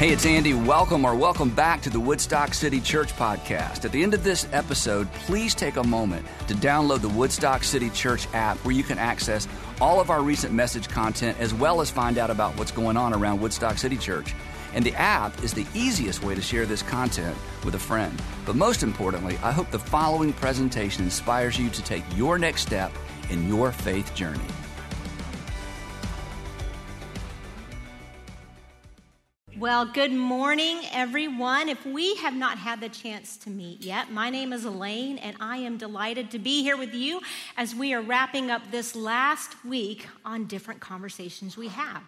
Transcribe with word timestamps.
Hey, 0.00 0.12
it's 0.12 0.24
Andy. 0.24 0.54
Welcome 0.54 1.04
or 1.04 1.14
welcome 1.14 1.50
back 1.50 1.82
to 1.82 1.90
the 1.90 2.00
Woodstock 2.00 2.54
City 2.54 2.80
Church 2.80 3.12
podcast. 3.16 3.84
At 3.84 3.92
the 3.92 4.02
end 4.02 4.14
of 4.14 4.24
this 4.24 4.48
episode, 4.50 5.12
please 5.12 5.54
take 5.54 5.76
a 5.76 5.84
moment 5.84 6.26
to 6.48 6.54
download 6.54 7.02
the 7.02 7.10
Woodstock 7.10 7.62
City 7.62 7.90
Church 7.90 8.26
app 8.32 8.56
where 8.64 8.74
you 8.74 8.82
can 8.82 8.96
access 8.96 9.46
all 9.78 10.00
of 10.00 10.08
our 10.08 10.22
recent 10.22 10.54
message 10.54 10.88
content 10.88 11.38
as 11.38 11.52
well 11.52 11.82
as 11.82 11.90
find 11.90 12.16
out 12.16 12.30
about 12.30 12.56
what's 12.56 12.70
going 12.70 12.96
on 12.96 13.12
around 13.12 13.42
Woodstock 13.42 13.76
City 13.76 13.98
Church. 13.98 14.34
And 14.72 14.86
the 14.86 14.94
app 14.94 15.44
is 15.44 15.52
the 15.52 15.66
easiest 15.74 16.24
way 16.24 16.34
to 16.34 16.40
share 16.40 16.64
this 16.64 16.80
content 16.80 17.36
with 17.62 17.74
a 17.74 17.78
friend. 17.78 18.22
But 18.46 18.56
most 18.56 18.82
importantly, 18.82 19.38
I 19.42 19.52
hope 19.52 19.70
the 19.70 19.78
following 19.78 20.32
presentation 20.32 21.04
inspires 21.04 21.58
you 21.58 21.68
to 21.68 21.82
take 21.82 22.04
your 22.16 22.38
next 22.38 22.62
step 22.62 22.90
in 23.28 23.46
your 23.46 23.70
faith 23.70 24.14
journey. 24.14 24.40
Well, 29.60 29.84
good 29.84 30.14
morning, 30.14 30.80
everyone. 30.90 31.68
If 31.68 31.84
we 31.84 32.14
have 32.16 32.32
not 32.32 32.56
had 32.56 32.80
the 32.80 32.88
chance 32.88 33.36
to 33.36 33.50
meet 33.50 33.82
yet, 33.82 34.10
my 34.10 34.30
name 34.30 34.54
is 34.54 34.64
Elaine, 34.64 35.18
and 35.18 35.36
I 35.38 35.58
am 35.58 35.76
delighted 35.76 36.30
to 36.30 36.38
be 36.38 36.62
here 36.62 36.78
with 36.78 36.94
you 36.94 37.20
as 37.58 37.74
we 37.74 37.92
are 37.92 38.00
wrapping 38.00 38.50
up 38.50 38.62
this 38.70 38.96
last 38.96 39.62
week 39.62 40.06
on 40.24 40.46
different 40.46 40.80
conversations 40.80 41.58
we 41.58 41.68
have. 41.68 42.02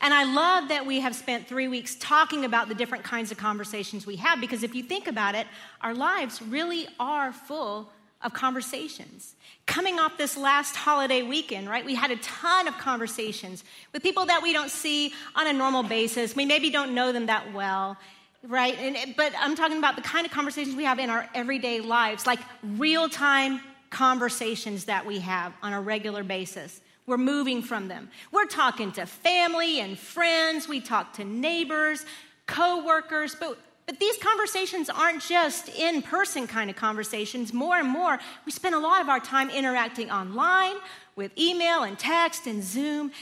And 0.00 0.12
I 0.12 0.24
love 0.24 0.70
that 0.70 0.84
we 0.84 0.98
have 0.98 1.14
spent 1.14 1.46
three 1.46 1.68
weeks 1.68 1.94
talking 2.00 2.44
about 2.44 2.66
the 2.66 2.74
different 2.74 3.04
kinds 3.04 3.30
of 3.30 3.38
conversations 3.38 4.04
we 4.04 4.16
have 4.16 4.40
because 4.40 4.64
if 4.64 4.74
you 4.74 4.82
think 4.82 5.06
about 5.06 5.36
it, 5.36 5.46
our 5.82 5.94
lives 5.94 6.42
really 6.42 6.88
are 6.98 7.32
full 7.32 7.92
of 8.22 8.32
conversations. 8.32 9.34
Coming 9.66 9.98
off 9.98 10.18
this 10.18 10.36
last 10.36 10.74
holiday 10.74 11.22
weekend, 11.22 11.68
right, 11.68 11.84
we 11.84 11.94
had 11.94 12.10
a 12.10 12.16
ton 12.16 12.66
of 12.66 12.76
conversations 12.78 13.62
with 13.92 14.02
people 14.02 14.26
that 14.26 14.42
we 14.42 14.52
don't 14.52 14.70
see 14.70 15.12
on 15.36 15.46
a 15.46 15.52
normal 15.52 15.82
basis. 15.82 16.34
We 16.34 16.44
maybe 16.44 16.70
don't 16.70 16.94
know 16.94 17.12
them 17.12 17.26
that 17.26 17.52
well, 17.52 17.96
right? 18.42 18.76
And, 18.78 19.14
but 19.16 19.32
I'm 19.38 19.54
talking 19.54 19.78
about 19.78 19.96
the 19.96 20.02
kind 20.02 20.26
of 20.26 20.32
conversations 20.32 20.74
we 20.74 20.84
have 20.84 20.98
in 20.98 21.10
our 21.10 21.28
everyday 21.34 21.80
lives, 21.80 22.26
like 22.26 22.40
real 22.62 23.08
time 23.08 23.60
conversations 23.90 24.86
that 24.86 25.06
we 25.06 25.20
have 25.20 25.52
on 25.62 25.72
a 25.72 25.80
regular 25.80 26.24
basis. 26.24 26.80
We're 27.06 27.16
moving 27.16 27.62
from 27.62 27.88
them. 27.88 28.10
We're 28.32 28.46
talking 28.46 28.92
to 28.92 29.06
family 29.06 29.80
and 29.80 29.98
friends, 29.98 30.68
we 30.68 30.80
talk 30.80 31.14
to 31.14 31.24
neighbors, 31.24 32.04
coworkers, 32.46 33.34
but 33.34 33.58
but 33.88 33.98
these 33.98 34.18
conversations 34.18 34.90
aren't 34.90 35.22
just 35.22 35.70
in 35.70 36.02
person 36.02 36.46
kind 36.46 36.68
of 36.68 36.76
conversations. 36.76 37.54
More 37.54 37.78
and 37.78 37.88
more, 37.88 38.18
we 38.44 38.52
spend 38.52 38.74
a 38.74 38.78
lot 38.78 39.00
of 39.00 39.08
our 39.08 39.18
time 39.18 39.48
interacting 39.48 40.10
online 40.10 40.74
with 41.16 41.32
email 41.38 41.84
and 41.84 41.98
text 41.98 42.46
and 42.46 42.62
Zoom. 42.62 43.12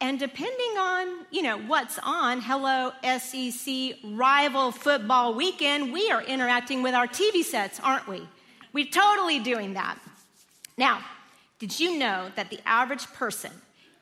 And 0.00 0.18
depending 0.18 0.76
on, 0.76 1.24
you 1.30 1.42
know, 1.42 1.60
what's 1.60 2.00
on, 2.02 2.40
hello 2.40 2.90
SEC 3.20 3.94
rival 4.02 4.72
football 4.72 5.34
weekend, 5.34 5.92
we 5.92 6.10
are 6.10 6.24
interacting 6.24 6.82
with 6.82 6.94
our 6.94 7.06
TV 7.06 7.44
sets, 7.44 7.78
aren't 7.78 8.08
we? 8.08 8.26
We're 8.72 8.86
totally 8.86 9.38
doing 9.38 9.74
that. 9.74 10.00
Now, 10.76 11.00
did 11.60 11.78
you 11.78 11.96
know 11.96 12.32
that 12.34 12.50
the 12.50 12.58
average 12.66 13.06
person 13.12 13.52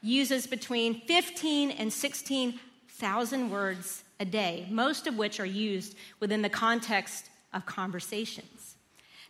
uses 0.00 0.46
between 0.46 1.02
15 1.02 1.72
and 1.72 1.92
16,000 1.92 3.50
words 3.50 4.02
a 4.20 4.24
day, 4.24 4.66
most 4.70 5.06
of 5.06 5.16
which 5.16 5.40
are 5.40 5.46
used 5.46 5.96
within 6.20 6.42
the 6.42 6.48
context 6.48 7.30
of 7.52 7.66
conversations. 7.66 8.76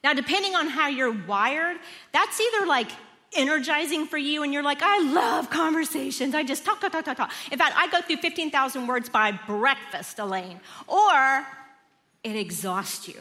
Now, 0.04 0.12
depending 0.12 0.54
on 0.54 0.68
how 0.68 0.88
you're 0.88 1.12
wired, 1.26 1.78
that's 2.12 2.40
either 2.40 2.66
like 2.66 2.90
energizing 3.36 4.06
for 4.06 4.18
you 4.18 4.42
and 4.42 4.52
you're 4.52 4.62
like, 4.62 4.82
I 4.82 5.00
love 5.12 5.50
conversations. 5.50 6.34
I 6.34 6.42
just 6.42 6.64
talk, 6.64 6.80
talk, 6.80 6.92
talk, 6.92 7.04
talk, 7.04 7.16
talk. 7.16 7.32
In 7.50 7.58
fact, 7.58 7.74
I 7.76 7.88
go 7.88 8.00
through 8.00 8.18
15,000 8.18 8.86
words 8.86 9.08
by 9.08 9.32
breakfast, 9.32 10.18
Elaine. 10.18 10.60
Or 10.86 11.46
it 12.22 12.36
exhausts 12.36 13.08
you. 13.08 13.20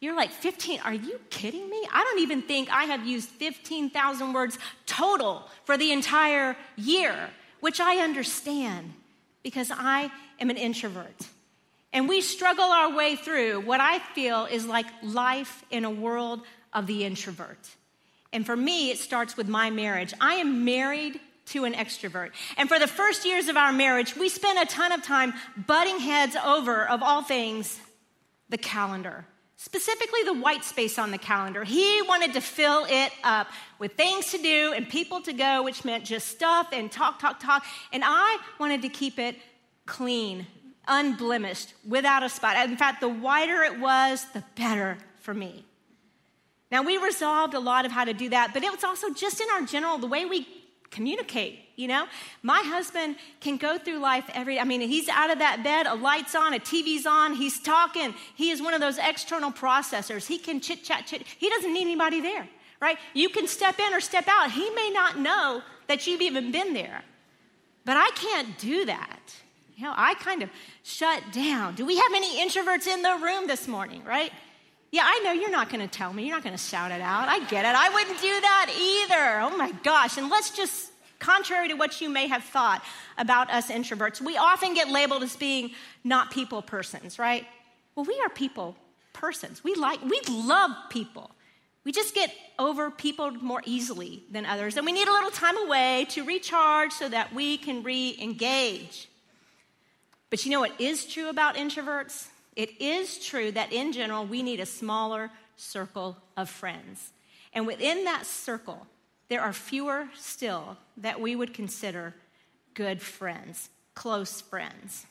You're 0.00 0.16
like, 0.16 0.30
15, 0.30 0.80
are 0.80 0.94
you 0.94 1.20
kidding 1.30 1.68
me? 1.70 1.86
I 1.92 2.02
don't 2.02 2.18
even 2.18 2.42
think 2.42 2.70
I 2.72 2.84
have 2.84 3.06
used 3.06 3.28
15,000 3.28 4.32
words 4.32 4.58
total 4.84 5.48
for 5.64 5.76
the 5.76 5.92
entire 5.92 6.56
year, 6.76 7.30
which 7.60 7.78
I 7.78 7.98
understand 7.98 8.94
because 9.42 9.70
I 9.72 10.10
am 10.40 10.50
an 10.50 10.56
introvert. 10.56 11.28
And 11.92 12.08
we 12.08 12.20
struggle 12.20 12.64
our 12.64 12.96
way 12.96 13.16
through 13.16 13.60
what 13.60 13.80
I 13.80 13.98
feel 13.98 14.46
is 14.46 14.66
like 14.66 14.86
life 15.02 15.64
in 15.70 15.84
a 15.84 15.90
world 15.90 16.40
of 16.72 16.86
the 16.86 17.04
introvert. 17.04 17.68
And 18.32 18.46
for 18.46 18.56
me, 18.56 18.90
it 18.90 18.98
starts 18.98 19.36
with 19.36 19.48
my 19.48 19.70
marriage. 19.70 20.14
I 20.20 20.34
am 20.34 20.64
married 20.64 21.20
to 21.46 21.64
an 21.64 21.74
extrovert. 21.74 22.30
And 22.56 22.68
for 22.68 22.78
the 22.78 22.86
first 22.86 23.26
years 23.26 23.48
of 23.48 23.56
our 23.56 23.72
marriage, 23.72 24.16
we 24.16 24.28
spent 24.28 24.58
a 24.58 24.72
ton 24.72 24.92
of 24.92 25.02
time 25.02 25.34
butting 25.66 25.98
heads 25.98 26.34
over, 26.36 26.88
of 26.88 27.02
all 27.02 27.22
things, 27.22 27.78
the 28.48 28.56
calendar. 28.56 29.26
Specifically, 29.64 30.24
the 30.24 30.32
white 30.32 30.64
space 30.64 30.98
on 30.98 31.12
the 31.12 31.18
calendar. 31.18 31.62
He 31.62 32.02
wanted 32.08 32.32
to 32.32 32.40
fill 32.40 32.84
it 32.88 33.12
up 33.22 33.46
with 33.78 33.92
things 33.92 34.32
to 34.32 34.38
do 34.38 34.72
and 34.74 34.88
people 34.88 35.20
to 35.20 35.32
go, 35.32 35.62
which 35.62 35.84
meant 35.84 36.04
just 36.04 36.26
stuff 36.26 36.70
and 36.72 36.90
talk, 36.90 37.20
talk, 37.20 37.38
talk. 37.38 37.64
And 37.92 38.02
I 38.04 38.38
wanted 38.58 38.82
to 38.82 38.88
keep 38.88 39.20
it 39.20 39.36
clean, 39.86 40.48
unblemished, 40.88 41.74
without 41.88 42.24
a 42.24 42.28
spot. 42.28 42.68
In 42.68 42.76
fact, 42.76 43.00
the 43.00 43.08
whiter 43.08 43.62
it 43.62 43.78
was, 43.78 44.26
the 44.32 44.42
better 44.56 44.98
for 45.20 45.32
me. 45.32 45.64
Now, 46.72 46.82
we 46.82 46.96
resolved 46.96 47.54
a 47.54 47.60
lot 47.60 47.86
of 47.86 47.92
how 47.92 48.04
to 48.04 48.14
do 48.14 48.30
that, 48.30 48.52
but 48.52 48.64
it 48.64 48.72
was 48.72 48.82
also 48.82 49.10
just 49.10 49.40
in 49.40 49.46
our 49.52 49.62
general, 49.62 49.96
the 49.96 50.08
way 50.08 50.24
we 50.24 50.44
communicate, 50.92 51.58
you 51.74 51.88
know? 51.88 52.06
My 52.42 52.60
husband 52.64 53.16
can 53.40 53.56
go 53.56 53.78
through 53.78 53.98
life 53.98 54.24
every 54.32 54.60
I 54.60 54.64
mean, 54.64 54.80
he's 54.82 55.08
out 55.08 55.30
of 55.30 55.40
that 55.40 55.64
bed, 55.64 55.86
a 55.86 55.94
light's 55.94 56.36
on, 56.36 56.54
a 56.54 56.60
TV's 56.60 57.06
on, 57.06 57.34
he's 57.34 57.58
talking. 57.58 58.14
He 58.36 58.50
is 58.50 58.62
one 58.62 58.74
of 58.74 58.80
those 58.80 58.98
external 58.98 59.50
processors. 59.50 60.26
He 60.26 60.38
can 60.38 60.60
chit 60.60 60.84
chat, 60.84 61.06
chit. 61.06 61.22
He 61.26 61.48
doesn't 61.48 61.72
need 61.72 61.82
anybody 61.82 62.20
there, 62.20 62.48
right? 62.80 62.98
You 63.14 63.28
can 63.30 63.48
step 63.48 63.80
in 63.80 63.92
or 63.92 64.00
step 64.00 64.28
out. 64.28 64.52
He 64.52 64.70
may 64.70 64.90
not 64.90 65.18
know 65.18 65.62
that 65.88 66.06
you've 66.06 66.22
even 66.22 66.52
been 66.52 66.74
there. 66.74 67.02
But 67.84 67.96
I 67.96 68.10
can't 68.14 68.56
do 68.58 68.84
that. 68.84 69.20
You 69.76 69.84
know, 69.84 69.94
I 69.96 70.14
kind 70.14 70.42
of 70.42 70.50
shut 70.84 71.22
down. 71.32 71.74
Do 71.74 71.84
we 71.84 71.96
have 71.96 72.12
any 72.14 72.46
introverts 72.46 72.86
in 72.86 73.02
the 73.02 73.18
room 73.20 73.48
this 73.48 73.66
morning, 73.66 74.04
right? 74.04 74.30
Yeah, 74.92 75.04
I 75.06 75.20
know 75.24 75.32
you're 75.32 75.50
not 75.50 75.70
going 75.70 75.80
to 75.80 75.88
tell 75.88 76.12
me. 76.12 76.24
You're 76.24 76.36
not 76.36 76.44
going 76.44 76.54
to 76.54 76.62
shout 76.62 76.92
it 76.92 77.00
out. 77.00 77.26
I 77.26 77.40
get 77.46 77.64
it. 77.64 77.74
I 77.74 77.88
wouldn't 77.88 78.20
do 78.20 78.40
that 78.40 78.66
either. 78.78 79.40
Oh 79.40 79.56
my 79.56 79.72
gosh. 79.82 80.18
And 80.18 80.28
let's 80.28 80.50
just, 80.50 80.92
contrary 81.18 81.68
to 81.68 81.74
what 81.74 82.02
you 82.02 82.10
may 82.10 82.26
have 82.28 82.44
thought 82.44 82.84
about 83.16 83.50
us 83.50 83.70
introverts, 83.70 84.20
we 84.20 84.36
often 84.36 84.74
get 84.74 84.90
labeled 84.90 85.22
as 85.22 85.34
being 85.34 85.70
not 86.04 86.30
people 86.30 86.60
persons, 86.60 87.18
right? 87.18 87.46
Well, 87.94 88.04
we 88.04 88.20
are 88.22 88.28
people 88.28 88.76
persons. 89.14 89.64
We 89.64 89.74
like, 89.74 90.04
we 90.04 90.20
love 90.28 90.70
people. 90.90 91.30
We 91.84 91.92
just 91.92 92.14
get 92.14 92.30
over 92.58 92.90
people 92.90 93.30
more 93.30 93.62
easily 93.64 94.22
than 94.30 94.44
others. 94.44 94.76
And 94.76 94.84
we 94.84 94.92
need 94.92 95.08
a 95.08 95.12
little 95.12 95.30
time 95.30 95.56
away 95.56 96.06
to 96.10 96.22
recharge 96.22 96.92
so 96.92 97.08
that 97.08 97.34
we 97.34 97.56
can 97.56 97.82
re 97.82 98.14
engage. 98.20 99.08
But 100.28 100.44
you 100.44 100.50
know 100.50 100.60
what 100.60 100.78
is 100.78 101.06
true 101.06 101.30
about 101.30 101.56
introverts? 101.56 102.26
It 102.54 102.80
is 102.80 103.18
true 103.24 103.50
that 103.52 103.72
in 103.72 103.92
general, 103.92 104.26
we 104.26 104.42
need 104.42 104.60
a 104.60 104.66
smaller 104.66 105.30
circle 105.56 106.16
of 106.36 106.50
friends. 106.50 107.12
And 107.52 107.66
within 107.66 108.04
that 108.04 108.26
circle, 108.26 108.86
there 109.28 109.40
are 109.40 109.52
fewer 109.52 110.08
still 110.14 110.76
that 110.98 111.20
we 111.20 111.36
would 111.36 111.54
consider 111.54 112.14
good 112.74 113.00
friends, 113.00 113.70
close 113.94 114.40
friends. 114.40 115.06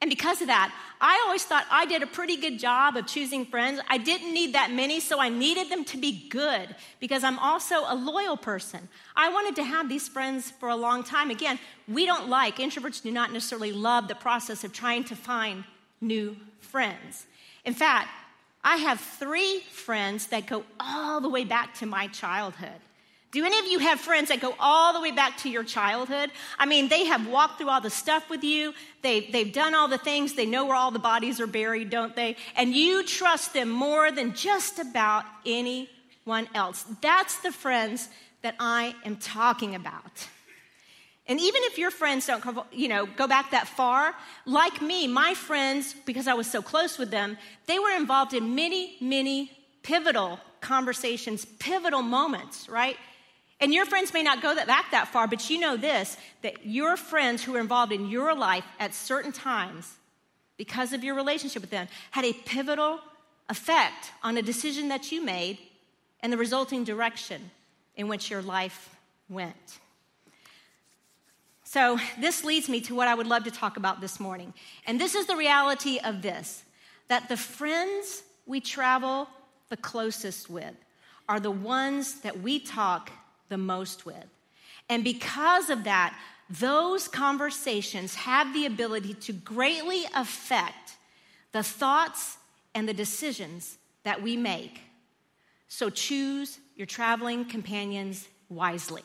And 0.00 0.08
because 0.08 0.40
of 0.40 0.48
that, 0.48 0.74
I 1.00 1.22
always 1.26 1.44
thought 1.44 1.64
I 1.70 1.86
did 1.86 2.02
a 2.02 2.08
pretty 2.08 2.36
good 2.36 2.58
job 2.58 2.96
of 2.96 3.06
choosing 3.06 3.46
friends. 3.46 3.80
I 3.88 3.98
didn't 3.98 4.34
need 4.34 4.54
that 4.54 4.72
many, 4.72 4.98
so 4.98 5.20
I 5.20 5.28
needed 5.28 5.70
them 5.70 5.84
to 5.86 5.96
be 5.96 6.28
good 6.28 6.74
because 6.98 7.22
I'm 7.22 7.38
also 7.38 7.84
a 7.86 7.94
loyal 7.94 8.36
person. 8.36 8.88
I 9.14 9.28
wanted 9.28 9.54
to 9.56 9.62
have 9.62 9.88
these 9.88 10.08
friends 10.08 10.50
for 10.50 10.68
a 10.68 10.74
long 10.74 11.04
time. 11.04 11.30
Again, 11.30 11.56
we 11.86 12.04
don't 12.04 12.28
like, 12.28 12.56
introverts 12.56 13.00
do 13.00 13.12
not 13.12 13.32
necessarily 13.32 13.70
love 13.70 14.08
the 14.08 14.16
process 14.16 14.64
of 14.64 14.72
trying 14.72 15.04
to 15.04 15.14
find 15.14 15.62
new 16.02 16.36
friends. 16.60 17.26
In 17.64 17.74
fact, 17.74 18.08
I 18.64 18.76
have 18.76 19.00
three 19.00 19.60
friends 19.70 20.28
that 20.28 20.46
go 20.46 20.64
all 20.78 21.20
the 21.20 21.28
way 21.28 21.44
back 21.44 21.74
to 21.78 21.86
my 21.86 22.08
childhood. 22.08 22.80
Do 23.32 23.42
any 23.46 23.58
of 23.58 23.66
you 23.66 23.78
have 23.78 23.98
friends 23.98 24.28
that 24.28 24.40
go 24.40 24.54
all 24.60 24.92
the 24.92 25.00
way 25.00 25.10
back 25.10 25.38
to 25.38 25.48
your 25.48 25.64
childhood? 25.64 26.30
I 26.58 26.66
mean, 26.66 26.88
they 26.88 27.06
have 27.06 27.26
walked 27.26 27.56
through 27.56 27.70
all 27.70 27.80
the 27.80 27.88
stuff 27.88 28.28
with 28.28 28.44
you. 28.44 28.74
They, 29.00 29.20
they've 29.20 29.52
done 29.52 29.74
all 29.74 29.88
the 29.88 29.96
things. 29.96 30.34
They 30.34 30.44
know 30.44 30.66
where 30.66 30.76
all 30.76 30.90
the 30.90 30.98
bodies 30.98 31.40
are 31.40 31.46
buried, 31.46 31.88
don't 31.88 32.14
they? 32.14 32.36
And 32.56 32.74
you 32.74 33.02
trust 33.04 33.54
them 33.54 33.70
more 33.70 34.12
than 34.12 34.34
just 34.34 34.78
about 34.78 35.24
anyone 35.46 36.46
else. 36.54 36.84
That's 37.00 37.38
the 37.38 37.52
friends 37.52 38.10
that 38.42 38.54
I 38.60 38.94
am 39.06 39.16
talking 39.16 39.74
about. 39.74 40.28
And 41.26 41.38
even 41.38 41.62
if 41.64 41.78
your 41.78 41.90
friends 41.90 42.26
don't, 42.26 42.44
you 42.72 42.88
know, 42.88 43.06
go 43.06 43.28
back 43.28 43.52
that 43.52 43.68
far, 43.68 44.14
like 44.44 44.82
me, 44.82 45.06
my 45.06 45.34
friends, 45.34 45.94
because 46.04 46.26
I 46.26 46.34
was 46.34 46.50
so 46.50 46.62
close 46.62 46.98
with 46.98 47.10
them, 47.10 47.38
they 47.66 47.78
were 47.78 47.92
involved 47.92 48.34
in 48.34 48.54
many, 48.54 48.96
many 49.00 49.52
pivotal 49.82 50.40
conversations, 50.60 51.44
pivotal 51.44 52.02
moments, 52.02 52.68
right? 52.68 52.96
And 53.60 53.72
your 53.72 53.86
friends 53.86 54.12
may 54.12 54.24
not 54.24 54.42
go 54.42 54.52
that 54.52 54.66
back 54.66 54.90
that 54.90 55.08
far, 55.08 55.28
but 55.28 55.48
you 55.48 55.60
know 55.60 55.76
this 55.76 56.16
that 56.42 56.66
your 56.66 56.96
friends 56.96 57.44
who 57.44 57.52
were 57.52 57.60
involved 57.60 57.92
in 57.92 58.08
your 58.08 58.34
life 58.34 58.64
at 58.80 58.92
certain 58.92 59.30
times 59.30 59.88
because 60.56 60.92
of 60.92 61.02
your 61.04 61.14
relationship 61.14 61.62
with 61.62 61.70
them, 61.70 61.88
had 62.10 62.24
a 62.24 62.32
pivotal 62.32 63.00
effect 63.48 64.12
on 64.22 64.36
a 64.36 64.42
decision 64.42 64.88
that 64.88 65.10
you 65.10 65.24
made 65.24 65.58
and 66.20 66.32
the 66.32 66.36
resulting 66.36 66.84
direction 66.84 67.50
in 67.96 68.08
which 68.08 68.30
your 68.30 68.42
life 68.42 68.94
went. 69.28 69.78
So, 71.72 71.98
this 72.20 72.44
leads 72.44 72.68
me 72.68 72.82
to 72.82 72.94
what 72.94 73.08
I 73.08 73.14
would 73.14 73.26
love 73.26 73.44
to 73.44 73.50
talk 73.50 73.78
about 73.78 74.02
this 74.02 74.20
morning. 74.20 74.52
And 74.86 75.00
this 75.00 75.14
is 75.14 75.24
the 75.24 75.36
reality 75.36 75.98
of 76.04 76.20
this 76.20 76.64
that 77.08 77.30
the 77.30 77.36
friends 77.38 78.24
we 78.44 78.60
travel 78.60 79.26
the 79.70 79.78
closest 79.78 80.50
with 80.50 80.74
are 81.30 81.40
the 81.40 81.50
ones 81.50 82.20
that 82.20 82.42
we 82.42 82.58
talk 82.58 83.10
the 83.48 83.56
most 83.56 84.04
with. 84.04 84.26
And 84.90 85.02
because 85.02 85.70
of 85.70 85.84
that, 85.84 86.14
those 86.50 87.08
conversations 87.08 88.16
have 88.16 88.52
the 88.52 88.66
ability 88.66 89.14
to 89.14 89.32
greatly 89.32 90.04
affect 90.14 90.98
the 91.52 91.62
thoughts 91.62 92.36
and 92.74 92.86
the 92.86 92.92
decisions 92.92 93.78
that 94.02 94.22
we 94.22 94.36
make. 94.36 94.82
So 95.68 95.88
choose 95.88 96.58
your 96.76 96.86
traveling 96.86 97.46
companions 97.46 98.28
wisely. 98.50 99.04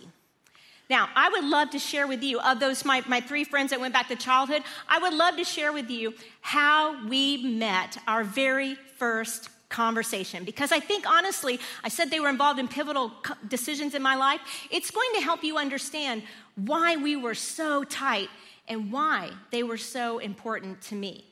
Now, 0.90 1.10
I 1.16 1.30
would 1.30 1.44
love 1.44 1.72
to 1.72 1.80
share 1.80 2.08
with 2.08 2.24
you, 2.24 2.40
of 2.40 2.60
those, 2.60 2.86
my, 2.86 3.04
my 3.08 3.20
three 3.20 3.44
friends 3.44 3.72
that 3.72 3.80
went 3.80 3.94
back 3.94 4.08
to 4.08 4.16
childhood, 4.16 4.64
I 4.88 5.00
would 5.00 5.14
love 5.14 5.36
to 5.38 5.44
share 5.44 5.74
with 5.74 5.90
you 5.90 6.14
how 6.42 7.08
we 7.08 7.44
met 7.44 7.98
our 8.08 8.24
very 8.24 8.76
first 8.76 9.50
conversation. 9.70 10.46
Because 10.46 10.72
I 10.72 10.80
think, 10.80 11.06
honestly, 11.10 11.60
I 11.84 11.90
said 11.90 12.10
they 12.10 12.22
were 12.22 12.30
involved 12.30 12.60
in 12.60 12.70
pivotal 12.70 13.12
decisions 13.48 13.96
in 13.96 14.02
my 14.02 14.16
life. 14.16 14.40
It's 14.72 14.92
going 14.92 15.10
to 15.16 15.22
help 15.22 15.44
you 15.44 15.58
understand 15.58 16.24
why 16.56 16.96
we 16.96 17.18
were 17.18 17.36
so 17.36 17.84
tight 17.84 18.30
and 18.68 18.92
why 18.92 19.32
they 19.52 19.64
were 19.64 19.78
so 19.78 20.20
important 20.20 20.82
to 20.84 20.96
me. 20.96 21.26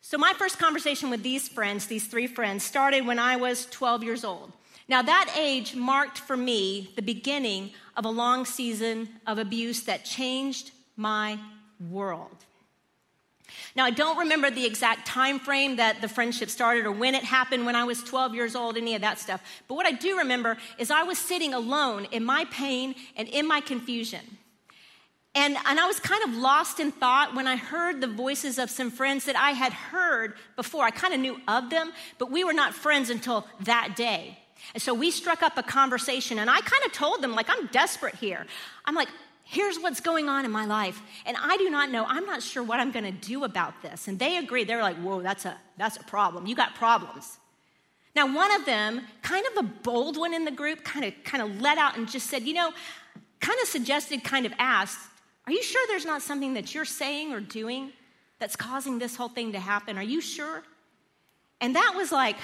So, 0.00 0.18
my 0.18 0.32
first 0.32 0.58
conversation 0.58 1.10
with 1.10 1.22
these 1.22 1.48
friends, 1.48 1.86
these 1.86 2.06
three 2.06 2.26
friends, 2.26 2.64
started 2.64 3.06
when 3.06 3.18
I 3.18 3.36
was 3.36 3.66
12 3.66 4.02
years 4.02 4.24
old. 4.24 4.52
Now, 4.90 5.02
that 5.02 5.36
age 5.38 5.76
marked 5.76 6.18
for 6.18 6.36
me 6.36 6.90
the 6.96 7.02
beginning 7.02 7.70
of 7.96 8.04
a 8.04 8.08
long 8.08 8.44
season 8.44 9.08
of 9.24 9.38
abuse 9.38 9.82
that 9.82 10.04
changed 10.04 10.72
my 10.96 11.38
world. 11.88 12.34
Now, 13.76 13.84
I 13.84 13.90
don't 13.90 14.18
remember 14.18 14.50
the 14.50 14.66
exact 14.66 15.06
time 15.06 15.38
frame 15.38 15.76
that 15.76 16.00
the 16.00 16.08
friendship 16.08 16.50
started 16.50 16.86
or 16.86 16.90
when 16.90 17.14
it 17.14 17.22
happened, 17.22 17.66
when 17.66 17.76
I 17.76 17.84
was 17.84 18.02
12 18.02 18.34
years 18.34 18.56
old, 18.56 18.76
any 18.76 18.96
of 18.96 19.02
that 19.02 19.20
stuff. 19.20 19.40
But 19.68 19.76
what 19.76 19.86
I 19.86 19.92
do 19.92 20.18
remember 20.18 20.56
is 20.76 20.90
I 20.90 21.04
was 21.04 21.18
sitting 21.18 21.54
alone 21.54 22.08
in 22.10 22.24
my 22.24 22.46
pain 22.50 22.96
and 23.16 23.28
in 23.28 23.46
my 23.46 23.60
confusion. 23.60 24.38
And, 25.36 25.56
and 25.66 25.78
I 25.78 25.86
was 25.86 26.00
kind 26.00 26.24
of 26.24 26.34
lost 26.34 26.80
in 26.80 26.90
thought 26.90 27.36
when 27.36 27.46
I 27.46 27.54
heard 27.54 28.00
the 28.00 28.08
voices 28.08 28.58
of 28.58 28.68
some 28.70 28.90
friends 28.90 29.26
that 29.26 29.36
I 29.36 29.52
had 29.52 29.72
heard 29.72 30.34
before. 30.56 30.82
I 30.82 30.90
kind 30.90 31.14
of 31.14 31.20
knew 31.20 31.40
of 31.46 31.70
them, 31.70 31.92
but 32.18 32.32
we 32.32 32.42
were 32.42 32.52
not 32.52 32.74
friends 32.74 33.08
until 33.08 33.46
that 33.60 33.94
day. 33.94 34.36
And 34.74 34.82
so 34.82 34.94
we 34.94 35.10
struck 35.10 35.42
up 35.42 35.58
a 35.58 35.62
conversation, 35.62 36.38
and 36.38 36.48
I 36.48 36.60
kind 36.60 36.84
of 36.84 36.92
told 36.92 37.22
them, 37.22 37.34
like, 37.34 37.48
I'm 37.48 37.66
desperate 37.68 38.14
here. 38.14 38.46
I'm 38.84 38.94
like, 38.94 39.08
here's 39.44 39.78
what's 39.78 40.00
going 40.00 40.28
on 40.28 40.44
in 40.44 40.50
my 40.50 40.64
life, 40.64 41.02
and 41.26 41.36
I 41.40 41.56
do 41.56 41.68
not 41.70 41.90
know. 41.90 42.04
I'm 42.06 42.24
not 42.24 42.42
sure 42.42 42.62
what 42.62 42.78
I'm 42.78 42.92
going 42.92 43.04
to 43.04 43.10
do 43.10 43.44
about 43.44 43.82
this. 43.82 44.06
And 44.06 44.18
they 44.18 44.36
agreed. 44.36 44.68
They're 44.68 44.82
like, 44.82 44.96
whoa, 44.96 45.22
that's 45.22 45.44
a 45.44 45.56
that's 45.76 45.96
a 45.96 46.04
problem. 46.04 46.46
You 46.46 46.54
got 46.54 46.74
problems. 46.74 47.38
Now, 48.14 48.32
one 48.34 48.50
of 48.52 48.66
them, 48.66 49.02
kind 49.22 49.44
of 49.46 49.64
a 49.64 49.68
bold 49.68 50.16
one 50.16 50.34
in 50.34 50.44
the 50.44 50.50
group, 50.50 50.84
kind 50.84 51.04
of 51.04 51.14
kind 51.24 51.42
of 51.42 51.60
let 51.60 51.78
out 51.78 51.96
and 51.96 52.08
just 52.08 52.28
said, 52.28 52.42
you 52.42 52.54
know, 52.54 52.72
kind 53.40 53.58
of 53.62 53.68
suggested, 53.68 54.22
kind 54.22 54.46
of 54.46 54.52
asked, 54.58 54.98
are 55.46 55.52
you 55.52 55.62
sure 55.62 55.84
there's 55.88 56.04
not 56.04 56.22
something 56.22 56.54
that 56.54 56.74
you're 56.74 56.84
saying 56.84 57.32
or 57.32 57.40
doing 57.40 57.92
that's 58.38 58.56
causing 58.56 58.98
this 58.98 59.16
whole 59.16 59.28
thing 59.28 59.52
to 59.52 59.58
happen? 59.58 59.98
Are 59.98 60.02
you 60.02 60.20
sure? 60.20 60.62
And 61.60 61.74
that 61.76 61.94
was 61.96 62.12
like, 62.12 62.36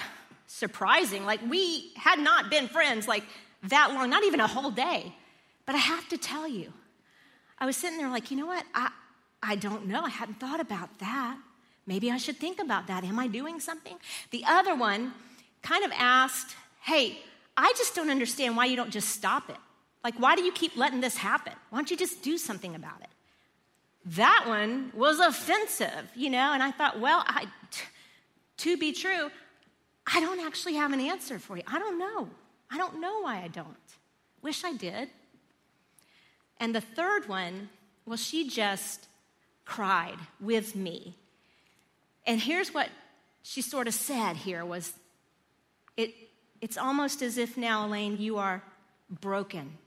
surprising. 0.47 1.25
Like, 1.25 1.41
we 1.47 1.91
had 1.95 2.19
not 2.19 2.49
been 2.49 2.67
friends 2.67 3.07
like 3.07 3.23
that 3.63 3.91
long, 3.93 4.09
not 4.09 4.23
even 4.23 4.39
a 4.39 4.47
whole 4.47 4.71
day. 4.71 5.13
But 5.65 5.75
I 5.75 5.79
have 5.79 6.07
to 6.09 6.17
tell 6.17 6.47
you, 6.47 6.73
I 7.59 7.65
was 7.65 7.75
sitting 7.75 7.97
there 7.97 8.09
like, 8.09 8.31
you 8.31 8.37
know 8.37 8.47
what? 8.47 8.65
I, 8.73 8.89
I 9.43 9.55
don't 9.55 9.87
know. 9.87 10.01
I 10.01 10.09
hadn't 10.09 10.39
thought 10.39 10.59
about 10.59 10.99
that. 10.99 11.37
Maybe 11.85 12.11
I 12.11 12.17
should 12.17 12.37
think 12.37 12.59
about 12.59 12.87
that. 12.87 13.03
Am 13.03 13.19
I 13.19 13.27
doing 13.27 13.59
something? 13.59 13.97
The 14.31 14.43
other 14.45 14.75
one 14.75 15.13
kind 15.61 15.83
of 15.83 15.91
asked, 15.97 16.55
hey, 16.81 17.17
I 17.55 17.73
just 17.77 17.95
don't 17.95 18.09
understand 18.09 18.55
why 18.55 18.65
you 18.65 18.75
don't 18.75 18.91
just 18.91 19.09
stop 19.09 19.49
it. 19.49 19.57
Like, 20.03 20.19
why 20.19 20.35
do 20.35 20.43
you 20.43 20.51
keep 20.51 20.77
letting 20.77 21.01
this 21.01 21.17
happen? 21.17 21.53
Why 21.69 21.79
don't 21.79 21.91
you 21.91 21.97
just 21.97 22.21
do 22.21 22.37
something 22.37 22.75
about 22.75 23.01
it? 23.01 23.09
That 24.05 24.45
one 24.47 24.91
was 24.95 25.19
offensive, 25.19 26.09
you 26.15 26.29
know, 26.29 26.53
and 26.53 26.63
I 26.63 26.71
thought, 26.71 26.99
well, 26.99 27.23
I, 27.27 27.45
t- 27.71 27.83
to 28.57 28.77
be 28.77 28.93
true, 28.93 29.29
I 30.11 30.21
don't 30.21 30.39
actually 30.39 30.75
have 30.75 30.93
an 30.93 31.01
answer 31.01 31.37
for 31.37 31.57
you. 31.57 31.63
I 31.67 31.79
don't 31.79 31.99
know. 31.99 32.29
I 32.71 32.77
don't 32.77 33.01
know 33.01 33.21
why 33.21 33.41
I 33.43 33.49
don't. 33.49 33.75
Wish 34.41 34.63
I 34.63 34.73
did. 34.73 35.09
And 36.59 36.73
the 36.73 36.81
third 36.81 37.27
one, 37.27 37.69
well, 38.05 38.17
she 38.17 38.47
just 38.47 39.07
cried 39.65 40.17
with 40.39 40.75
me. 40.75 41.15
And 42.25 42.41
here's 42.41 42.73
what 42.73 42.89
she 43.43 43.61
sort 43.61 43.87
of 43.87 43.93
said 43.93 44.37
here 44.37 44.65
was 44.65 44.93
it, 45.95 46.13
it's 46.61 46.77
almost 46.77 47.21
as 47.21 47.37
if 47.37 47.57
now, 47.57 47.85
Elaine, 47.85 48.17
you 48.17 48.37
are 48.37 48.63
broken. 49.09 49.77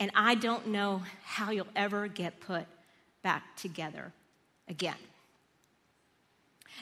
And 0.00 0.10
I 0.14 0.34
don't 0.34 0.68
know 0.68 1.02
how 1.24 1.50
you'll 1.50 1.66
ever 1.76 2.08
get 2.08 2.40
put 2.40 2.66
back 3.22 3.56
together 3.56 4.12
again. 4.68 4.94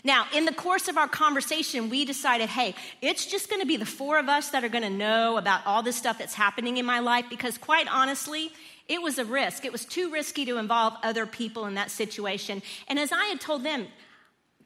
Now, 0.04 0.26
in 0.34 0.44
the 0.44 0.52
course 0.52 0.88
of 0.88 0.96
our 0.96 1.08
conversation, 1.08 1.90
we 1.90 2.04
decided 2.04 2.48
hey, 2.48 2.74
it's 3.02 3.26
just 3.26 3.48
going 3.48 3.60
to 3.60 3.66
be 3.66 3.76
the 3.76 3.86
four 3.86 4.18
of 4.18 4.28
us 4.28 4.50
that 4.50 4.64
are 4.64 4.68
going 4.68 4.84
to 4.84 4.90
know 4.90 5.36
about 5.36 5.66
all 5.66 5.82
this 5.82 5.96
stuff 5.96 6.18
that's 6.18 6.34
happening 6.34 6.76
in 6.76 6.86
my 6.86 7.00
life 7.00 7.26
because, 7.28 7.58
quite 7.58 7.88
honestly, 7.88 8.52
it 8.88 9.02
was 9.02 9.18
a 9.18 9.24
risk. 9.24 9.64
It 9.64 9.72
was 9.72 9.84
too 9.84 10.10
risky 10.12 10.44
to 10.44 10.58
involve 10.58 10.94
other 11.02 11.26
people 11.26 11.66
in 11.66 11.74
that 11.74 11.90
situation. 11.90 12.62
And 12.88 12.98
as 12.98 13.10
I 13.12 13.26
had 13.26 13.40
told 13.40 13.64
them, 13.64 13.86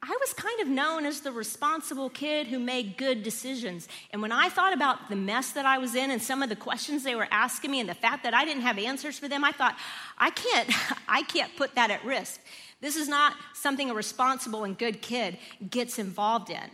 I 0.03 0.17
was 0.19 0.33
kind 0.33 0.59
of 0.61 0.67
known 0.67 1.05
as 1.05 1.19
the 1.19 1.31
responsible 1.31 2.09
kid 2.09 2.47
who 2.47 2.57
made 2.57 2.97
good 2.97 3.21
decisions. 3.21 3.87
And 4.09 4.19
when 4.19 4.31
I 4.31 4.49
thought 4.49 4.73
about 4.73 5.09
the 5.09 5.15
mess 5.15 5.51
that 5.51 5.67
I 5.67 5.77
was 5.77 5.93
in 5.93 6.09
and 6.09 6.19
some 6.19 6.41
of 6.41 6.49
the 6.49 6.55
questions 6.55 7.03
they 7.03 7.13
were 7.13 7.27
asking 7.29 7.69
me 7.69 7.79
and 7.79 7.87
the 7.87 7.93
fact 7.93 8.23
that 8.23 8.33
I 8.33 8.43
didn't 8.43 8.63
have 8.63 8.79
answers 8.79 9.19
for 9.19 9.27
them, 9.27 9.43
I 9.43 9.51
thought, 9.51 9.77
I 10.17 10.31
can't, 10.31 10.71
I 11.07 11.21
can't 11.21 11.55
put 11.55 11.75
that 11.75 11.91
at 11.91 12.03
risk. 12.03 12.41
This 12.81 12.95
is 12.95 13.07
not 13.07 13.35
something 13.53 13.89
a 13.89 13.93
responsible 13.93 14.63
and 14.63 14.77
good 14.77 15.01
kid 15.01 15.37
gets 15.69 15.99
involved 15.99 16.49
in. 16.49 16.69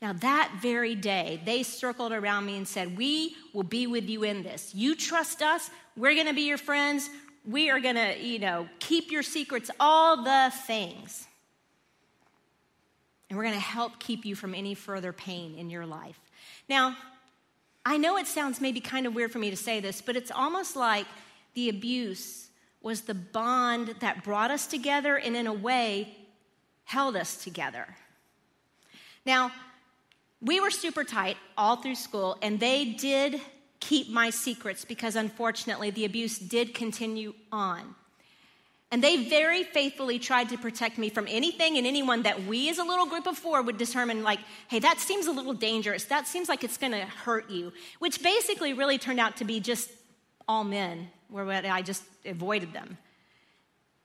Now, 0.00 0.14
that 0.14 0.58
very 0.62 0.94
day, 0.94 1.42
they 1.44 1.62
circled 1.62 2.12
around 2.12 2.46
me 2.46 2.56
and 2.56 2.66
said, 2.66 2.96
We 2.96 3.36
will 3.52 3.62
be 3.62 3.86
with 3.86 4.08
you 4.08 4.22
in 4.22 4.42
this. 4.42 4.74
You 4.74 4.96
trust 4.96 5.42
us. 5.42 5.70
We're 5.96 6.14
going 6.14 6.26
to 6.26 6.32
be 6.32 6.48
your 6.48 6.58
friends. 6.58 7.10
We 7.46 7.70
are 7.70 7.80
going 7.80 7.96
to, 7.96 8.18
you 8.18 8.38
know, 8.38 8.68
keep 8.78 9.10
your 9.10 9.22
secrets, 9.22 9.70
all 9.78 10.24
the 10.24 10.52
things. 10.66 11.26
And 13.28 13.36
we're 13.36 13.44
going 13.44 13.54
to 13.54 13.60
help 13.60 13.98
keep 13.98 14.24
you 14.24 14.34
from 14.34 14.54
any 14.54 14.74
further 14.74 15.12
pain 15.12 15.54
in 15.56 15.68
your 15.68 15.84
life. 15.84 16.18
Now, 16.68 16.96
I 17.84 17.98
know 17.98 18.16
it 18.16 18.26
sounds 18.26 18.60
maybe 18.60 18.80
kind 18.80 19.06
of 19.06 19.14
weird 19.14 19.32
for 19.32 19.38
me 19.38 19.50
to 19.50 19.56
say 19.56 19.80
this, 19.80 20.00
but 20.00 20.16
it's 20.16 20.30
almost 20.30 20.76
like 20.76 21.06
the 21.54 21.68
abuse 21.68 22.49
was 22.82 23.02
the 23.02 23.14
bond 23.14 23.94
that 24.00 24.24
brought 24.24 24.50
us 24.50 24.66
together 24.66 25.16
and, 25.16 25.36
in 25.36 25.46
a 25.46 25.52
way, 25.52 26.16
held 26.84 27.16
us 27.16 27.36
together. 27.36 27.86
Now, 29.26 29.52
we 30.40 30.60
were 30.60 30.70
super 30.70 31.04
tight 31.04 31.36
all 31.58 31.76
through 31.76 31.96
school, 31.96 32.38
and 32.40 32.58
they 32.58 32.86
did 32.86 33.40
keep 33.80 34.08
my 34.08 34.30
secrets 34.30 34.84
because 34.84 35.16
unfortunately 35.16 35.90
the 35.90 36.04
abuse 36.04 36.38
did 36.38 36.74
continue 36.74 37.34
on. 37.52 37.94
And 38.92 39.04
they 39.04 39.28
very 39.28 39.62
faithfully 39.62 40.18
tried 40.18 40.48
to 40.48 40.58
protect 40.58 40.98
me 40.98 41.10
from 41.10 41.26
anything 41.28 41.78
and 41.78 41.86
anyone 41.86 42.22
that 42.22 42.44
we 42.44 42.68
as 42.70 42.78
a 42.78 42.84
little 42.84 43.06
group 43.06 43.26
of 43.26 43.38
four 43.38 43.62
would 43.62 43.78
determine, 43.78 44.24
like, 44.24 44.40
hey, 44.68 44.80
that 44.80 44.98
seems 44.98 45.26
a 45.26 45.32
little 45.32 45.52
dangerous. 45.52 46.04
That 46.04 46.26
seems 46.26 46.48
like 46.48 46.64
it's 46.64 46.76
gonna 46.76 47.04
hurt 47.04 47.48
you, 47.50 47.72
which 48.00 48.22
basically 48.22 48.72
really 48.72 48.98
turned 48.98 49.20
out 49.20 49.36
to 49.36 49.44
be 49.44 49.60
just 49.60 49.90
all 50.48 50.64
men 50.64 51.08
where 51.30 51.48
I 51.48 51.82
just 51.82 52.02
avoided 52.24 52.72
them. 52.72 52.98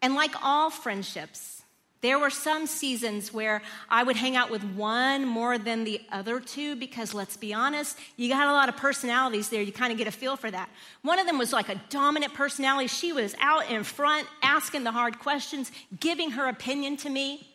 And 0.01 0.15
like 0.15 0.32
all 0.44 0.70
friendships, 0.70 1.63
there 2.01 2.20
were 2.20 2.29
some 2.29 2.67
seasons 2.67 3.34
where 3.34 3.63
I 3.89 4.03
would 4.03 4.15
hang 4.15 4.36
out 4.36 4.51
with 4.51 4.63
one 4.63 5.25
more 5.25 5.58
than 5.58 5.86
the 5.86 6.00
other 6.12 6.39
two 6.39 6.75
because 6.75 7.15
let's 7.15 7.36
be 7.36 7.51
honest, 7.51 7.98
you 8.15 8.29
got 8.29 8.48
a 8.48 8.51
lot 8.51 8.70
of 8.70 8.77
personalities 8.77 9.50
there. 9.50 9.63
You 9.63 9.72
kind 9.72 9.91
of 9.91 9.98
get 9.98 10.05
a 10.05 10.12
feel 10.12 10.36
for 10.36 10.51
that. 10.51 10.70
One 11.01 11.17
of 11.17 11.25
them 11.25 11.39
was 11.39 11.51
like 11.51 11.70
a 11.70 11.82
dominant 11.89 12.36
personality. 12.36 12.88
She 12.88 13.12
was 13.12 13.34
out 13.39 13.72
in 13.72 13.84
front 13.84 14.27
asking 14.44 14.84
the 14.84 14.91
hard 14.91 15.17
questions, 15.17 15.72
giving 16.00 16.32
her 16.32 16.48
opinion 16.48 16.98
to 16.98 17.10
me. 17.10 17.50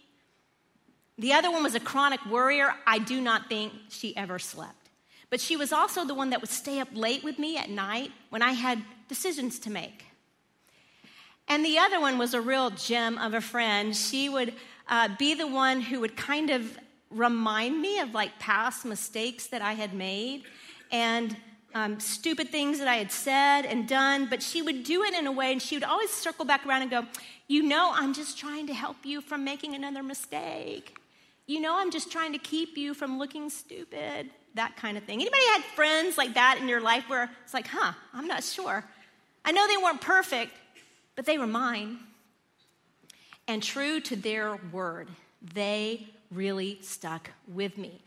The 1.16 1.34
other 1.34 1.50
one 1.52 1.62
was 1.62 1.76
a 1.76 1.80
chronic 1.80 2.24
worrier. 2.26 2.74
I 2.86 2.98
do 2.98 3.20
not 3.20 3.48
think 3.48 3.72
she 3.88 4.16
ever 4.16 4.40
slept. 4.40 4.79
But 5.30 5.40
she 5.40 5.56
was 5.56 5.72
also 5.72 6.04
the 6.04 6.14
one 6.14 6.30
that 6.30 6.40
would 6.40 6.50
stay 6.50 6.80
up 6.80 6.88
late 6.92 7.24
with 7.24 7.38
me 7.38 7.56
at 7.56 7.70
night 7.70 8.10
when 8.30 8.42
I 8.42 8.52
had 8.52 8.82
decisions 9.08 9.58
to 9.60 9.70
make. 9.70 10.04
And 11.48 11.64
the 11.64 11.78
other 11.78 12.00
one 12.00 12.18
was 12.18 12.34
a 12.34 12.40
real 12.40 12.70
gem 12.70 13.16
of 13.18 13.34
a 13.34 13.40
friend. 13.40 13.96
She 13.96 14.28
would 14.28 14.54
uh, 14.88 15.08
be 15.18 15.34
the 15.34 15.46
one 15.46 15.80
who 15.80 16.00
would 16.00 16.16
kind 16.16 16.50
of 16.50 16.78
remind 17.10 17.80
me 17.80 17.98
of 17.98 18.14
like 18.14 18.38
past 18.38 18.84
mistakes 18.84 19.48
that 19.48 19.62
I 19.62 19.72
had 19.72 19.94
made 19.94 20.44
and 20.92 21.36
um, 21.74 22.00
stupid 22.00 22.50
things 22.50 22.78
that 22.78 22.88
I 22.88 22.96
had 22.96 23.12
said 23.12 23.62
and 23.62 23.86
done, 23.86 24.26
but 24.28 24.42
she 24.42 24.62
would 24.62 24.84
do 24.84 25.02
it 25.04 25.14
in 25.14 25.26
a 25.26 25.32
way 25.32 25.52
and 25.52 25.62
she 25.62 25.76
would 25.76 25.84
always 25.84 26.10
circle 26.10 26.44
back 26.44 26.66
around 26.66 26.82
and 26.82 26.90
go, 26.90 27.06
You 27.48 27.62
know, 27.62 27.92
I'm 27.94 28.12
just 28.12 28.38
trying 28.38 28.66
to 28.66 28.74
help 28.74 28.96
you 29.04 29.20
from 29.20 29.44
making 29.44 29.74
another 29.74 30.02
mistake. 30.02 30.98
You 31.46 31.60
know, 31.60 31.76
I'm 31.76 31.90
just 31.90 32.10
trying 32.10 32.32
to 32.32 32.38
keep 32.38 32.76
you 32.76 32.94
from 32.94 33.18
looking 33.18 33.50
stupid, 33.50 34.30
that 34.54 34.76
kind 34.76 34.96
of 34.96 35.04
thing. 35.04 35.20
Anybody 35.20 35.42
had 35.52 35.62
friends 35.76 36.18
like 36.18 36.34
that 36.34 36.58
in 36.60 36.68
your 36.68 36.80
life 36.80 37.08
where 37.08 37.30
it's 37.44 37.54
like, 37.54 37.66
huh, 37.66 37.92
I'm 38.12 38.26
not 38.26 38.42
sure. 38.42 38.84
I 39.44 39.52
know 39.52 39.66
they 39.66 39.76
weren't 39.76 40.00
perfect, 40.00 40.52
but 41.16 41.26
they 41.26 41.38
were 41.38 41.46
mine. 41.46 41.98
And 43.46 43.62
true 43.62 44.00
to 44.00 44.16
their 44.16 44.58
word, 44.72 45.08
they 45.54 46.08
really 46.30 46.78
stuck 46.82 47.30
with 47.48 47.78
me. 47.78 48.00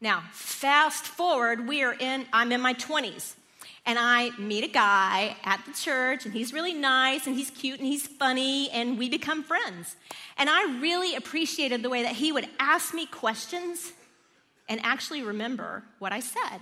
Now, 0.00 0.24
fast 0.32 1.04
forward, 1.04 1.68
we 1.68 1.82
are 1.82 1.94
in, 1.94 2.26
I'm 2.32 2.52
in 2.52 2.60
my 2.60 2.74
20s. 2.74 3.34
And 3.84 3.98
I 3.98 4.30
meet 4.38 4.62
a 4.62 4.68
guy 4.68 5.36
at 5.42 5.64
the 5.66 5.72
church, 5.72 6.24
and 6.24 6.32
he's 6.32 6.52
really 6.52 6.72
nice, 6.72 7.26
and 7.26 7.34
he's 7.34 7.50
cute, 7.50 7.80
and 7.80 7.86
he's 7.86 8.06
funny, 8.06 8.70
and 8.70 8.96
we 8.96 9.08
become 9.08 9.42
friends. 9.42 9.96
And 10.38 10.48
I 10.48 10.78
really 10.80 11.16
appreciated 11.16 11.82
the 11.82 11.88
way 11.88 12.02
that 12.02 12.14
he 12.14 12.30
would 12.30 12.48
ask 12.60 12.94
me 12.94 13.06
questions 13.06 13.92
and 14.68 14.80
actually 14.84 15.22
remember 15.22 15.82
what 15.98 16.12
I 16.12 16.20
said. 16.20 16.60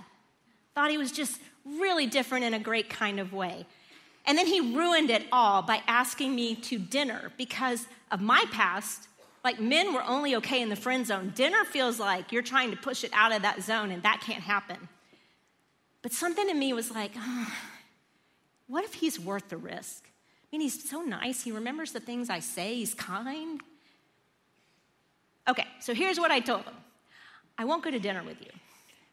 Thought 0.75 0.91
he 0.91 0.97
was 0.97 1.11
just 1.11 1.39
really 1.65 2.07
different 2.07 2.45
in 2.45 2.53
a 2.53 2.59
great 2.59 2.89
kind 2.89 3.19
of 3.19 3.33
way. 3.33 3.65
And 4.25 4.37
then 4.37 4.47
he 4.47 4.61
ruined 4.61 5.09
it 5.09 5.25
all 5.31 5.61
by 5.61 5.81
asking 5.87 6.35
me 6.35 6.55
to 6.55 6.77
dinner 6.77 7.31
because 7.37 7.87
of 8.11 8.21
my 8.21 8.43
past. 8.51 9.07
Like 9.43 9.59
men 9.59 9.93
were 9.93 10.03
only 10.03 10.35
okay 10.37 10.61
in 10.61 10.69
the 10.69 10.75
friend 10.75 11.05
zone. 11.05 11.31
Dinner 11.35 11.63
feels 11.65 11.99
like 11.99 12.31
you're 12.31 12.43
trying 12.43 12.71
to 12.71 12.77
push 12.77 13.03
it 13.03 13.11
out 13.13 13.31
of 13.31 13.41
that 13.41 13.63
zone, 13.63 13.91
and 13.91 14.03
that 14.03 14.21
can't 14.21 14.43
happen. 14.43 14.77
But 16.03 16.13
something 16.13 16.47
in 16.47 16.59
me 16.59 16.73
was 16.73 16.91
like, 16.91 17.11
oh, 17.17 17.53
what 18.67 18.83
if 18.83 18.93
he's 18.93 19.19
worth 19.19 19.49
the 19.49 19.57
risk? 19.57 20.03
I 20.05 20.57
mean, 20.57 20.61
he's 20.61 20.87
so 20.89 21.01
nice. 21.01 21.43
He 21.43 21.51
remembers 21.51 21.91
the 21.91 21.99
things 21.99 22.29
I 22.29 22.39
say, 22.39 22.75
he's 22.75 22.93
kind. 22.93 23.61
Okay, 25.47 25.65
so 25.79 25.93
here's 25.93 26.19
what 26.19 26.29
I 26.29 26.39
told 26.39 26.63
him 26.63 26.75
I 27.57 27.65
won't 27.65 27.83
go 27.83 27.91
to 27.91 27.99
dinner 27.99 28.23
with 28.23 28.41
you 28.41 28.51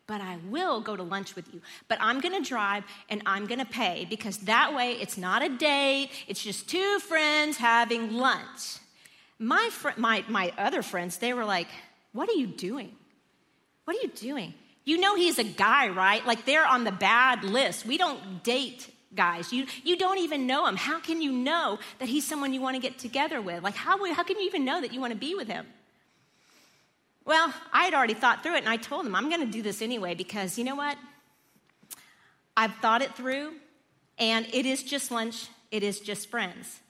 but 0.08 0.22
I 0.22 0.38
will 0.48 0.80
go 0.80 0.96
to 0.96 1.02
lunch 1.02 1.36
with 1.36 1.54
you. 1.54 1.60
But 1.86 1.98
I'm 2.00 2.18
gonna 2.20 2.40
drive 2.40 2.82
and 3.08 3.22
I'm 3.26 3.46
gonna 3.46 3.66
pay 3.66 4.06
because 4.08 4.38
that 4.38 4.74
way 4.74 4.92
it's 4.92 5.18
not 5.18 5.44
a 5.44 5.50
date, 5.50 6.08
it's 6.26 6.42
just 6.42 6.68
two 6.68 6.98
friends 7.00 7.58
having 7.58 8.14
lunch. 8.14 8.78
My, 9.38 9.68
fr- 9.70 9.90
my, 9.96 10.24
my 10.26 10.52
other 10.58 10.82
friends, 10.82 11.18
they 11.18 11.32
were 11.34 11.44
like, 11.44 11.68
What 12.12 12.28
are 12.28 12.32
you 12.32 12.46
doing? 12.46 12.96
What 13.84 13.96
are 13.96 14.00
you 14.00 14.08
doing? 14.08 14.54
You 14.84 14.98
know 14.98 15.14
he's 15.14 15.38
a 15.38 15.44
guy, 15.44 15.88
right? 15.90 16.26
Like 16.26 16.46
they're 16.46 16.66
on 16.66 16.84
the 16.84 16.92
bad 16.92 17.44
list. 17.44 17.84
We 17.84 17.98
don't 17.98 18.42
date 18.42 18.90
guys. 19.14 19.52
You, 19.52 19.66
you 19.84 19.96
don't 19.96 20.18
even 20.18 20.46
know 20.46 20.66
him. 20.66 20.76
How 20.76 21.00
can 21.00 21.20
you 21.20 21.32
know 21.32 21.78
that 21.98 22.08
he's 22.08 22.26
someone 22.26 22.54
you 22.54 22.62
want 22.62 22.76
to 22.76 22.80
get 22.80 22.98
together 22.98 23.42
with? 23.42 23.62
Like, 23.62 23.74
how, 23.74 24.02
how 24.14 24.22
can 24.22 24.38
you 24.38 24.46
even 24.46 24.64
know 24.64 24.80
that 24.80 24.94
you 24.94 25.00
want 25.00 25.12
to 25.12 25.18
be 25.18 25.34
with 25.34 25.48
him? 25.48 25.66
Well, 27.28 27.52
I 27.74 27.84
had 27.84 27.92
already 27.92 28.14
thought 28.14 28.42
through 28.42 28.54
it 28.54 28.60
and 28.60 28.70
I 28.70 28.78
told 28.78 29.04
him, 29.04 29.14
I'm 29.14 29.28
going 29.28 29.44
to 29.44 29.52
do 29.52 29.60
this 29.60 29.82
anyway 29.82 30.14
because 30.14 30.56
you 30.56 30.64
know 30.64 30.74
what? 30.74 30.96
I've 32.56 32.74
thought 32.76 33.02
it 33.02 33.14
through 33.14 33.52
and 34.18 34.46
it 34.50 34.64
is 34.64 34.82
just 34.82 35.10
lunch, 35.10 35.48
it 35.70 35.82
is 35.82 36.00
just 36.00 36.30
friends. 36.30 36.80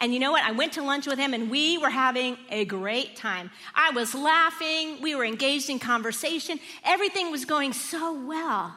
And 0.00 0.12
you 0.12 0.18
know 0.18 0.32
what? 0.32 0.42
I 0.42 0.50
went 0.50 0.72
to 0.72 0.82
lunch 0.82 1.06
with 1.06 1.20
him 1.20 1.34
and 1.34 1.48
we 1.52 1.78
were 1.78 1.90
having 1.90 2.36
a 2.50 2.64
great 2.64 3.14
time. 3.14 3.52
I 3.76 3.90
was 3.90 4.12
laughing, 4.12 5.00
we 5.00 5.14
were 5.14 5.24
engaged 5.24 5.70
in 5.70 5.78
conversation, 5.78 6.58
everything 6.82 7.30
was 7.30 7.44
going 7.44 7.72
so 7.72 8.12
well 8.26 8.74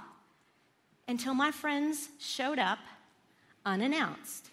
until 1.07 1.33
my 1.33 1.49
friends 1.49 2.09
showed 2.19 2.59
up 2.59 2.77
unannounced. 3.65 4.51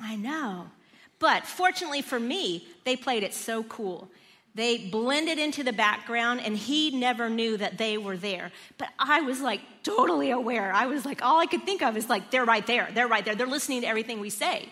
I 0.00 0.16
know. 0.16 0.70
But 1.18 1.44
fortunately 1.44 2.00
for 2.00 2.18
me, 2.18 2.66
they 2.84 2.96
played 2.96 3.24
it 3.24 3.34
so 3.34 3.62
cool. 3.64 4.08
They 4.58 4.76
blended 4.76 5.38
into 5.38 5.62
the 5.62 5.72
background, 5.72 6.40
and 6.40 6.56
he 6.56 6.90
never 6.90 7.30
knew 7.30 7.56
that 7.58 7.78
they 7.78 7.96
were 7.96 8.16
there. 8.16 8.50
But 8.76 8.88
I 8.98 9.20
was 9.20 9.40
like 9.40 9.60
totally 9.84 10.32
aware. 10.32 10.72
I 10.72 10.86
was 10.86 11.04
like, 11.04 11.22
all 11.22 11.38
I 11.38 11.46
could 11.46 11.62
think 11.62 11.80
of 11.80 11.96
is 11.96 12.08
like, 12.08 12.32
they're 12.32 12.44
right 12.44 12.66
there. 12.66 12.88
They're 12.92 13.06
right 13.06 13.24
there. 13.24 13.36
They're 13.36 13.46
listening 13.46 13.82
to 13.82 13.86
everything 13.86 14.18
we 14.18 14.30
say. 14.30 14.68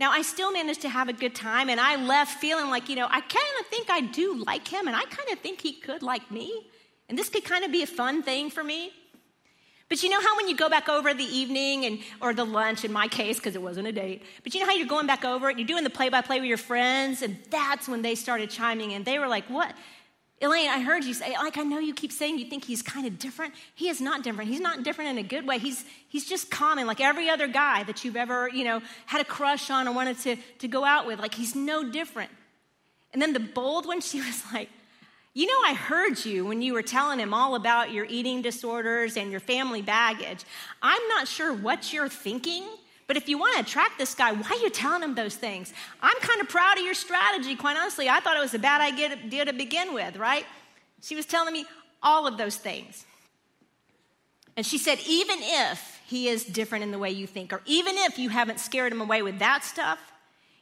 Now, 0.00 0.10
I 0.10 0.22
still 0.22 0.50
managed 0.50 0.80
to 0.80 0.88
have 0.88 1.08
a 1.08 1.12
good 1.12 1.36
time, 1.36 1.70
and 1.70 1.78
I 1.78 1.94
left 1.94 2.40
feeling 2.40 2.70
like, 2.70 2.88
you 2.88 2.96
know, 2.96 3.06
I 3.08 3.20
kind 3.20 3.54
of 3.60 3.66
think 3.68 3.88
I 3.88 4.00
do 4.00 4.42
like 4.44 4.66
him, 4.66 4.88
and 4.88 4.96
I 4.96 5.02
kind 5.02 5.30
of 5.30 5.38
think 5.38 5.60
he 5.60 5.74
could 5.74 6.02
like 6.02 6.28
me. 6.32 6.66
And 7.08 7.16
this 7.16 7.28
could 7.28 7.44
kind 7.44 7.64
of 7.64 7.70
be 7.70 7.84
a 7.84 7.86
fun 7.86 8.24
thing 8.24 8.50
for 8.50 8.64
me. 8.64 8.90
But 9.88 10.02
you 10.02 10.10
know 10.10 10.20
how 10.20 10.36
when 10.36 10.48
you 10.48 10.56
go 10.56 10.68
back 10.68 10.88
over 10.88 11.14
the 11.14 11.24
evening 11.24 11.86
and 11.86 12.00
or 12.20 12.34
the 12.34 12.44
lunch 12.44 12.84
in 12.84 12.92
my 12.92 13.08
case 13.08 13.38
because 13.38 13.54
it 13.54 13.62
wasn't 13.62 13.88
a 13.88 13.92
date. 13.92 14.22
But 14.42 14.54
you 14.54 14.60
know 14.60 14.66
how 14.66 14.74
you're 14.74 14.86
going 14.86 15.06
back 15.06 15.24
over 15.24 15.48
it, 15.48 15.52
and 15.52 15.60
you're 15.60 15.66
doing 15.66 15.84
the 15.84 15.90
play-by-play 15.90 16.40
with 16.40 16.48
your 16.48 16.58
friends 16.58 17.22
and 17.22 17.38
that's 17.50 17.88
when 17.88 18.02
they 18.02 18.14
started 18.14 18.50
chiming 18.50 18.90
in. 18.90 19.04
They 19.04 19.18
were 19.18 19.28
like, 19.28 19.48
"What? 19.48 19.74
Elaine, 20.40 20.68
I 20.68 20.80
heard 20.80 21.04
you 21.04 21.14
say 21.14 21.32
like 21.32 21.56
I 21.56 21.62
know 21.62 21.78
you 21.78 21.94
keep 21.94 22.12
saying 22.12 22.38
you 22.38 22.44
think 22.44 22.64
he's 22.64 22.82
kind 22.82 23.06
of 23.06 23.18
different. 23.18 23.54
He 23.74 23.88
is 23.88 24.00
not 24.00 24.22
different. 24.22 24.50
He's 24.50 24.60
not 24.60 24.82
different 24.82 25.10
in 25.10 25.18
a 25.18 25.26
good 25.26 25.46
way. 25.46 25.58
He's 25.58 25.84
he's 26.08 26.26
just 26.26 26.50
common 26.50 26.86
like 26.86 27.00
every 27.00 27.30
other 27.30 27.48
guy 27.48 27.82
that 27.84 28.04
you've 28.04 28.16
ever, 28.16 28.48
you 28.48 28.64
know, 28.64 28.82
had 29.06 29.22
a 29.22 29.24
crush 29.24 29.70
on 29.70 29.88
or 29.88 29.92
wanted 29.92 30.18
to 30.20 30.36
to 30.58 30.68
go 30.68 30.84
out 30.84 31.06
with. 31.06 31.18
Like 31.18 31.34
he's 31.34 31.54
no 31.54 31.90
different." 31.90 32.30
And 33.12 33.22
then 33.22 33.32
the 33.32 33.40
bold 33.40 33.86
one, 33.86 34.00
she 34.10 34.20
was 34.20 34.42
like, 34.52 34.68
you 35.38 35.46
know, 35.46 35.68
I 35.70 35.74
heard 35.74 36.24
you 36.24 36.44
when 36.46 36.62
you 36.62 36.72
were 36.72 36.82
telling 36.82 37.20
him 37.20 37.32
all 37.32 37.54
about 37.54 37.92
your 37.92 38.04
eating 38.06 38.42
disorders 38.42 39.16
and 39.16 39.30
your 39.30 39.38
family 39.38 39.82
baggage. 39.82 40.44
I'm 40.82 41.06
not 41.06 41.28
sure 41.28 41.54
what 41.54 41.92
you're 41.92 42.08
thinking, 42.08 42.64
but 43.06 43.16
if 43.16 43.28
you 43.28 43.38
want 43.38 43.54
to 43.54 43.60
attract 43.60 43.98
this 43.98 44.16
guy, 44.16 44.32
why 44.32 44.48
are 44.50 44.56
you 44.56 44.68
telling 44.68 45.00
him 45.00 45.14
those 45.14 45.36
things? 45.36 45.72
I'm 46.02 46.18
kind 46.18 46.40
of 46.40 46.48
proud 46.48 46.78
of 46.78 46.84
your 46.84 46.94
strategy, 46.94 47.54
quite 47.54 47.76
honestly. 47.76 48.08
I 48.08 48.18
thought 48.18 48.36
it 48.36 48.40
was 48.40 48.54
a 48.54 48.58
bad 48.58 48.80
idea 48.80 49.44
to 49.44 49.52
begin 49.52 49.94
with, 49.94 50.16
right? 50.16 50.44
She 51.02 51.14
was 51.14 51.24
telling 51.24 51.52
me 51.52 51.66
all 52.02 52.26
of 52.26 52.36
those 52.36 52.56
things. 52.56 53.04
And 54.56 54.66
she 54.66 54.76
said, 54.76 54.98
even 55.06 55.38
if 55.40 56.00
he 56.08 56.26
is 56.26 56.44
different 56.44 56.82
in 56.82 56.90
the 56.90 56.98
way 56.98 57.12
you 57.12 57.28
think, 57.28 57.52
or 57.52 57.62
even 57.64 57.94
if 57.96 58.18
you 58.18 58.28
haven't 58.28 58.58
scared 58.58 58.90
him 58.90 59.00
away 59.00 59.22
with 59.22 59.38
that 59.38 59.62
stuff, 59.62 60.00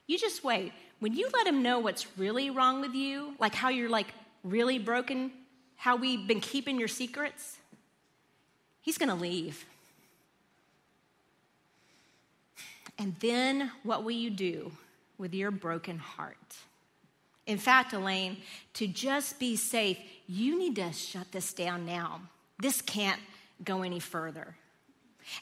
you 0.06 0.18
just 0.18 0.44
wait. 0.44 0.74
When 0.98 1.14
you 1.14 1.30
let 1.32 1.46
him 1.46 1.62
know 1.62 1.78
what's 1.78 2.06
really 2.18 2.50
wrong 2.50 2.82
with 2.82 2.94
you, 2.94 3.36
like 3.38 3.54
how 3.54 3.70
you're 3.70 3.88
like 3.88 4.08
really 4.44 4.78
broken, 4.78 5.32
how 5.76 5.96
we've 5.96 6.26
been 6.26 6.40
keeping 6.40 6.78
your 6.78 6.88
secrets, 6.88 7.58
he's 8.80 8.98
going 8.98 9.08
to 9.08 9.14
leave. 9.14 9.64
And 12.98 13.14
then 13.20 13.70
what 13.82 14.04
will 14.04 14.12
you 14.12 14.30
do 14.30 14.72
with 15.18 15.34
your 15.34 15.50
broken 15.50 15.98
heart? 15.98 16.36
In 17.46 17.58
fact, 17.58 17.92
Elaine, 17.92 18.38
to 18.74 18.86
just 18.86 19.38
be 19.38 19.54
safe, 19.56 19.98
you 20.26 20.58
need 20.58 20.76
to 20.76 20.92
shut 20.92 21.30
this 21.30 21.52
down 21.52 21.86
now. 21.86 22.20
This 22.58 22.80
can't 22.82 23.20
go 23.64 23.82
any 23.82 24.00
further. 24.00 24.56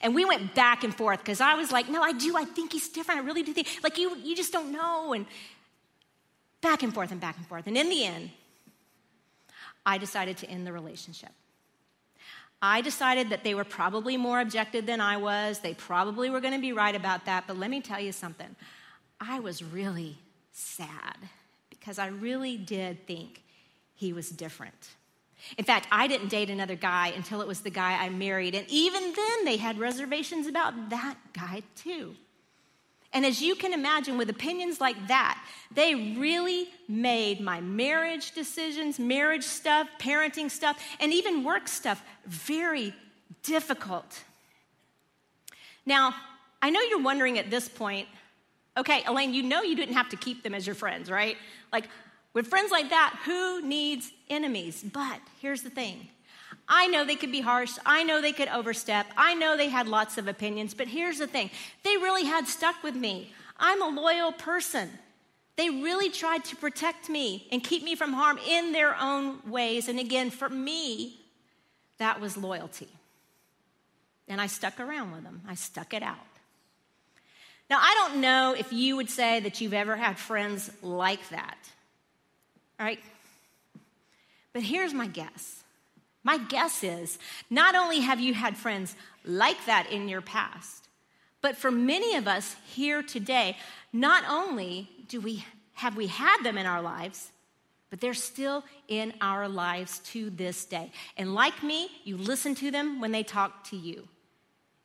And 0.01 0.13
we 0.13 0.25
went 0.25 0.53
back 0.55 0.83
and 0.83 0.93
forth 0.93 1.19
because 1.19 1.41
I 1.41 1.55
was 1.55 1.71
like, 1.71 1.89
no, 1.89 2.01
I 2.01 2.11
do. 2.11 2.35
I 2.35 2.45
think 2.45 2.73
he's 2.73 2.89
different. 2.89 3.21
I 3.21 3.23
really 3.23 3.43
do 3.43 3.53
think, 3.53 3.67
like, 3.83 3.97
you, 3.97 4.15
you 4.17 4.35
just 4.35 4.51
don't 4.51 4.71
know. 4.71 5.13
And 5.13 5.25
back 6.61 6.83
and 6.83 6.93
forth 6.93 7.11
and 7.11 7.21
back 7.21 7.37
and 7.37 7.47
forth. 7.47 7.67
And 7.67 7.77
in 7.77 7.89
the 7.89 8.05
end, 8.05 8.31
I 9.85 9.97
decided 9.97 10.37
to 10.37 10.49
end 10.49 10.65
the 10.65 10.73
relationship. 10.73 11.31
I 12.61 12.81
decided 12.81 13.29
that 13.29 13.43
they 13.43 13.53
were 13.53 13.63
probably 13.63 14.17
more 14.17 14.39
objective 14.39 14.85
than 14.85 14.99
I 15.01 15.17
was. 15.17 15.59
They 15.59 15.73
probably 15.73 16.29
were 16.29 16.39
going 16.39 16.53
to 16.53 16.61
be 16.61 16.73
right 16.73 16.95
about 16.95 17.25
that. 17.25 17.45
But 17.47 17.57
let 17.57 17.69
me 17.69 17.81
tell 17.81 17.99
you 17.99 18.11
something. 18.11 18.55
I 19.19 19.39
was 19.39 19.63
really 19.63 20.17
sad 20.51 21.17
because 21.69 21.99
I 21.99 22.07
really 22.07 22.57
did 22.57 23.05
think 23.05 23.43
he 23.93 24.13
was 24.13 24.29
different. 24.29 24.89
In 25.57 25.65
fact, 25.65 25.87
I 25.91 26.07
didn't 26.07 26.29
date 26.29 26.49
another 26.49 26.75
guy 26.75 27.09
until 27.15 27.41
it 27.41 27.47
was 27.47 27.61
the 27.61 27.69
guy 27.69 28.03
I 28.03 28.09
married. 28.09 28.55
And 28.55 28.65
even 28.69 29.13
then, 29.13 29.45
they 29.45 29.57
had 29.57 29.77
reservations 29.77 30.47
about 30.47 30.89
that 30.89 31.17
guy, 31.33 31.61
too. 31.75 32.15
And 33.15 33.25
as 33.25 33.41
you 33.41 33.55
can 33.55 33.71
imagine, 33.71 34.17
with 34.17 34.29
opinions 34.29 34.81
like 34.81 35.07
that, 35.07 35.41
they 35.71 35.95
really 36.17 36.67
made 36.89 37.39
my 37.39 37.61
marriage 37.61 38.33
decisions, 38.33 38.99
marriage 38.99 39.45
stuff, 39.45 39.87
parenting 39.99 40.51
stuff, 40.51 40.77
and 40.99 41.13
even 41.13 41.45
work 41.45 41.69
stuff 41.69 42.03
very 42.25 42.93
difficult. 43.41 44.21
Now, 45.85 46.13
I 46.61 46.69
know 46.71 46.81
you're 46.81 47.01
wondering 47.01 47.39
at 47.39 47.49
this 47.49 47.69
point, 47.69 48.09
okay, 48.75 49.01
Elaine, 49.07 49.33
you 49.33 49.43
know 49.43 49.61
you 49.61 49.77
didn't 49.77 49.95
have 49.95 50.09
to 50.09 50.17
keep 50.17 50.43
them 50.43 50.53
as 50.53 50.67
your 50.67 50.75
friends, 50.75 51.09
right? 51.09 51.37
Like, 51.71 51.87
with 52.33 52.47
friends 52.47 52.69
like 52.69 52.89
that, 52.89 53.17
who 53.23 53.61
needs 53.61 54.11
enemies? 54.29 54.83
But 54.83 55.21
here's 55.39 55.61
the 55.61 55.69
thing 55.69 56.09
I 56.67 56.87
know 56.87 57.05
they 57.05 57.15
could 57.15 57.31
be 57.31 57.41
harsh. 57.41 57.77
I 57.85 58.03
know 58.03 58.21
they 58.21 58.31
could 58.31 58.47
overstep. 58.47 59.07
I 59.15 59.35
know 59.35 59.55
they 59.55 59.69
had 59.69 59.87
lots 59.87 60.17
of 60.17 60.27
opinions. 60.27 60.73
But 60.73 60.87
here's 60.87 61.19
the 61.19 61.27
thing 61.27 61.49
they 61.83 61.97
really 61.97 62.25
had 62.25 62.47
stuck 62.47 62.83
with 62.83 62.95
me. 62.95 63.31
I'm 63.57 63.81
a 63.81 64.01
loyal 64.01 64.31
person. 64.31 64.89
They 65.57 65.69
really 65.69 66.09
tried 66.09 66.43
to 66.45 66.55
protect 66.55 67.07
me 67.07 67.47
and 67.51 67.63
keep 67.63 67.83
me 67.83 67.95
from 67.95 68.13
harm 68.13 68.39
in 68.45 68.73
their 68.73 68.95
own 68.99 69.39
ways. 69.47 69.87
And 69.87 69.99
again, 69.99 70.29
for 70.29 70.49
me, 70.49 71.17
that 71.97 72.19
was 72.19 72.35
loyalty. 72.35 72.89
And 74.27 74.41
I 74.41 74.47
stuck 74.47 74.79
around 74.79 75.11
with 75.11 75.23
them, 75.23 75.41
I 75.47 75.55
stuck 75.55 75.93
it 75.93 76.03
out. 76.03 76.17
Now, 77.69 77.79
I 77.79 77.93
don't 77.95 78.21
know 78.21 78.53
if 78.57 78.71
you 78.73 78.95
would 78.95 79.09
say 79.09 79.39
that 79.39 79.59
you've 79.61 79.73
ever 79.73 79.95
had 79.95 80.19
friends 80.19 80.69
like 80.83 81.29
that, 81.29 81.57
right? 82.79 82.99
But 84.53 84.61
here's 84.61 84.93
my 84.93 85.07
guess. 85.07 85.63
My 86.25 86.39
guess 86.39 86.83
is 86.83 87.19
not 87.51 87.75
only 87.75 88.01
have 88.01 88.19
you 88.19 88.33
had 88.33 88.57
friends 88.57 88.95
like 89.23 89.63
that 89.67 89.89
in 89.91 90.09
your 90.09 90.21
past, 90.21 90.89
but 91.39 91.55
for 91.55 91.69
many 91.69 92.15
of 92.15 92.27
us 92.27 92.55
here 92.65 93.03
today, 93.03 93.57
not 93.93 94.23
only 94.27 94.89
do 95.07 95.21
we 95.21 95.45
have 95.73 95.95
we 95.95 96.07
had 96.07 96.41
them 96.41 96.57
in 96.57 96.65
our 96.65 96.81
lives, 96.81 97.31
but 97.91 98.01
they're 98.01 98.15
still 98.15 98.63
in 98.87 99.13
our 99.21 99.47
lives 99.47 99.99
to 99.99 100.31
this 100.31 100.65
day. 100.65 100.91
And 101.15 101.35
like 101.35 101.61
me, 101.61 101.89
you 102.03 102.17
listen 102.17 102.55
to 102.55 102.71
them 102.71 102.99
when 102.99 103.11
they 103.11 103.23
talk 103.23 103.63
to 103.65 103.77
you. 103.77 104.07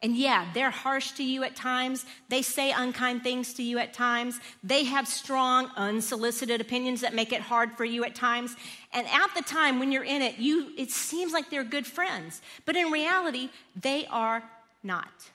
And 0.02 0.16
yeah, 0.16 0.46
they're 0.54 0.70
harsh 0.70 1.12
to 1.12 1.22
you 1.22 1.44
at 1.44 1.54
times. 1.54 2.06
They 2.30 2.40
say 2.40 2.72
unkind 2.72 3.22
things 3.22 3.52
to 3.54 3.62
you 3.62 3.78
at 3.78 3.92
times. 3.92 4.40
They 4.64 4.84
have 4.84 5.06
strong, 5.06 5.70
unsolicited 5.76 6.60
opinions 6.60 7.02
that 7.02 7.14
make 7.14 7.32
it 7.32 7.42
hard 7.42 7.72
for 7.72 7.84
you 7.84 8.04
at 8.04 8.14
times. 8.14 8.56
And 8.94 9.06
at 9.06 9.34
the 9.36 9.42
time 9.42 9.78
when 9.78 9.92
you're 9.92 10.04
in 10.04 10.22
it, 10.22 10.38
you 10.38 10.72
it 10.78 10.90
seems 10.90 11.34
like 11.34 11.50
they're 11.50 11.64
good 11.64 11.86
friends, 11.86 12.40
but 12.64 12.76
in 12.76 12.90
reality, 12.90 13.50
they 13.78 14.06
are 14.06 14.42
not. 14.82 15.30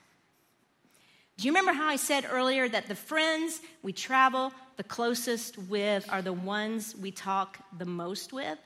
Do 1.38 1.46
you 1.46 1.52
remember 1.52 1.72
how 1.72 1.86
I 1.86 1.96
said 1.96 2.26
earlier 2.28 2.68
that 2.68 2.88
the 2.88 2.94
friends 2.94 3.60
we 3.82 3.92
travel 3.92 4.52
the 4.78 4.84
closest 4.84 5.58
with 5.58 6.10
are 6.10 6.22
the 6.22 6.32
ones 6.32 6.96
we 6.96 7.10
talk 7.10 7.58
the 7.78 7.84
most 7.84 8.32
with? 8.32 8.58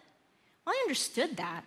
Well, 0.64 0.75
I 0.75 0.83
understood 0.85 1.37
that. 1.37 1.64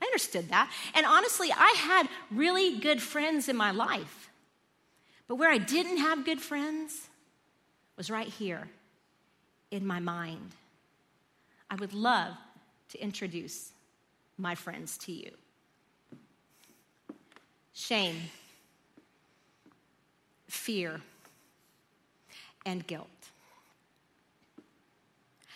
I 0.00 0.06
understood 0.06 0.48
that. 0.48 0.70
And 0.94 1.04
honestly, 1.04 1.52
I 1.52 1.74
had 1.76 2.08
really 2.30 2.78
good 2.78 3.02
friends 3.02 3.48
in 3.48 3.56
my 3.56 3.70
life. 3.70 4.30
But 5.28 5.36
where 5.36 5.50
I 5.50 5.58
didn't 5.58 5.98
have 5.98 6.24
good 6.24 6.40
friends 6.40 7.08
was 7.96 8.10
right 8.10 8.26
here 8.26 8.68
in 9.70 9.86
my 9.86 10.00
mind. 10.00 10.52
I 11.70 11.76
would 11.76 11.92
love 11.92 12.34
to 12.88 13.02
introduce 13.02 13.72
my 14.38 14.54
friends 14.54 14.98
to 14.98 15.12
you. 15.12 15.30
Shame, 17.72 18.16
fear, 20.48 21.00
and 22.66 22.86
guilt. 22.86 23.19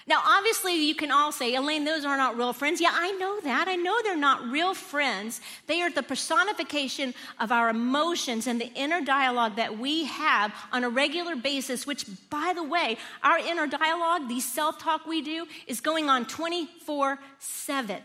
Now, 0.07 0.21
obviously, 0.23 0.75
you 0.87 0.95
can 0.95 1.11
all 1.11 1.33
say, 1.33 1.55
Elaine, 1.55 1.85
those 1.85 2.05
are 2.05 2.19
not 2.19 2.37
real 2.37 2.53
friends. 2.53 2.79
Yeah, 2.79 2.91
I 2.93 3.13
know 3.13 3.41
that. 3.41 3.69
I 3.69 3.77
know 3.77 3.97
they're 4.03 4.17
not 4.17 4.45
real 4.51 4.75
friends. 4.75 5.41
They 5.67 5.81
are 5.81 5.91
the 5.91 6.03
personification 6.03 7.15
of 7.41 7.51
our 7.51 7.71
emotions 7.71 8.47
and 8.47 8.61
the 8.61 8.71
inner 8.75 9.01
dialogue 9.01 9.57
that 9.57 9.79
we 9.79 10.05
have 10.05 10.53
on 10.73 10.85
a 10.85 10.91
regular 10.91 11.37
basis, 11.37 11.87
which, 11.87 12.05
by 12.29 12.53
the 12.55 12.63
way, 12.63 12.99
our 13.23 13.39
inner 13.39 13.67
dialogue, 13.67 14.29
the 14.29 14.41
self 14.41 14.79
talk 14.79 15.07
we 15.07 15.23
do, 15.23 15.47
is 15.67 15.81
going 15.81 16.11
on 16.11 16.27
24 16.27 17.19
7. 17.39 18.03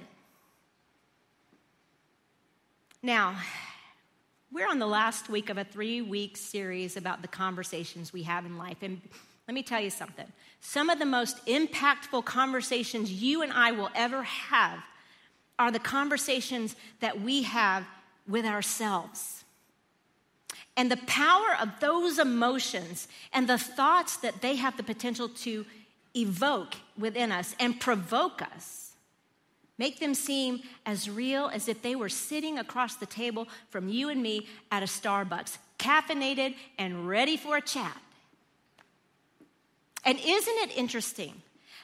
Now, 3.03 3.35
we're 4.53 4.69
on 4.69 4.79
the 4.79 4.87
last 4.87 5.29
week 5.29 5.49
of 5.49 5.57
a 5.57 5.65
three 5.65 6.01
week 6.01 6.37
series 6.37 6.95
about 6.95 7.21
the 7.21 7.27
conversations 7.27 8.13
we 8.13 8.23
have 8.23 8.45
in 8.45 8.57
life. 8.57 8.77
And 8.81 9.01
let 9.49 9.55
me 9.55 9.63
tell 9.63 9.81
you 9.81 9.89
something. 9.89 10.27
Some 10.61 10.91
of 10.91 10.99
the 10.99 11.07
most 11.07 11.43
impactful 11.47 12.23
conversations 12.23 13.11
you 13.11 13.41
and 13.41 13.51
I 13.51 13.71
will 13.71 13.89
ever 13.95 14.21
have 14.21 14.77
are 15.57 15.71
the 15.71 15.79
conversations 15.79 16.75
that 16.99 17.19
we 17.19 17.41
have 17.41 17.83
with 18.27 18.45
ourselves. 18.45 19.43
And 20.77 20.91
the 20.91 20.97
power 21.07 21.57
of 21.59 21.79
those 21.79 22.19
emotions 22.19 23.07
and 23.33 23.49
the 23.49 23.57
thoughts 23.57 24.17
that 24.17 24.39
they 24.41 24.55
have 24.57 24.77
the 24.77 24.83
potential 24.83 25.29
to 25.29 25.65
evoke 26.15 26.75
within 26.95 27.31
us 27.31 27.55
and 27.59 27.79
provoke 27.79 28.43
us 28.43 28.93
make 29.79 29.99
them 29.99 30.13
seem 30.13 30.61
as 30.85 31.09
real 31.09 31.49
as 31.51 31.67
if 31.67 31.81
they 31.81 31.95
were 31.95 32.09
sitting 32.09 32.59
across 32.59 32.97
the 32.97 33.07
table 33.07 33.47
from 33.71 33.89
you 33.89 34.09
and 34.09 34.21
me 34.21 34.45
at 34.71 34.83
a 34.83 34.85
Starbucks, 34.85 35.57
caffeinated 35.79 36.53
and 36.77 37.07
ready 37.07 37.35
for 37.35 37.57
a 37.57 37.61
chat. 37.61 37.99
And 40.03 40.19
isn't 40.19 40.57
it 40.57 40.77
interesting 40.77 41.33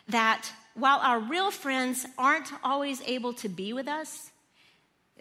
that 0.07 0.49
while 0.73 0.99
our 0.99 1.19
real 1.19 1.51
friends 1.51 2.05
aren't 2.17 2.51
always 2.63 3.01
able 3.05 3.33
to 3.33 3.49
be 3.49 3.73
with 3.73 3.87
us, 3.87 4.31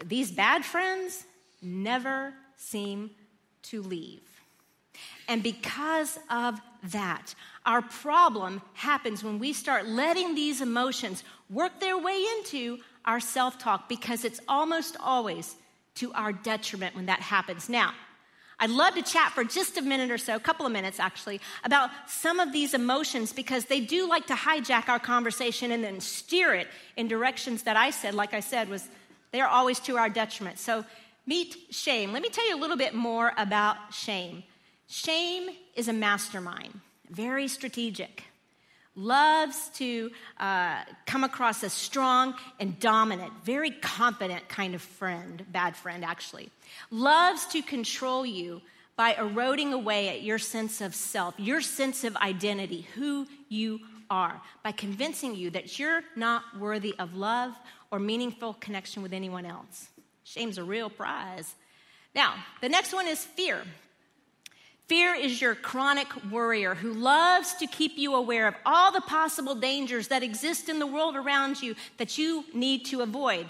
these 0.03 0.31
bad 0.31 0.65
friends 0.65 1.25
never 1.61 2.33
seem 2.57 3.11
to 3.63 3.81
leave. 3.81 4.21
And 5.27 5.41
because 5.41 6.19
of 6.29 6.59
that, 6.91 7.33
our 7.65 7.81
problem 7.81 8.61
happens 8.73 9.23
when 9.23 9.39
we 9.39 9.53
start 9.53 9.87
letting 9.87 10.35
these 10.35 10.61
emotions 10.61 11.23
work 11.49 11.79
their 11.79 11.97
way 11.97 12.23
into 12.37 12.79
our 13.05 13.19
self 13.19 13.57
talk 13.57 13.89
because 13.89 14.23
it's 14.23 14.39
almost 14.47 14.97
always 14.99 15.55
to 15.95 16.13
our 16.13 16.33
detriment 16.33 16.95
when 16.95 17.07
that 17.07 17.21
happens. 17.21 17.69
Now, 17.69 17.93
I'd 18.59 18.69
love 18.69 18.95
to 18.95 19.01
chat 19.01 19.33
for 19.33 19.43
just 19.43 19.77
a 19.77 19.81
minute 19.81 20.11
or 20.11 20.17
so, 20.17 20.35
a 20.35 20.39
couple 20.39 20.65
of 20.65 20.71
minutes 20.71 20.99
actually, 20.99 21.41
about 21.63 21.89
some 22.07 22.39
of 22.39 22.53
these 22.53 22.73
emotions 22.73 23.33
because 23.33 23.65
they 23.65 23.81
do 23.81 24.07
like 24.07 24.27
to 24.27 24.33
hijack 24.33 24.87
our 24.87 24.99
conversation 24.99 25.71
and 25.71 25.83
then 25.83 25.99
steer 25.99 26.53
it 26.53 26.67
in 26.95 27.07
directions 27.07 27.63
that 27.63 27.75
I 27.75 27.89
said, 27.89 28.13
like 28.13 28.33
I 28.33 28.39
said, 28.39 28.69
was 28.69 28.87
they're 29.31 29.47
always 29.47 29.79
to 29.81 29.97
our 29.97 30.09
detriment. 30.09 30.59
So 30.59 30.85
meet 31.25 31.57
shame. 31.71 32.13
Let 32.13 32.21
me 32.21 32.29
tell 32.29 32.47
you 32.47 32.55
a 32.55 32.61
little 32.61 32.77
bit 32.77 32.93
more 32.93 33.33
about 33.37 33.75
shame. 33.91 34.43
Shame 34.87 35.49
is 35.75 35.87
a 35.87 35.93
mastermind, 35.93 36.79
very 37.09 37.47
strategic 37.47 38.23
loves 38.95 39.69
to 39.75 40.09
uh, 40.39 40.83
come 41.05 41.23
across 41.23 41.63
as 41.63 41.73
strong 41.73 42.35
and 42.59 42.79
dominant, 42.79 43.33
very 43.43 43.71
competent 43.71 44.47
kind 44.49 44.75
of 44.75 44.81
friend, 44.81 45.45
bad 45.51 45.75
friend 45.75 46.03
actually. 46.03 46.49
Loves 46.91 47.45
to 47.47 47.61
control 47.61 48.25
you 48.25 48.61
by 48.95 49.13
eroding 49.13 49.73
away 49.73 50.09
at 50.09 50.23
your 50.23 50.39
sense 50.39 50.79
of 50.81 50.95
self, 50.95 51.33
your 51.37 51.61
sense 51.61 52.03
of 52.03 52.15
identity, 52.17 52.87
who 52.95 53.27
you 53.49 53.79
are, 54.09 54.41
by 54.63 54.71
convincing 54.71 55.35
you 55.35 55.49
that 55.49 55.77
you're 55.77 56.01
not 56.15 56.43
worthy 56.59 56.95
of 56.97 57.15
love 57.15 57.53
or 57.91 57.99
meaningful 57.99 58.53
connection 58.55 59.03
with 59.03 59.13
anyone 59.13 59.45
else. 59.45 59.89
Shame's 60.23 60.57
a 60.57 60.63
real 60.63 60.89
prize. 60.89 61.53
Now, 62.13 62.35
the 62.61 62.69
next 62.69 62.93
one 62.93 63.07
is 63.07 63.23
fear. 63.23 63.61
Fear 64.87 65.15
is 65.15 65.41
your 65.41 65.55
chronic 65.55 66.07
worrier 66.31 66.75
who 66.75 66.93
loves 66.93 67.53
to 67.55 67.65
keep 67.65 67.97
you 67.97 68.13
aware 68.13 68.47
of 68.47 68.55
all 68.65 68.91
the 68.91 69.01
possible 69.01 69.55
dangers 69.55 70.09
that 70.09 70.21
exist 70.21 70.69
in 70.69 70.77
the 70.77 70.85
world 70.85 71.15
around 71.15 71.61
you 71.61 71.75
that 71.97 72.17
you 72.19 72.45
need 72.53 72.85
to 72.85 73.01
avoid, 73.01 73.49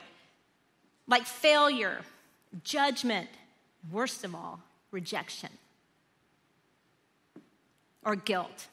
like 1.07 1.25
failure, 1.25 1.99
judgment, 2.63 3.27
worst 3.91 4.23
of 4.23 4.33
all, 4.33 4.61
rejection, 4.91 5.49
or 8.05 8.15
guilt. 8.15 8.67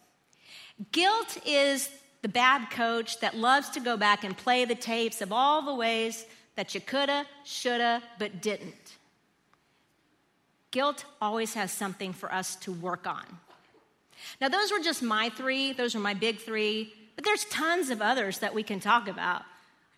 Guilt 0.92 1.38
is 1.44 1.90
the 2.22 2.28
bad 2.28 2.70
coach 2.70 3.18
that 3.20 3.36
loves 3.36 3.70
to 3.70 3.80
go 3.80 3.96
back 3.96 4.22
and 4.22 4.36
play 4.36 4.64
the 4.64 4.76
tapes 4.76 5.20
of 5.20 5.32
all 5.32 5.62
the 5.62 5.74
ways 5.74 6.24
that 6.54 6.74
you 6.74 6.80
coulda, 6.80 7.26
shoulda, 7.44 8.02
but 8.18 8.40
didn't. 8.40 8.74
Guilt 10.72 11.04
always 11.20 11.54
has 11.54 11.70
something 11.70 12.12
for 12.12 12.32
us 12.32 12.56
to 12.56 12.72
work 12.72 13.06
on. 13.06 13.24
Now, 14.40 14.48
those 14.48 14.72
were 14.72 14.80
just 14.80 15.02
my 15.02 15.28
three, 15.28 15.72
those 15.72 15.94
are 15.94 16.00
my 16.00 16.14
big 16.14 16.38
three, 16.38 16.92
but 17.14 17.24
there's 17.24 17.44
tons 17.46 17.90
of 17.90 18.02
others 18.02 18.38
that 18.38 18.54
we 18.54 18.62
can 18.62 18.80
talk 18.80 19.06
about. 19.06 19.42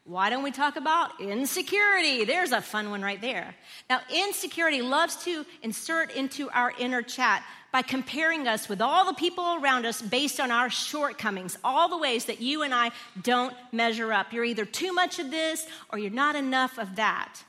Why 0.07 0.29
don't 0.29 0.43
we 0.43 0.51
talk 0.51 0.77
about 0.77 1.19
insecurity? 1.21 2.25
There's 2.25 2.53
a 2.53 2.61
fun 2.61 2.91
one 2.91 3.01
right 3.01 3.21
there. 3.21 3.55
Now, 3.89 4.01
insecurity 4.15 4.83
loves 4.83 5.17
to 5.25 5.47
insert 5.63 6.13
into 6.15 6.51
our 6.51 6.73
inner 6.79 7.01
chat 7.01 7.43
by 7.73 7.81
comparing 7.83 8.47
us 8.47 8.69
with 8.69 8.83
all 8.83 9.07
the 9.07 9.15
people 9.15 9.59
around 9.63 9.87
us 9.87 10.03
based 10.03 10.41
on 10.41 10.51
our 10.51 10.69
shortcomings, 10.69 11.57
all 11.65 11.89
the 11.89 11.97
ways 11.97 12.27
that 12.27 12.41
you 12.41 12.63
and 12.63 12.75
I 12.75 12.91
don't 13.23 13.55
measure 13.73 14.13
up. 14.13 14.33
You're 14.33 14.45
either 14.45 14.67
too 14.67 14.93
much 14.93 15.19
of 15.19 15.31
this 15.31 15.67
or 15.91 15.99
you're 15.99 16.11
not 16.11 16.37
enough 16.37 16.79
of 16.79 16.97
that 16.97 17.43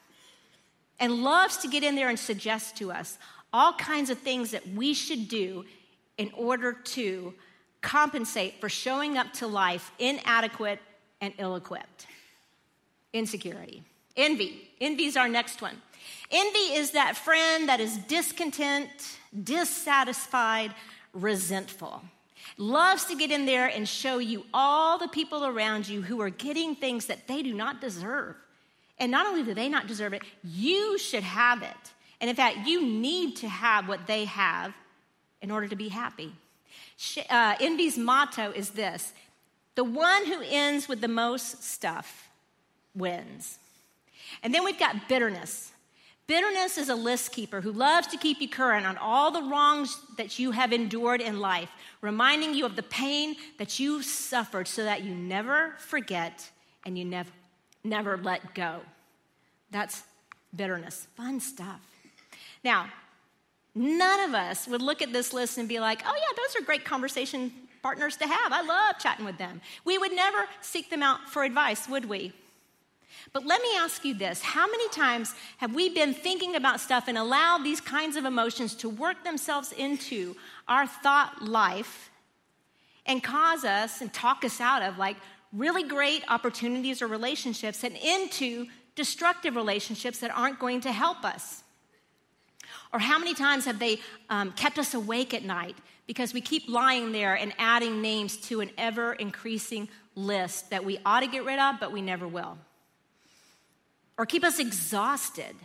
and 1.00 1.24
loves 1.24 1.58
to 1.58 1.68
get 1.68 1.84
in 1.84 1.96
there 1.96 2.10
and 2.10 2.18
suggest 2.18 2.78
to 2.78 2.92
us 2.92 3.18
all 3.52 3.74
kinds 3.74 4.10
of 4.10 4.18
things 4.20 4.52
that 4.52 4.68
we 4.70 4.94
should 4.94 5.28
do 5.28 5.66
in 6.18 6.32
order 6.36 6.74
to 6.74 7.34
compensate 7.82 8.60
for 8.60 8.70
showing 8.70 9.18
up 9.18 9.32
to 9.34 9.48
life 9.48 9.92
inadequate 10.00 10.80
and 11.22 11.34
ill 11.38 11.56
equipped. 11.56 12.08
Insecurity. 13.14 13.84
Envy. 14.18 14.70
Envy 14.82 15.06
is 15.06 15.18
our 15.18 15.30
next 15.30 15.62
one. 15.62 15.82
Envy 16.32 16.74
is 16.76 16.92
that 16.92 17.16
friend 17.16 17.70
that 17.70 17.80
is 17.80 17.98
discontent, 17.98 18.90
dissatisfied, 19.44 20.74
resentful. 21.14 22.02
Loves 22.58 23.06
to 23.06 23.16
get 23.16 23.32
in 23.32 23.46
there 23.46 23.68
and 23.68 23.88
show 23.88 24.18
you 24.20 24.46
all 24.54 24.98
the 24.98 25.08
people 25.08 25.46
around 25.46 25.88
you 25.88 26.02
who 26.02 26.22
are 26.22 26.30
getting 26.30 26.76
things 26.76 27.08
that 27.08 27.28
they 27.28 27.42
do 27.42 27.54
not 27.54 27.82
deserve. 27.82 28.36
And 28.98 29.12
not 29.12 29.28
only 29.28 29.44
do 29.44 29.54
they 29.54 29.70
not 29.70 29.88
deserve 29.88 30.14
it, 30.14 30.22
you 30.44 30.98
should 30.98 31.24
have 31.24 31.62
it. 31.62 31.94
And 32.22 32.30
in 32.30 32.36
fact, 32.36 32.68
you 32.68 32.86
need 32.86 33.36
to 33.38 33.50
have 33.50 33.88
what 33.88 34.08
they 34.08 34.26
have 34.26 34.74
in 35.42 35.52
order 35.52 35.68
to 35.68 35.76
be 35.76 35.90
happy. 35.90 36.34
Uh, 37.30 37.56
Envy's 37.60 37.98
motto 37.98 38.52
is 38.52 38.72
this 38.72 39.14
the 39.76 39.84
one 39.84 40.26
who 40.26 40.42
ends 40.46 40.88
with 40.88 41.02
the 41.02 41.08
most 41.10 41.62
stuff 41.62 42.30
wins. 42.96 43.60
And 44.42 44.54
then 44.54 44.64
we've 44.64 44.80
got 44.80 45.10
bitterness. 45.10 45.72
Bitterness 46.28 46.78
is 46.78 46.90
a 46.90 46.96
list 46.96 47.34
keeper 47.34 47.62
who 47.62 47.72
loves 47.72 48.08
to 48.08 48.18
keep 48.18 48.42
you 48.42 48.50
current 48.50 48.86
on 48.88 48.98
all 48.98 49.30
the 49.30 49.44
wrongs 49.44 50.00
that 50.18 50.40
you 50.40 50.52
have 50.52 50.74
endured 50.74 51.22
in 51.22 51.40
life, 51.40 51.70
reminding 52.02 52.56
you 52.56 52.66
of 52.66 52.76
the 52.76 52.84
pain 52.84 53.36
that 53.60 53.80
you 53.80 54.02
suffered 54.02 54.68
so 54.68 54.84
that 54.84 55.04
you 55.04 55.14
never 55.14 55.76
forget 55.78 56.50
and 56.84 56.98
you 56.98 57.06
never, 57.06 57.30
never 57.86 58.18
let 58.18 58.54
go. 58.54 58.82
That's 59.72 60.04
bitterness. 60.56 61.08
Fun 61.16 61.40
stuff. 61.40 61.82
Now, 62.64 62.90
none 63.74 64.30
of 64.30 64.34
us 64.34 64.68
would 64.68 64.82
look 64.82 65.02
at 65.02 65.14
this 65.14 65.34
list 65.34 65.58
and 65.58 65.70
be 65.70 65.80
like, 65.80 66.02
oh, 66.06 66.14
yeah, 66.16 66.36
those 66.36 66.62
are 66.62 66.66
great 66.66 66.84
conversation 66.84 67.52
partners 67.82 68.18
to 68.18 68.28
have. 68.28 68.52
I 68.52 68.62
love 68.62 68.98
chatting 69.00 69.26
with 69.26 69.38
them. 69.38 69.62
We 69.84 69.98
would 70.00 70.12
never 70.12 70.46
seek 70.62 70.90
them 70.90 71.04
out 71.04 71.30
for 71.30 71.44
advice, 71.44 71.88
would 71.88 72.06
we? 72.06 72.34
But 73.32 73.46
let 73.46 73.62
me 73.62 73.70
ask 73.78 74.04
you 74.04 74.14
this 74.14 74.42
How 74.42 74.66
many 74.66 74.90
times 74.90 75.36
have 75.58 75.76
we 75.76 75.90
been 75.90 76.14
thinking 76.14 76.56
about 76.56 76.80
stuff 76.80 77.08
and 77.08 77.18
allowed 77.18 77.64
these 77.64 77.82
kinds 77.82 78.16
of 78.16 78.26
emotions 78.26 78.76
to 78.78 78.90
work 78.90 79.24
themselves 79.24 79.72
into 79.72 80.36
our 80.68 80.88
thought 80.88 81.44
life 81.44 82.10
and 83.06 83.22
cause 83.24 83.64
us 83.64 84.02
and 84.02 84.12
talk 84.12 84.44
us 84.44 84.60
out 84.60 84.82
of 84.82 84.98
like 84.98 85.18
really 85.56 85.84
great 85.84 86.24
opportunities 86.28 87.02
or 87.02 87.08
relationships 87.08 87.84
and 87.84 87.96
into 87.96 88.68
destructive 88.96 89.56
relationships 89.56 90.20
that 90.20 90.32
aren't 90.32 90.60
going 90.60 90.82
to 90.82 90.92
help 90.92 91.24
us? 91.24 91.64
Or 92.94 93.00
how 93.00 93.20
many 93.20 93.34
times 93.34 93.66
have 93.66 93.80
they 93.80 94.00
um, 94.30 94.52
kept 94.54 94.80
us 94.80 94.94
awake 94.94 95.34
at 95.34 95.44
night 95.44 95.76
because 96.08 96.34
we 96.34 96.42
keep 96.42 96.70
lying 96.70 97.12
there 97.12 97.36
and 97.36 97.54
adding 97.58 98.02
names 98.02 98.38
to 98.38 98.62
an 98.62 98.70
ever 98.78 99.14
increasing 99.14 99.90
list 100.16 100.70
that 100.70 100.86
we 100.86 101.00
ought 101.06 101.22
to 101.22 101.28
get 101.28 101.44
rid 101.44 101.60
of, 101.60 101.80
but 101.80 101.92
we 101.92 102.02
never 102.02 102.28
will? 102.28 102.58
or 104.18 104.26
keep 104.26 104.44
us 104.44 104.60
exhausted 104.60 105.56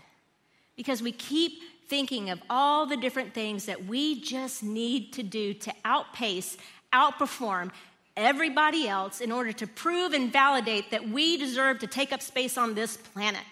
because 0.77 1.03
we 1.03 1.13
keep 1.13 1.61
thinking 1.89 2.31
of 2.31 2.41
all 2.49 2.87
the 2.87 2.97
different 2.97 3.35
things 3.35 3.67
that 3.67 3.87
we 3.87 4.21
just 4.21 4.63
need 4.63 5.13
to 5.13 5.23
do 5.23 5.55
to 5.55 5.73
outpace, 5.85 6.57
outperform 6.93 7.71
everybody 8.17 8.89
else 8.89 9.21
in 9.21 9.33
order 9.33 9.53
to 9.53 9.67
prove 9.67 10.13
and 10.13 10.33
validate 10.33 10.91
that 10.91 11.09
we 11.09 11.37
deserve 11.37 11.79
to 11.81 11.87
take 11.87 12.13
up 12.13 12.23
space 12.23 12.59
on 12.59 12.75
this 12.75 12.97
planet. 12.97 13.43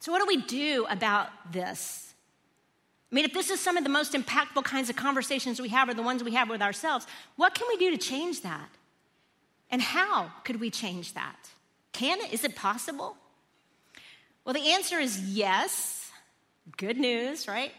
So, 0.00 0.12
what 0.12 0.20
do 0.20 0.26
we 0.26 0.42
do 0.42 0.86
about 0.88 1.28
this? 1.52 2.14
I 3.10 3.14
mean, 3.14 3.24
if 3.24 3.34
this 3.34 3.50
is 3.50 3.60
some 3.60 3.76
of 3.76 3.84
the 3.84 3.90
most 3.90 4.12
impactful 4.12 4.64
kinds 4.64 4.88
of 4.88 4.96
conversations 4.96 5.60
we 5.60 5.68
have 5.70 5.88
are 5.88 5.94
the 5.94 6.02
ones 6.02 6.22
we 6.22 6.34
have 6.34 6.48
with 6.48 6.62
ourselves, 6.62 7.06
what 7.36 7.54
can 7.54 7.66
we 7.68 7.76
do 7.76 7.90
to 7.90 7.98
change 7.98 8.42
that? 8.42 8.68
And 9.70 9.82
how 9.82 10.30
could 10.44 10.60
we 10.60 10.70
change 10.70 11.14
that? 11.14 11.50
Can 11.92 12.20
it? 12.20 12.32
Is 12.32 12.44
it 12.44 12.54
possible? 12.54 13.16
Well, 14.44 14.54
the 14.54 14.72
answer 14.72 14.98
is 14.98 15.20
yes. 15.20 16.10
Good 16.76 16.98
news, 16.98 17.48
right? 17.48 17.72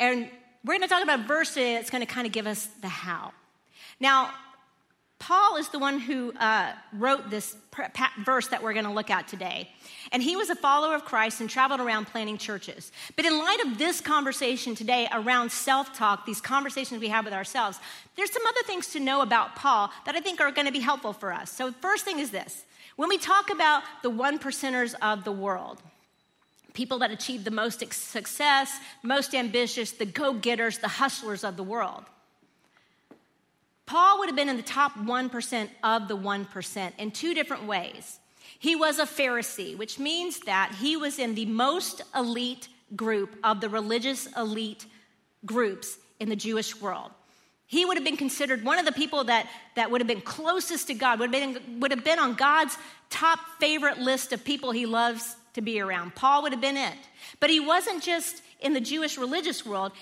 And 0.00 0.30
we're 0.66 0.74
going 0.74 0.82
to 0.82 0.88
talk 0.88 1.02
about 1.04 1.20
verses 1.20 1.54
verse 1.54 1.54
that's 1.54 1.90
going 1.90 2.04
to 2.04 2.12
kind 2.12 2.26
of 2.26 2.32
give 2.32 2.46
us 2.46 2.66
the 2.82 2.88
how. 2.88 3.32
Now, 4.00 4.30
Paul 5.18 5.56
is 5.56 5.68
the 5.68 5.78
one 5.78 5.98
who 5.98 6.32
uh, 6.32 6.72
wrote 6.92 7.30
this 7.30 7.56
verse 8.24 8.48
that 8.48 8.62
we're 8.62 8.74
going 8.74 8.84
to 8.84 8.90
look 8.90 9.08
at 9.08 9.28
today. 9.28 9.70
And 10.12 10.22
he 10.22 10.36
was 10.36 10.50
a 10.50 10.56
follower 10.56 10.94
of 10.94 11.04
Christ 11.04 11.40
and 11.40 11.48
traveled 11.48 11.80
around 11.80 12.06
planting 12.06 12.36
churches. 12.36 12.92
But 13.14 13.24
in 13.24 13.38
light 13.38 13.60
of 13.64 13.78
this 13.78 14.00
conversation 14.00 14.74
today 14.74 15.08
around 15.12 15.52
self 15.52 15.96
talk, 15.96 16.26
these 16.26 16.40
conversations 16.40 17.00
we 17.00 17.08
have 17.08 17.24
with 17.24 17.32
ourselves, 17.32 17.80
there's 18.16 18.30
some 18.30 18.44
other 18.46 18.62
things 18.66 18.88
to 18.88 19.00
know 19.00 19.22
about 19.22 19.56
Paul 19.56 19.90
that 20.04 20.16
I 20.16 20.20
think 20.20 20.40
are 20.40 20.50
going 20.50 20.66
to 20.66 20.72
be 20.72 20.80
helpful 20.80 21.12
for 21.12 21.32
us. 21.32 21.50
So, 21.50 21.72
first 21.80 22.04
thing 22.04 22.18
is 22.18 22.30
this 22.30 22.64
when 22.96 23.08
we 23.08 23.18
talk 23.18 23.50
about 23.50 23.84
the 24.02 24.10
one 24.10 24.38
percenters 24.38 24.94
of 25.00 25.24
the 25.24 25.32
world, 25.32 25.80
people 26.76 26.98
that 26.98 27.10
achieve 27.10 27.42
the 27.42 27.50
most 27.50 27.80
success, 27.92 28.78
most 29.02 29.34
ambitious, 29.34 29.92
the 29.92 30.04
go 30.04 30.34
getters, 30.34 30.78
the 30.78 30.88
hustlers 30.88 31.42
of 31.42 31.56
the 31.56 31.62
world, 31.62 32.04
Paul 33.86 34.18
would 34.18 34.28
have 34.28 34.36
been 34.36 34.48
in 34.48 34.56
the 34.56 34.62
top 34.62 34.92
1% 34.94 35.68
of 35.82 36.08
the 36.08 36.16
1% 36.16 36.92
in 36.98 37.10
two 37.12 37.34
different 37.34 37.64
ways. 37.64 38.20
He 38.58 38.76
was 38.76 38.98
a 38.98 39.06
Pharisee, 39.06 39.76
which 39.78 39.98
means 39.98 40.40
that 40.40 40.76
he 40.78 40.96
was 40.96 41.18
in 41.18 41.34
the 41.34 41.46
most 41.46 42.02
elite 42.14 42.68
group 42.94 43.36
of 43.42 43.60
the 43.60 43.68
religious 43.68 44.26
elite 44.36 44.86
groups 45.44 45.98
in 46.20 46.28
the 46.28 46.36
Jewish 46.36 46.78
world. 46.80 47.10
He 47.66 47.84
would 47.84 47.96
have 47.96 48.04
been 48.04 48.16
considered 48.16 48.64
one 48.64 48.78
of 48.78 48.84
the 48.84 48.92
people 48.92 49.24
that, 49.24 49.48
that 49.76 49.90
would 49.90 50.00
have 50.00 50.08
been 50.08 50.20
closest 50.20 50.88
to 50.88 50.94
God, 50.94 51.20
would 51.20 51.32
have, 51.32 51.54
been, 51.54 51.80
would 51.80 51.90
have 51.90 52.04
been 52.04 52.18
on 52.18 52.34
God's 52.34 52.76
top 53.08 53.38
favorite 53.60 53.98
list 53.98 54.32
of 54.32 54.44
people 54.44 54.72
he 54.72 54.86
loves 54.86 55.36
to 55.56 55.62
be 55.62 55.80
around. 55.80 56.14
Paul 56.14 56.42
would 56.42 56.52
have 56.52 56.60
been 56.60 56.76
it. 56.76 56.94
But 57.40 57.50
he 57.50 57.60
wasn't 57.60 58.02
just 58.02 58.42
in 58.60 58.74
the 58.74 58.80
Jewish 58.80 59.18
religious 59.18 59.66
world, 59.66 59.92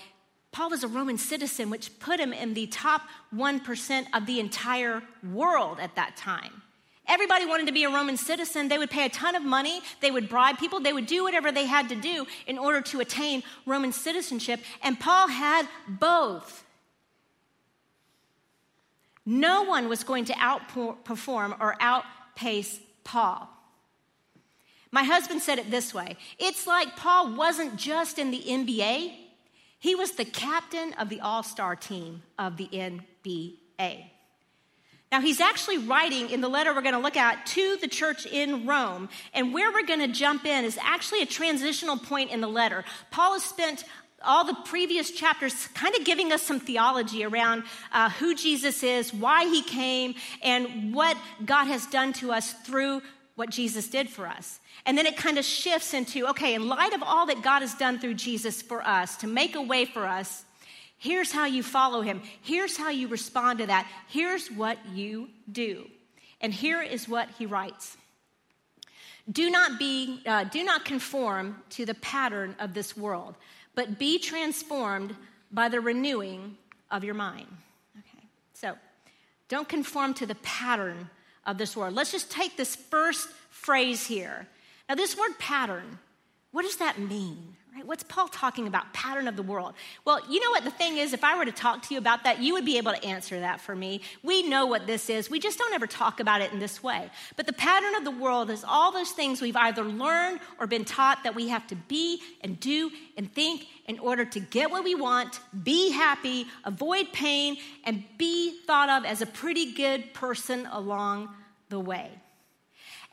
Paul 0.51 0.69
was 0.69 0.83
a 0.83 0.87
Roman 0.87 1.17
citizen, 1.17 1.69
which 1.69 1.97
put 1.99 2.19
him 2.19 2.31
in 2.31 2.53
the 2.53 2.67
top 2.67 3.01
1% 3.33 4.05
of 4.13 4.25
the 4.25 4.39
entire 4.39 5.01
world 5.33 5.79
at 5.79 5.95
that 5.95 6.15
time. 6.15 6.61
Everybody 7.07 7.45
wanted 7.45 7.67
to 7.67 7.73
be 7.73 7.85
a 7.85 7.89
Roman 7.89 8.17
citizen. 8.17 8.67
They 8.67 8.77
would 8.77 8.89
pay 8.89 9.05
a 9.05 9.09
ton 9.09 9.35
of 9.35 9.43
money. 9.43 9.81
They 10.01 10.11
would 10.11 10.27
bribe 10.27 10.57
people. 10.57 10.79
They 10.79 10.93
would 10.93 11.05
do 11.05 11.23
whatever 11.23 11.51
they 11.51 11.65
had 11.65 11.89
to 11.89 11.95
do 11.95 12.25
in 12.47 12.57
order 12.57 12.81
to 12.81 12.99
attain 12.99 13.43
Roman 13.65 13.93
citizenship. 13.93 14.59
And 14.81 14.99
Paul 14.99 15.27
had 15.27 15.67
both. 15.87 16.65
No 19.25 19.63
one 19.63 19.87
was 19.87 20.03
going 20.03 20.25
to 20.25 20.33
outperform 20.33 21.59
or 21.61 21.75
outpace 21.79 22.79
Paul. 23.03 23.54
My 24.95 25.03
husband 25.03 25.41
said 25.41 25.59
it 25.59 25.69
this 25.69 25.93
way 25.93 26.15
it's 26.39 26.65
like 26.65 26.95
Paul 26.95 27.35
wasn't 27.35 27.75
just 27.75 28.17
in 28.17 28.31
the 28.31 28.39
NBA, 28.39 29.13
he 29.77 29.93
was 29.93 30.11
the 30.11 30.23
captain 30.23 30.93
of 30.93 31.09
the 31.09 31.19
all 31.19 31.43
star 31.43 31.75
team 31.75 32.23
of 32.39 32.55
the 32.55 32.69
NBA. 32.71 34.05
Now, 35.11 35.19
he's 35.21 35.41
actually 35.41 35.79
writing 35.79 36.29
in 36.29 36.39
the 36.39 36.47
letter 36.47 36.73
we're 36.73 36.81
going 36.81 36.95
to 36.95 37.01
look 37.01 37.17
at 37.17 37.45
to 37.47 37.77
the 37.81 37.89
church 37.89 38.25
in 38.25 38.65
Rome. 38.65 39.09
And 39.33 39.53
where 39.53 39.71
we're 39.71 39.85
going 39.85 39.99
to 39.99 40.07
jump 40.07 40.45
in 40.45 40.63
is 40.63 40.79
actually 40.81 41.21
a 41.21 41.25
transitional 41.25 41.97
point 41.97 42.31
in 42.31 42.39
the 42.39 42.47
letter. 42.47 42.85
Paul 43.11 43.33
has 43.33 43.43
spent 43.43 43.83
all 44.23 44.45
the 44.45 44.57
previous 44.65 45.11
chapters 45.11 45.67
kind 45.67 45.95
of 45.95 46.03
giving 46.05 46.31
us 46.31 46.41
some 46.41 46.59
theology 46.59 47.23
around 47.23 47.63
uh, 47.91 48.09
who 48.11 48.33
Jesus 48.33 48.81
is, 48.81 49.13
why 49.13 49.45
he 49.45 49.61
came, 49.61 50.15
and 50.41 50.93
what 50.93 51.17
God 51.45 51.65
has 51.65 51.85
done 51.87 52.13
to 52.13 52.31
us 52.31 52.53
through 52.53 53.01
what 53.35 53.49
Jesus 53.49 53.87
did 53.87 54.09
for 54.09 54.27
us. 54.27 54.59
And 54.85 54.97
then 54.97 55.05
it 55.05 55.17
kind 55.17 55.37
of 55.37 55.45
shifts 55.45 55.93
into 55.93 56.27
okay, 56.29 56.55
in 56.55 56.67
light 56.67 56.93
of 56.93 57.03
all 57.03 57.25
that 57.27 57.41
God 57.41 57.61
has 57.61 57.75
done 57.75 57.99
through 57.99 58.15
Jesus 58.15 58.61
for 58.61 58.81
us 58.81 59.17
to 59.17 59.27
make 59.27 59.55
a 59.55 59.61
way 59.61 59.85
for 59.85 60.05
us, 60.05 60.45
here's 60.97 61.31
how 61.31 61.45
you 61.45 61.61
follow 61.61 62.01
him, 62.01 62.21
here's 62.41 62.77
how 62.77 62.89
you 62.89 63.07
respond 63.07 63.59
to 63.59 63.67
that, 63.67 63.87
here's 64.07 64.49
what 64.49 64.77
you 64.93 65.29
do. 65.51 65.85
And 66.41 66.53
here 66.53 66.81
is 66.81 67.07
what 67.07 67.29
he 67.37 67.45
writes. 67.45 67.97
Do 69.31 69.49
not 69.49 69.79
be, 69.79 70.21
uh, 70.25 70.43
do 70.45 70.63
not 70.63 70.85
conform 70.85 71.63
to 71.71 71.85
the 71.85 71.95
pattern 71.95 72.55
of 72.59 72.73
this 72.73 72.95
world, 72.95 73.35
but 73.73 73.97
be 73.97 74.19
transformed 74.19 75.15
by 75.51 75.67
the 75.67 75.81
renewing 75.81 76.57
of 76.91 77.03
your 77.03 77.15
mind. 77.15 77.47
Okay, 77.97 78.27
so 78.53 78.75
don't 79.47 79.67
conform 79.67 80.13
to 80.15 80.25
the 80.25 80.35
pattern 80.35 81.09
of 81.45 81.57
this 81.57 81.75
world. 81.75 81.93
Let's 81.93 82.11
just 82.11 82.31
take 82.31 82.57
this 82.57 82.75
first 82.75 83.29
phrase 83.49 84.07
here. 84.07 84.47
Now, 84.87 84.95
this 84.95 85.17
word 85.17 85.37
pattern, 85.39 85.99
what 86.51 86.63
does 86.63 86.77
that 86.77 86.99
mean? 86.99 87.55
Right? 87.75 87.85
What's 87.85 88.03
Paul 88.03 88.29
talking 88.29 88.67
about? 88.67 88.93
Pattern 88.93 89.27
of 89.27 89.35
the 89.35 89.43
world. 89.43 89.73
Well, 90.05 90.21
you 90.29 90.39
know 90.39 90.49
what 90.51 90.63
the 90.63 90.71
thing 90.71 90.95
is? 90.95 91.11
If 91.11 91.25
I 91.25 91.37
were 91.37 91.43
to 91.43 91.51
talk 91.51 91.81
to 91.83 91.93
you 91.93 91.97
about 91.97 92.23
that, 92.23 92.41
you 92.41 92.53
would 92.53 92.63
be 92.63 92.77
able 92.77 92.93
to 92.93 93.03
answer 93.03 93.37
that 93.41 93.59
for 93.59 93.75
me. 93.75 93.99
We 94.23 94.43
know 94.43 94.65
what 94.65 94.87
this 94.87 95.09
is. 95.09 95.29
We 95.29 95.41
just 95.41 95.59
don't 95.59 95.73
ever 95.73 95.85
talk 95.85 96.21
about 96.21 96.39
it 96.39 96.53
in 96.53 96.59
this 96.59 96.81
way. 96.81 97.09
But 97.35 97.47
the 97.47 97.53
pattern 97.53 97.93
of 97.95 98.05
the 98.05 98.11
world 98.11 98.49
is 98.49 98.63
all 98.63 98.93
those 98.93 99.11
things 99.11 99.41
we've 99.41 99.57
either 99.57 99.83
learned 99.83 100.39
or 100.57 100.67
been 100.67 100.85
taught 100.85 101.25
that 101.25 101.35
we 101.35 101.49
have 101.49 101.67
to 101.67 101.75
be 101.75 102.21
and 102.39 102.57
do 102.61 102.91
and 103.17 103.33
think 103.33 103.67
in 103.87 103.99
order 103.99 104.23
to 104.23 104.39
get 104.39 104.71
what 104.71 104.85
we 104.85 104.95
want, 104.95 105.41
be 105.63 105.91
happy, 105.91 106.47
avoid 106.63 107.11
pain, 107.11 107.57
and 107.83 108.05
be 108.17 108.57
thought 108.65 108.89
of 108.89 109.03
as 109.03 109.21
a 109.21 109.25
pretty 109.25 109.73
good 109.73 110.13
person 110.13 110.65
along 110.71 111.27
the 111.67 111.79
way. 111.79 112.09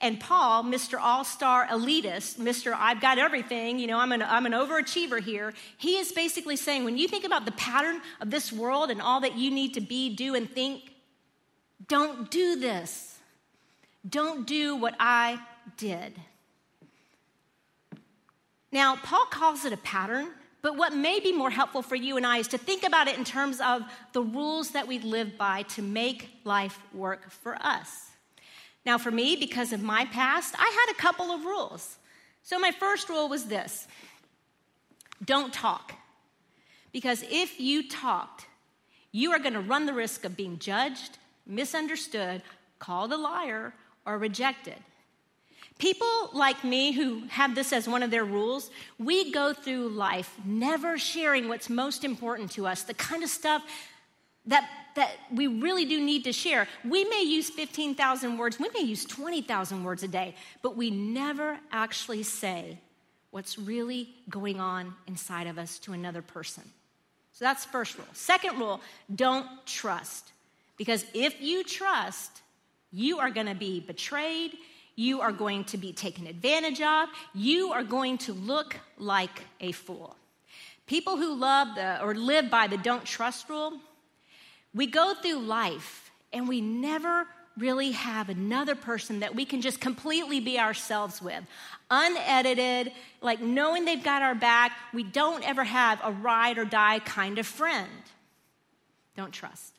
And 0.03 0.19
Paul, 0.19 0.65
Mr. 0.65 0.99
All 1.01 1.23
Star 1.23 1.65
elitist, 1.69 2.37
Mr. 2.37 2.75
I've 2.77 3.01
got 3.01 3.19
everything, 3.19 3.79
you 3.79 3.87
know, 3.87 3.99
I'm 3.99 4.11
an, 4.11 4.21
I'm 4.21 4.47
an 4.47 4.53
overachiever 4.53 5.23
here, 5.23 5.55
he 5.79 5.97
is 5.97 6.11
basically 6.11 6.57
saying 6.57 6.85
when 6.85 6.99
you 6.99 7.07
think 7.07 7.25
about 7.25 7.45
the 7.45 7.53
pattern 7.53 8.01
of 8.21 8.29
this 8.29 8.53
world 8.53 8.91
and 8.91 9.01
all 9.01 9.21
that 9.21 9.39
you 9.39 9.53
need 9.53 9.75
to 9.75 9.81
be, 9.81 10.15
do, 10.15 10.35
and 10.35 10.51
think, 10.51 10.91
don't 11.87 12.33
do 12.33 12.57
this. 12.57 13.17
Don't 14.09 14.45
do 14.45 14.75
what 14.75 14.97
I 14.99 15.39
did. 15.77 16.19
Now, 18.73 18.97
Paul 18.97 19.27
calls 19.27 19.65
it 19.65 19.73
a 19.73 19.77
pattern, 19.77 20.31
but 20.63 20.77
what 20.77 20.95
may 20.95 21.21
be 21.21 21.33
more 21.33 21.51
helpful 21.51 21.83
for 21.83 21.95
you 21.95 22.17
and 22.17 22.27
I 22.27 22.39
is 22.39 22.49
to 22.49 22.59
think 22.59 22.85
about 22.85 23.07
it 23.07 23.19
in 23.19 23.25
terms 23.25 23.61
of 23.61 23.83
the 24.13 24.23
rules 24.23 24.71
that 24.71 24.89
we 24.89 24.99
live 24.99 25.39
by 25.39 25.63
to 25.63 25.83
make 25.83 26.31
life 26.45 26.81
work 26.93 27.31
for 27.31 27.57
us. 27.61 28.12
Now, 28.85 28.99
for 28.99 29.11
me, 29.11 29.37
because 29.37 29.73
of 29.73 29.83
my 29.83 30.05
past, 30.07 30.55
I 30.59 30.87
had 30.87 30.93
a 30.93 31.01
couple 31.01 31.31
of 31.31 31.45
rules. 31.45 31.99
So, 32.43 32.59
my 32.59 32.73
first 32.73 33.09
rule 33.09 33.29
was 33.29 33.45
this 33.47 33.87
don't 35.25 35.53
talk. 35.53 35.95
Because 36.93 37.25
if 37.31 37.59
you 37.59 37.89
talked, 37.89 38.47
you 39.13 39.33
are 39.33 39.39
going 39.39 39.55
to 39.55 39.61
run 39.61 39.87
the 39.87 39.95
risk 39.95 40.25
of 40.25 40.37
being 40.37 40.59
judged, 40.59 41.19
misunderstood, 41.47 42.43
called 42.79 43.13
a 43.13 43.17
liar, 43.17 43.73
or 44.05 44.19
rejected. 44.19 44.77
People 45.79 46.31
like 46.33 46.63
me 46.65 46.93
who 46.93 47.23
have 47.29 47.55
this 47.55 47.73
as 47.73 47.89
one 47.89 48.03
of 48.03 48.11
their 48.11 48.25
rules, 48.25 48.71
we 48.99 49.33
go 49.33 49.53
through 49.53 49.89
life 49.89 50.37
never 50.45 50.99
sharing 50.99 51.49
what's 51.49 51.71
most 51.71 52.05
important 52.05 52.51
to 52.53 52.67
us, 52.67 52.83
the 52.83 52.95
kind 52.95 53.23
of 53.23 53.31
stuff 53.31 53.63
that, 54.47 54.69
that 54.95 55.11
we 55.33 55.47
really 55.47 55.85
do 55.85 56.01
need 56.01 56.25
to 56.25 56.33
share. 56.33 56.69
We 56.85 57.05
may 57.05 57.23
use 57.23 57.51
15,000 57.51 58.39
words, 58.39 58.59
we 58.59 58.69
may 58.75 58.83
use 58.83 59.05
20,000 59.05 59.85
words 59.85 60.03
a 60.03 60.09
day, 60.09 60.35
but 60.63 60.77
we 60.77 60.91
never 60.91 61.59
actually 61.71 62.23
say 62.23 62.79
what's 63.31 63.59
really 63.59 64.11
going 64.29 64.61
on 64.61 64.95
inside 65.07 65.47
of 65.47 65.59
us 65.59 65.79
to 65.81 65.93
another 65.93 66.23
person. 66.23 66.65
So 67.33 67.45
that's 67.45 67.65
first 67.65 67.97
rule. 67.97 68.07
Second 68.13 68.59
rule, 68.59 68.81
don't 69.15 69.49
trust. 69.67 70.33
Because 70.77 71.05
if 71.15 71.41
you 71.41 71.65
trust, 71.65 72.43
you 72.93 73.19
are 73.19 73.31
going 73.31 73.47
to 73.47 73.55
be 73.55 73.81
betrayed, 73.81 74.53
you 74.97 75.23
are 75.23 75.33
going 75.33 75.65
to 75.65 75.79
be 75.79 75.93
taken 75.93 76.27
advantage 76.27 76.81
of. 76.83 77.09
You 77.35 77.73
are 77.73 77.83
going 77.83 78.19
to 78.19 78.33
look 78.35 78.77
like 78.99 79.43
a 79.61 79.73
fool. 79.73 80.17
People 80.87 81.17
who 81.17 81.35
love 81.35 81.75
the, 81.75 82.03
or 82.03 82.15
live 82.15 82.51
by 82.51 82.67
the 82.67 82.77
don't 82.77 83.05
trust 83.05 83.49
rule, 83.49 83.81
we 84.75 84.87
go 84.87 85.15
through 85.15 85.41
life 85.41 86.11
and 86.33 86.49
we 86.49 86.61
never 86.61 87.27
really 87.59 87.93
have 87.93 88.29
another 88.29 88.75
person 88.75 89.21
that 89.21 89.35
we 89.35 89.45
can 89.45 89.61
just 89.61 89.81
completely 89.81 90.41
be 90.41 90.59
ourselves 90.59 91.21
with. 91.21 91.45
Unedited, 91.91 92.93
like 93.21 93.41
knowing 93.41 93.85
they've 93.85 94.03
got 94.03 94.23
our 94.23 94.35
back. 94.35 94.73
We 94.95 95.03
don't 95.03 95.47
ever 95.47 95.65
have 95.65 96.01
a 96.03 96.13
ride 96.13 96.57
or 96.59 96.65
die 96.65 97.01
kind 97.01 97.39
of 97.39 97.47
friend. 97.47 97.91
Don't 99.17 99.33
trust. 99.33 99.75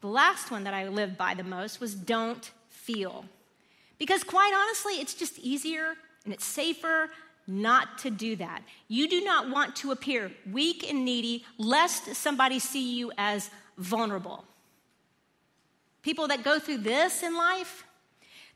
The 0.00 0.06
last 0.06 0.50
one 0.50 0.64
that 0.64 0.72
I 0.72 0.88
lived 0.88 1.18
by 1.18 1.34
the 1.34 1.44
most 1.44 1.80
was 1.80 1.94
don't 1.94 2.50
feel. 2.70 3.26
Because 3.98 4.24
quite 4.24 4.52
honestly, 4.56 4.94
it's 4.94 5.12
just 5.12 5.38
easier 5.38 5.94
and 6.24 6.32
it's 6.32 6.46
safer 6.46 7.10
not 7.46 7.98
to 7.98 8.10
do 8.10 8.36
that. 8.36 8.62
You 8.88 9.08
do 9.08 9.22
not 9.22 9.50
want 9.50 9.76
to 9.76 9.90
appear 9.90 10.32
weak 10.50 10.88
and 10.88 11.04
needy 11.04 11.44
lest 11.58 12.14
somebody 12.14 12.58
see 12.58 12.94
you 12.94 13.12
as 13.18 13.50
vulnerable. 13.80 14.44
People 16.02 16.28
that 16.28 16.44
go 16.44 16.58
through 16.58 16.78
this 16.78 17.22
in 17.22 17.36
life, 17.36 17.84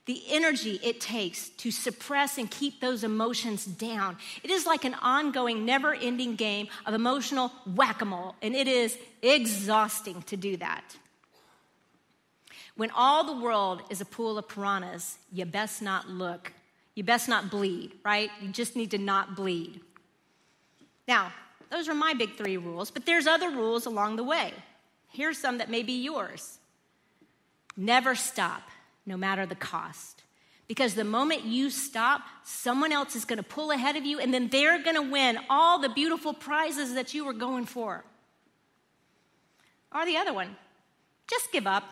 the 0.07 0.23
energy 0.29 0.79
it 0.83 1.01
takes 1.01 1.49
to 1.49 1.71
suppress 1.71 2.37
and 2.39 2.51
keep 2.51 2.81
those 2.81 3.05
emotions 3.05 3.65
down. 3.65 4.17
It 4.43 4.51
is 4.51 4.67
like 4.67 4.85
an 4.85 4.95
ongoing, 4.95 5.65
never 5.65 5.95
ending 5.95 6.37
game 6.37 6.69
of 6.87 6.95
emotional 6.95 7.53
whack 7.75 8.03
a 8.03 8.05
mole, 8.05 8.35
and 8.43 8.55
it 8.55 8.69
is 8.69 8.99
exhausting 9.23 10.23
to 10.23 10.37
do 10.37 10.57
that. 10.59 10.97
When 12.77 12.91
all 12.91 13.25
the 13.25 13.43
world 13.43 13.83
is 13.89 14.01
a 14.01 14.05
pool 14.05 14.37
of 14.37 14.49
piranhas, 14.49 15.17
you 15.33 15.45
best 15.47 15.81
not 15.81 16.09
look. 16.09 16.53
You 16.95 17.05
best 17.05 17.29
not 17.29 17.51
bleed, 17.51 17.93
right? 18.05 18.31
You 18.41 18.49
just 18.49 18.77
need 18.77 18.91
to 18.91 18.99
not 18.99 19.37
bleed. 19.37 19.81
Now, 21.09 21.33
those 21.71 21.89
are 21.89 21.95
my 21.95 22.15
big 22.15 22.37
three 22.37 22.57
rules, 22.57 22.91
but 22.91 23.07
there's 23.07 23.27
other 23.27 23.51
rules 23.51 23.87
along 23.87 24.17
the 24.17 24.25
way. 24.25 24.53
Here's 25.15 25.39
some 25.39 25.59
that 25.59 25.71
may 25.71 25.85
be 25.85 26.03
yours. 26.03 26.59
Never 27.77 28.17
stop, 28.17 28.63
no 29.07 29.17
matter 29.17 29.47
the 29.47 29.55
cost. 29.55 30.25
Because 30.67 30.95
the 30.95 31.05
moment 31.05 31.45
you 31.45 31.71
stop, 31.71 32.23
someone 32.43 32.91
else 32.91 33.15
is 33.15 33.25
going 33.25 33.37
to 33.37 33.45
pull 33.45 33.71
ahead 33.71 33.95
of 33.95 34.05
you, 34.05 34.19
and 34.19 34.35
then 34.35 34.49
they're 34.49 34.83
going 34.83 34.97
to 34.97 35.09
win 35.09 35.39
all 35.49 35.79
the 35.79 35.89
beautiful 35.89 36.35
prizes 36.35 36.95
that 36.95 37.15
you 37.15 37.25
were 37.25 37.33
going 37.33 37.65
for. 37.65 38.05
Or 39.95 40.05
the 40.05 40.17
other 40.17 40.33
one, 40.33 40.57
just 41.29 41.53
give 41.53 41.69
up 41.69 41.85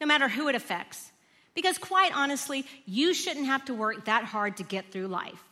no 0.00 0.06
matter 0.06 0.26
who 0.28 0.48
it 0.48 0.54
affects. 0.54 1.12
Because 1.54 1.76
quite 1.76 2.16
honestly, 2.16 2.64
you 2.86 3.12
shouldn't 3.12 3.46
have 3.46 3.66
to 3.66 3.74
work 3.74 4.06
that 4.06 4.24
hard 4.24 4.56
to 4.56 4.62
get 4.62 4.90
through 4.90 5.08
life. 5.08 5.44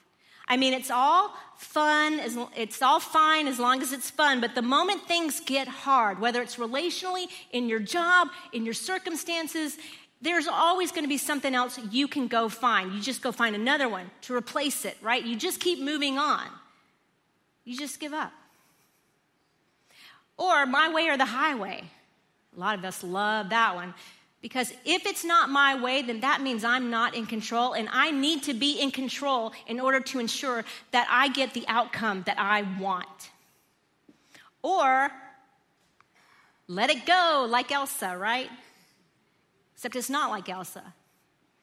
I 0.46 0.56
mean, 0.56 0.74
it's 0.74 0.90
all 0.90 1.32
fun, 1.56 2.20
it's 2.56 2.82
all 2.82 3.00
fine 3.00 3.48
as 3.48 3.58
long 3.58 3.80
as 3.80 3.92
it's 3.92 4.10
fun, 4.10 4.40
but 4.40 4.54
the 4.54 4.62
moment 4.62 5.02
things 5.08 5.40
get 5.40 5.66
hard, 5.66 6.20
whether 6.20 6.42
it's 6.42 6.56
relationally, 6.56 7.26
in 7.52 7.68
your 7.68 7.78
job, 7.78 8.28
in 8.52 8.64
your 8.64 8.74
circumstances, 8.74 9.78
there's 10.20 10.46
always 10.46 10.90
going 10.90 11.04
to 11.04 11.08
be 11.08 11.18
something 11.18 11.54
else 11.54 11.78
you 11.90 12.08
can 12.08 12.28
go 12.28 12.48
find. 12.48 12.92
You 12.92 13.00
just 13.00 13.22
go 13.22 13.32
find 13.32 13.54
another 13.54 13.88
one 13.88 14.10
to 14.22 14.34
replace 14.34 14.84
it, 14.84 14.96
right? 15.02 15.22
You 15.22 15.36
just 15.36 15.60
keep 15.60 15.80
moving 15.80 16.18
on. 16.18 16.46
You 17.64 17.76
just 17.76 18.00
give 18.00 18.12
up. 18.12 18.32
Or 20.36 20.66
my 20.66 20.92
way 20.92 21.08
or 21.08 21.16
the 21.16 21.24
highway. 21.26 21.84
A 22.56 22.60
lot 22.60 22.78
of 22.78 22.84
us 22.84 23.02
love 23.02 23.50
that 23.50 23.74
one. 23.74 23.94
Because 24.44 24.74
if 24.84 25.06
it's 25.06 25.24
not 25.24 25.48
my 25.48 25.74
way, 25.74 26.02
then 26.02 26.20
that 26.20 26.42
means 26.42 26.64
I'm 26.64 26.90
not 26.90 27.14
in 27.14 27.24
control, 27.24 27.72
and 27.72 27.88
I 27.90 28.10
need 28.10 28.42
to 28.42 28.52
be 28.52 28.78
in 28.78 28.90
control 28.90 29.54
in 29.66 29.80
order 29.80 30.00
to 30.00 30.18
ensure 30.18 30.66
that 30.90 31.08
I 31.10 31.28
get 31.28 31.54
the 31.54 31.64
outcome 31.66 32.24
that 32.26 32.38
I 32.38 32.60
want. 32.78 33.30
Or 34.60 35.10
let 36.68 36.90
it 36.90 37.06
go 37.06 37.46
like 37.48 37.72
Elsa, 37.72 38.18
right? 38.18 38.50
Except 39.76 39.96
it's 39.96 40.10
not 40.10 40.28
like 40.28 40.50
Elsa. 40.50 40.92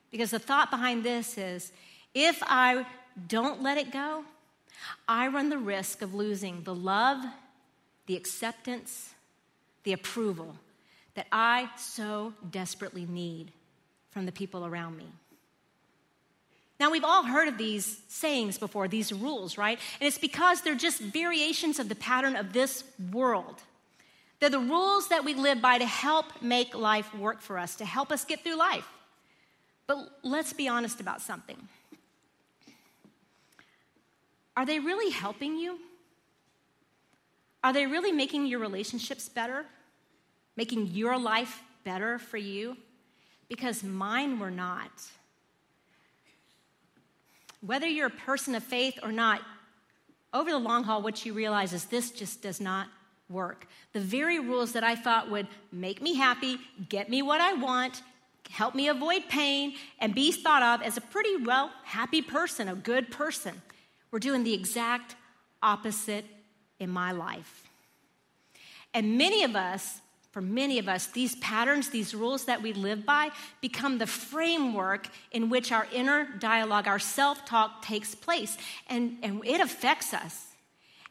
Because 0.09 0.31
the 0.31 0.39
thought 0.39 0.71
behind 0.71 1.03
this 1.03 1.37
is 1.37 1.71
if 2.15 2.41
I 2.47 2.87
don't 3.27 3.61
let 3.61 3.77
it 3.77 3.91
go, 3.91 4.23
I 5.07 5.27
run 5.27 5.49
the 5.49 5.59
risk 5.59 6.01
of 6.01 6.15
losing 6.15 6.63
the 6.63 6.73
love, 6.73 7.23
the 8.07 8.15
acceptance, 8.17 9.13
the 9.83 9.93
approval 9.93 10.55
that 11.15 11.27
I 11.31 11.69
so 11.77 12.33
desperately 12.49 13.05
need 13.05 13.51
from 14.11 14.25
the 14.25 14.31
people 14.31 14.65
around 14.65 14.97
me. 14.97 15.07
Now, 16.79 16.89
we've 16.89 17.03
all 17.03 17.23
heard 17.23 17.47
of 17.47 17.57
these 17.59 18.01
sayings 18.07 18.57
before, 18.57 18.87
these 18.87 19.13
rules, 19.13 19.57
right? 19.57 19.77
And 19.99 20.07
it's 20.07 20.17
because 20.17 20.61
they're 20.61 20.73
just 20.73 20.99
variations 20.99 21.77
of 21.77 21.89
the 21.89 21.95
pattern 21.95 22.35
of 22.35 22.53
this 22.53 22.83
world. 23.11 23.61
They're 24.39 24.49
the 24.49 24.59
rules 24.59 25.09
that 25.09 25.23
we 25.23 25.35
live 25.35 25.61
by 25.61 25.77
to 25.77 25.85
help 25.85 26.25
make 26.41 26.73
life 26.73 27.13
work 27.13 27.41
for 27.41 27.59
us, 27.59 27.75
to 27.75 27.85
help 27.85 28.11
us 28.11 28.25
get 28.25 28.43
through 28.43 28.57
life. 28.57 28.87
But 29.85 29.97
let's 30.23 30.53
be 30.53 30.67
honest 30.67 30.99
about 30.99 31.21
something. 31.21 31.67
Are 34.57 34.65
they 34.65 34.79
really 34.79 35.11
helping 35.11 35.57
you? 35.57 35.79
Are 37.63 37.73
they 37.73 37.85
really 37.85 38.11
making 38.11 38.47
your 38.47 38.59
relationships 38.59 39.29
better? 39.29 39.65
Making 40.55 40.87
your 40.87 41.17
life 41.17 41.61
better 41.83 42.19
for 42.19 42.37
you? 42.37 42.77
Because 43.47 43.83
mine 43.83 44.39
were 44.39 44.51
not. 44.51 44.91
Whether 47.61 47.87
you're 47.87 48.07
a 48.07 48.09
person 48.09 48.55
of 48.55 48.63
faith 48.63 48.97
or 49.03 49.11
not, 49.11 49.41
over 50.33 50.49
the 50.49 50.57
long 50.57 50.83
haul, 50.83 51.01
what 51.01 51.25
you 51.25 51.33
realize 51.33 51.73
is 51.73 51.85
this 51.85 52.11
just 52.11 52.41
does 52.41 52.61
not 52.61 52.87
work. 53.29 53.67
The 53.93 53.99
very 53.99 54.39
rules 54.39 54.73
that 54.73 54.83
I 54.83 54.95
thought 54.95 55.29
would 55.29 55.47
make 55.71 56.01
me 56.01 56.15
happy, 56.15 56.57
get 56.89 57.09
me 57.09 57.21
what 57.21 57.41
I 57.41 57.53
want, 57.53 58.01
help 58.49 58.75
me 58.75 58.87
avoid 58.87 59.23
pain, 59.29 59.73
and 59.99 60.15
be 60.15 60.31
thought 60.31 60.63
of 60.63 60.85
as 60.85 60.97
a 60.97 61.01
pretty 61.01 61.37
well 61.37 61.71
happy 61.83 62.21
person, 62.21 62.67
a 62.67 62.75
good 62.75 63.11
person, 63.11 63.61
were 64.11 64.19
doing 64.19 64.43
the 64.43 64.53
exact 64.53 65.15
opposite 65.61 66.25
in 66.79 66.89
my 66.89 67.11
life. 67.11 67.69
And 68.93 69.17
many 69.17 69.43
of 69.43 69.55
us 69.55 70.01
for 70.31 70.41
many 70.41 70.79
of 70.79 70.87
us, 70.87 71.07
these 71.07 71.35
patterns, 71.37 71.89
these 71.89 72.15
rules 72.15 72.45
that 72.45 72.61
we 72.61 72.71
live 72.73 73.05
by, 73.05 73.31
become 73.59 73.97
the 73.97 74.07
framework 74.07 75.09
in 75.31 75.49
which 75.49 75.71
our 75.71 75.87
inner 75.93 76.25
dialogue, 76.39 76.87
our 76.87 76.99
self 76.99 77.45
talk 77.45 77.81
takes 77.81 78.15
place. 78.15 78.57
And, 78.89 79.17
and 79.23 79.45
it 79.45 79.59
affects 79.61 80.13
us. 80.13 80.47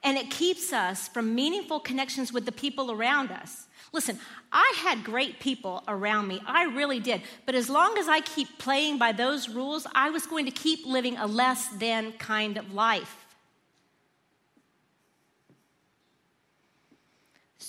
and 0.03 0.17
it 0.17 0.31
keeps 0.31 0.73
us 0.73 1.09
from 1.09 1.35
meaningful 1.35 1.81
connections 1.81 2.33
with 2.33 2.47
the 2.47 2.53
people 2.53 2.91
around 2.91 3.31
us. 3.31 3.67
Listen, 3.93 4.19
I 4.51 4.73
had 4.79 5.05
great 5.05 5.41
people 5.41 5.83
around 5.89 6.29
me. 6.29 6.41
I 6.47 6.65
really 6.65 7.01
did. 7.01 7.23
But 7.45 7.55
as 7.55 7.69
long 7.69 7.99
as 7.99 8.09
I 8.09 8.21
keep 8.21 8.59
playing 8.59 8.99
by 8.99 9.13
those 9.13 9.49
rules, 9.49 9.87
I 9.95 10.11
was 10.11 10.27
going 10.27 10.47
to 10.47 10.53
keep 10.53 10.87
living 10.87 11.17
a 11.19 11.27
less 11.27 11.69
than 11.69 12.13
kind 12.13 12.57
of 12.57 12.73
life. 12.73 13.20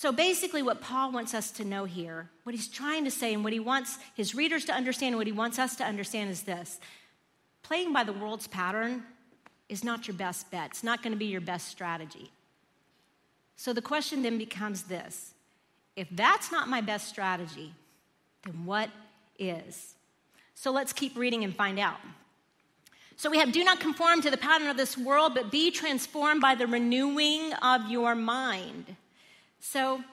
So 0.01 0.11
basically, 0.11 0.63
what 0.63 0.81
Paul 0.81 1.11
wants 1.11 1.35
us 1.35 1.51
to 1.51 1.63
know 1.63 1.85
here, 1.85 2.27
what 2.41 2.55
he's 2.55 2.67
trying 2.67 3.05
to 3.05 3.11
say, 3.11 3.35
and 3.35 3.43
what 3.43 3.53
he 3.53 3.59
wants 3.59 3.99
his 4.15 4.33
readers 4.33 4.65
to 4.65 4.73
understand, 4.73 5.09
and 5.09 5.17
what 5.17 5.27
he 5.27 5.31
wants 5.31 5.59
us 5.59 5.75
to 5.75 5.83
understand 5.83 6.31
is 6.31 6.41
this 6.41 6.79
playing 7.61 7.93
by 7.93 8.03
the 8.03 8.11
world's 8.11 8.47
pattern 8.47 9.03
is 9.69 9.83
not 9.83 10.07
your 10.07 10.17
best 10.17 10.49
bet, 10.49 10.71
it's 10.71 10.83
not 10.83 11.03
going 11.03 11.11
to 11.11 11.19
be 11.19 11.27
your 11.27 11.39
best 11.39 11.67
strategy. 11.67 12.31
So 13.57 13.73
the 13.73 13.81
question 13.83 14.23
then 14.23 14.39
becomes 14.39 14.81
this 14.81 15.35
if 15.95 16.07
that's 16.09 16.51
not 16.51 16.67
my 16.67 16.81
best 16.81 17.07
strategy, 17.07 17.71
then 18.43 18.65
what 18.65 18.89
is? 19.37 19.93
So 20.55 20.71
let's 20.71 20.93
keep 20.93 21.15
reading 21.15 21.43
and 21.43 21.55
find 21.55 21.77
out. 21.77 21.99
So 23.17 23.29
we 23.29 23.37
have 23.37 23.51
do 23.51 23.63
not 23.63 23.79
conform 23.79 24.23
to 24.23 24.31
the 24.31 24.37
pattern 24.37 24.67
of 24.67 24.77
this 24.77 24.97
world, 24.97 25.35
but 25.35 25.51
be 25.51 25.69
transformed 25.69 26.41
by 26.41 26.55
the 26.55 26.65
renewing 26.65 27.53
of 27.61 27.87
your 27.91 28.15
mind. 28.15 28.95
So 29.61 30.03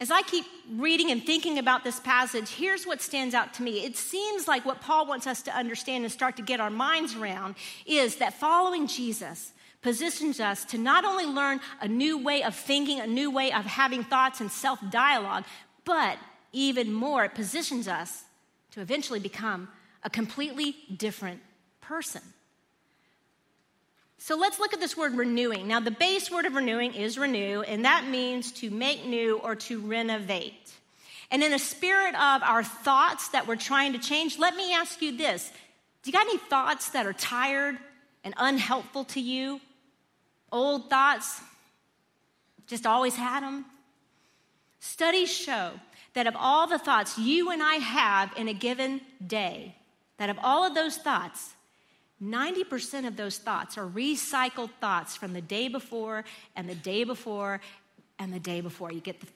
as 0.00 0.10
I 0.10 0.22
keep 0.22 0.46
reading 0.76 1.10
and 1.10 1.22
thinking 1.22 1.58
about 1.58 1.84
this 1.84 2.00
passage, 2.00 2.48
here's 2.50 2.86
what 2.86 3.02
stands 3.02 3.34
out 3.34 3.52
to 3.54 3.62
me. 3.62 3.84
It 3.84 3.96
seems 3.96 4.48
like 4.48 4.64
what 4.64 4.80
Paul 4.80 5.06
wants 5.06 5.26
us 5.26 5.42
to 5.42 5.54
understand 5.54 6.04
and 6.04 6.12
start 6.12 6.36
to 6.36 6.42
get 6.42 6.58
our 6.58 6.70
minds 6.70 7.14
around 7.14 7.54
is 7.84 8.16
that 8.16 8.32
following 8.32 8.86
Jesus 8.86 9.52
positions 9.82 10.40
us 10.40 10.64
to 10.66 10.78
not 10.78 11.04
only 11.04 11.26
learn 11.26 11.60
a 11.82 11.88
new 11.88 12.16
way 12.16 12.42
of 12.42 12.54
thinking, 12.54 12.98
a 13.00 13.06
new 13.06 13.30
way 13.30 13.52
of 13.52 13.66
having 13.66 14.02
thoughts 14.02 14.40
and 14.40 14.50
self 14.50 14.78
dialogue, 14.90 15.44
but 15.84 16.18
even 16.52 16.92
more, 16.92 17.24
it 17.24 17.34
positions 17.34 17.86
us 17.86 18.24
to 18.72 18.80
eventually 18.80 19.20
become 19.20 19.68
a 20.02 20.10
completely 20.10 20.76
different 20.96 21.40
person. 21.82 22.22
So 24.22 24.36
let's 24.36 24.60
look 24.60 24.74
at 24.74 24.80
this 24.80 24.98
word 24.98 25.14
renewing. 25.14 25.66
Now, 25.66 25.80
the 25.80 25.90
base 25.90 26.30
word 26.30 26.44
of 26.44 26.54
renewing 26.54 26.92
is 26.92 27.16
renew, 27.16 27.62
and 27.62 27.86
that 27.86 28.06
means 28.06 28.52
to 28.52 28.70
make 28.70 29.06
new 29.06 29.38
or 29.38 29.56
to 29.56 29.80
renovate. 29.80 30.72
And 31.30 31.42
in 31.42 31.54
a 31.54 31.58
spirit 31.58 32.14
of 32.14 32.42
our 32.42 32.62
thoughts 32.62 33.28
that 33.28 33.48
we're 33.48 33.56
trying 33.56 33.94
to 33.94 33.98
change, 33.98 34.38
let 34.38 34.54
me 34.54 34.74
ask 34.74 35.00
you 35.00 35.16
this 35.16 35.50
Do 36.02 36.10
you 36.10 36.12
got 36.12 36.26
any 36.26 36.36
thoughts 36.36 36.90
that 36.90 37.06
are 37.06 37.14
tired 37.14 37.78
and 38.22 38.34
unhelpful 38.36 39.04
to 39.04 39.20
you? 39.20 39.58
Old 40.52 40.90
thoughts, 40.90 41.40
just 42.66 42.84
always 42.84 43.16
had 43.16 43.42
them. 43.42 43.64
Studies 44.80 45.32
show 45.32 45.70
that 46.12 46.26
of 46.26 46.36
all 46.36 46.66
the 46.66 46.78
thoughts 46.78 47.16
you 47.16 47.50
and 47.50 47.62
I 47.62 47.76
have 47.76 48.34
in 48.36 48.48
a 48.48 48.54
given 48.54 49.00
day, 49.26 49.76
that 50.18 50.28
of 50.28 50.38
all 50.42 50.66
of 50.66 50.74
those 50.74 50.98
thoughts, 50.98 51.54
90% 52.22 53.06
of 53.06 53.16
those 53.16 53.38
thoughts 53.38 53.78
are 53.78 53.86
recycled 53.86 54.70
thoughts 54.80 55.16
from 55.16 55.32
the 55.32 55.40
day 55.40 55.68
before 55.68 56.24
and 56.54 56.68
the 56.68 56.74
day 56.74 57.04
before 57.04 57.60
and 58.18 58.32
the 58.32 58.40
day 58.40 58.60
before. 58.60 58.92
You 58.92 59.00
get 59.00 59.20
the, 59.20 59.26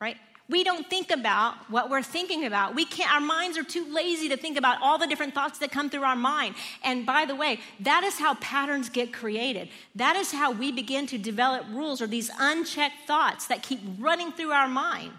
right? 0.00 0.16
We 0.46 0.62
don't 0.62 0.88
think 0.90 1.10
about 1.10 1.54
what 1.70 1.88
we're 1.88 2.02
thinking 2.02 2.44
about. 2.44 2.74
We 2.74 2.84
can't, 2.84 3.10
our 3.10 3.20
minds 3.20 3.56
are 3.56 3.64
too 3.64 3.90
lazy 3.90 4.28
to 4.28 4.36
think 4.36 4.58
about 4.58 4.82
all 4.82 4.98
the 4.98 5.06
different 5.06 5.32
thoughts 5.32 5.58
that 5.60 5.72
come 5.72 5.88
through 5.88 6.02
our 6.02 6.16
mind. 6.16 6.54
And 6.82 7.06
by 7.06 7.24
the 7.24 7.34
way, 7.34 7.60
that 7.80 8.04
is 8.04 8.18
how 8.18 8.34
patterns 8.34 8.90
get 8.90 9.10
created. 9.10 9.70
That 9.94 10.16
is 10.16 10.32
how 10.32 10.52
we 10.52 10.70
begin 10.70 11.06
to 11.06 11.18
develop 11.18 11.64
rules 11.70 12.02
or 12.02 12.06
these 12.06 12.30
unchecked 12.38 13.06
thoughts 13.06 13.46
that 13.46 13.62
keep 13.62 13.80
running 13.98 14.32
through 14.32 14.50
our 14.50 14.68
mind. 14.68 15.12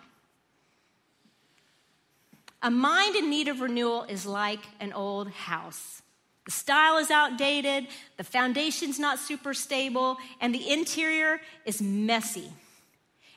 A 2.62 2.70
mind 2.70 3.16
in 3.16 3.30
need 3.32 3.48
of 3.48 3.62
renewal 3.62 4.04
is 4.04 4.28
like 4.28 4.62
an 4.80 4.94
old 4.94 5.30
house. 5.30 6.04
The 6.46 6.52
style 6.52 6.98
is 6.98 7.10
outdated, 7.10 7.88
the 8.18 8.24
foundation's 8.24 9.00
not 9.00 9.18
super 9.20 9.54
stable, 9.54 10.18
and 10.40 10.54
the 10.54 10.72
interior 10.72 11.42
is 11.66 11.82
messy. 11.82 12.52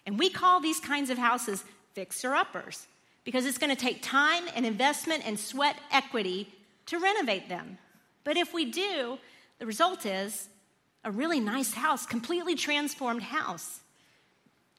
And 0.06 0.18
we 0.18 0.30
call 0.30 0.60
these 0.60 0.78
kinds 0.78 1.10
of 1.10 1.18
houses 1.18 1.64
fixer 1.94 2.34
uppers 2.34 2.86
because 3.24 3.46
it's 3.46 3.58
going 3.58 3.74
to 3.74 3.80
take 3.80 4.02
time 4.02 4.44
and 4.54 4.64
investment 4.64 5.26
and 5.26 5.38
sweat 5.38 5.76
equity 5.90 6.52
to 6.86 6.98
renovate 6.98 7.48
them. 7.48 7.78
But 8.24 8.36
if 8.36 8.52
we 8.52 8.70
do, 8.70 9.18
the 9.58 9.66
result 9.66 10.06
is 10.06 10.48
a 11.04 11.10
really 11.10 11.40
nice 11.40 11.72
house, 11.72 12.06
completely 12.06 12.54
transformed 12.54 13.22
house. 13.22 13.80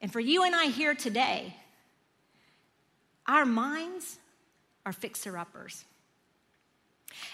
And 0.02 0.12
for 0.12 0.20
you 0.20 0.44
and 0.44 0.56
I 0.56 0.66
here 0.66 0.96
today, 0.96 1.56
our 3.28 3.46
minds 3.46 4.18
are 4.86 4.94
fixer 4.94 5.38
uppers. 5.38 5.86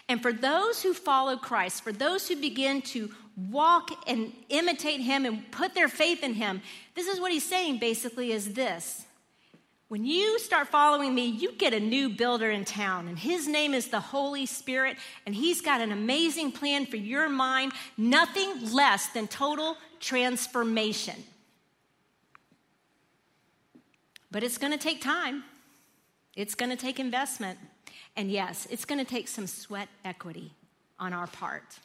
And 0.07 0.21
for 0.21 0.33
those 0.33 0.81
who 0.81 0.93
follow 0.93 1.37
Christ, 1.37 1.83
for 1.83 1.91
those 1.91 2.27
who 2.27 2.35
begin 2.35 2.81
to 2.83 3.09
walk 3.49 3.91
and 4.07 4.31
imitate 4.49 5.01
him 5.01 5.25
and 5.25 5.51
put 5.51 5.73
their 5.73 5.89
faith 5.89 6.23
in 6.23 6.33
him, 6.33 6.61
this 6.95 7.07
is 7.07 7.19
what 7.19 7.31
he's 7.31 7.47
saying 7.47 7.79
basically 7.79 8.31
is 8.31 8.53
this. 8.53 9.05
When 9.87 10.03
you 10.03 10.39
start 10.39 10.69
following 10.69 11.13
me, 11.13 11.27
you 11.27 11.51
get 11.53 11.73
a 11.73 11.79
new 11.79 12.09
builder 12.09 12.49
in 12.49 12.65
town, 12.65 13.07
and 13.07 13.19
his 13.19 13.47
name 13.47 13.73
is 13.75 13.89
the 13.89 13.99
Holy 13.99 14.47
Spirit, 14.47 14.97
and 15.25 15.35
he's 15.35 15.61
got 15.61 15.79
an 15.79 15.91
amazing 15.91 16.51
plan 16.51 16.87
for 16.87 16.97
your 16.97 17.29
mind, 17.29 17.71
nothing 17.95 18.73
less 18.73 19.07
than 19.07 19.27
total 19.27 19.77
transformation. 19.99 21.15
But 24.31 24.43
it's 24.43 24.57
gonna 24.57 24.79
take 24.79 25.01
time, 25.01 25.43
it's 26.35 26.55
gonna 26.55 26.75
take 26.75 26.99
investment, 26.99 27.59
and 28.15 28.31
yes, 28.31 28.67
it's 28.69 28.85
gonna 28.85 29.05
take 29.05 29.27
some 29.27 29.47
sweat 29.47 29.89
equity 30.03 30.51
on 30.99 31.13
our 31.13 31.27
part. 31.27 31.79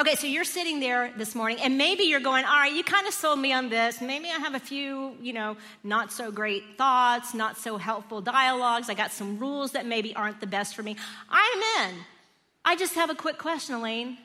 Okay, 0.00 0.14
so 0.14 0.26
you're 0.26 0.44
sitting 0.44 0.80
there 0.80 1.12
this 1.18 1.34
morning, 1.34 1.58
and 1.62 1.76
maybe 1.76 2.04
you're 2.04 2.20
going, 2.20 2.46
All 2.46 2.52
right, 2.52 2.72
you 2.72 2.82
kind 2.82 3.06
of 3.06 3.12
sold 3.12 3.38
me 3.38 3.52
on 3.52 3.68
this. 3.68 4.00
Maybe 4.00 4.28
I 4.28 4.38
have 4.38 4.54
a 4.54 4.60
few, 4.60 5.14
you 5.20 5.34
know, 5.34 5.58
not 5.84 6.10
so 6.10 6.30
great 6.30 6.78
thoughts, 6.78 7.34
not 7.34 7.58
so 7.58 7.76
helpful 7.76 8.22
dialogues. 8.22 8.88
I 8.88 8.94
got 8.94 9.12
some 9.12 9.38
rules 9.38 9.72
that 9.72 9.84
maybe 9.84 10.16
aren't 10.16 10.40
the 10.40 10.46
best 10.46 10.74
for 10.74 10.82
me. 10.82 10.96
I'm 11.28 11.90
in. 11.90 11.96
I 12.64 12.74
just 12.74 12.94
have 12.94 13.10
a 13.10 13.14
quick 13.14 13.36
question, 13.36 13.74
Elaine. 13.74 14.16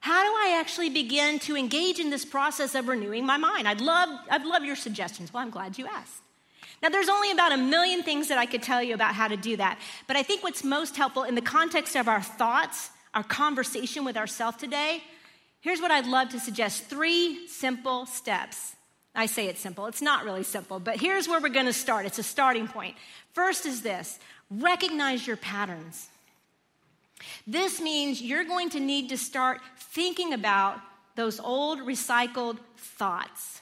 How 0.00 0.22
do 0.22 0.28
I 0.30 0.58
actually 0.58 0.88
begin 0.88 1.38
to 1.40 1.56
engage 1.56 1.98
in 2.00 2.08
this 2.08 2.24
process 2.24 2.74
of 2.74 2.88
renewing 2.88 3.26
my 3.26 3.36
mind? 3.36 3.68
I'd 3.68 3.82
love, 3.82 4.08
I'd 4.30 4.46
love 4.46 4.64
your 4.64 4.76
suggestions. 4.76 5.32
Well, 5.32 5.42
I'm 5.42 5.50
glad 5.50 5.76
you 5.76 5.86
asked. 5.86 6.21
Now, 6.82 6.88
there's 6.88 7.08
only 7.08 7.30
about 7.30 7.52
a 7.52 7.56
million 7.56 8.02
things 8.02 8.28
that 8.28 8.38
I 8.38 8.46
could 8.46 8.62
tell 8.62 8.82
you 8.82 8.94
about 8.94 9.14
how 9.14 9.28
to 9.28 9.36
do 9.36 9.56
that, 9.56 9.78
but 10.06 10.16
I 10.16 10.22
think 10.22 10.42
what's 10.42 10.64
most 10.64 10.96
helpful 10.96 11.22
in 11.22 11.34
the 11.34 11.40
context 11.40 11.94
of 11.94 12.08
our 12.08 12.20
thoughts 12.20 12.90
our 13.14 13.22
conversation 13.22 14.04
with 14.04 14.16
ourselves 14.16 14.56
today, 14.56 15.02
here's 15.60 15.80
what 15.80 15.90
I'd 15.90 16.06
love 16.06 16.30
to 16.30 16.40
suggest 16.40 16.84
three 16.84 17.46
simple 17.46 18.06
steps. 18.06 18.74
I 19.14 19.26
say 19.26 19.48
it's 19.48 19.60
simple, 19.60 19.86
it's 19.86 20.00
not 20.00 20.24
really 20.24 20.42
simple, 20.42 20.80
but 20.80 20.98
here's 20.98 21.28
where 21.28 21.40
we're 21.40 21.50
to 21.50 21.72
start. 21.72 22.06
It's 22.06 22.18
a 22.18 22.22
starting 22.22 22.66
point. 22.66 22.96
First 23.34 23.66
is 23.66 23.82
this 23.82 24.18
recognize 24.50 25.26
your 25.26 25.36
patterns. 25.36 26.08
This 27.46 27.80
means 27.80 28.20
you're 28.20 28.44
going 28.44 28.70
to 28.70 28.80
need 28.80 29.10
to 29.10 29.16
start 29.16 29.60
thinking 29.78 30.32
about 30.32 30.78
those 31.14 31.38
old 31.38 31.80
recycled 31.80 32.58
thoughts. 32.76 33.61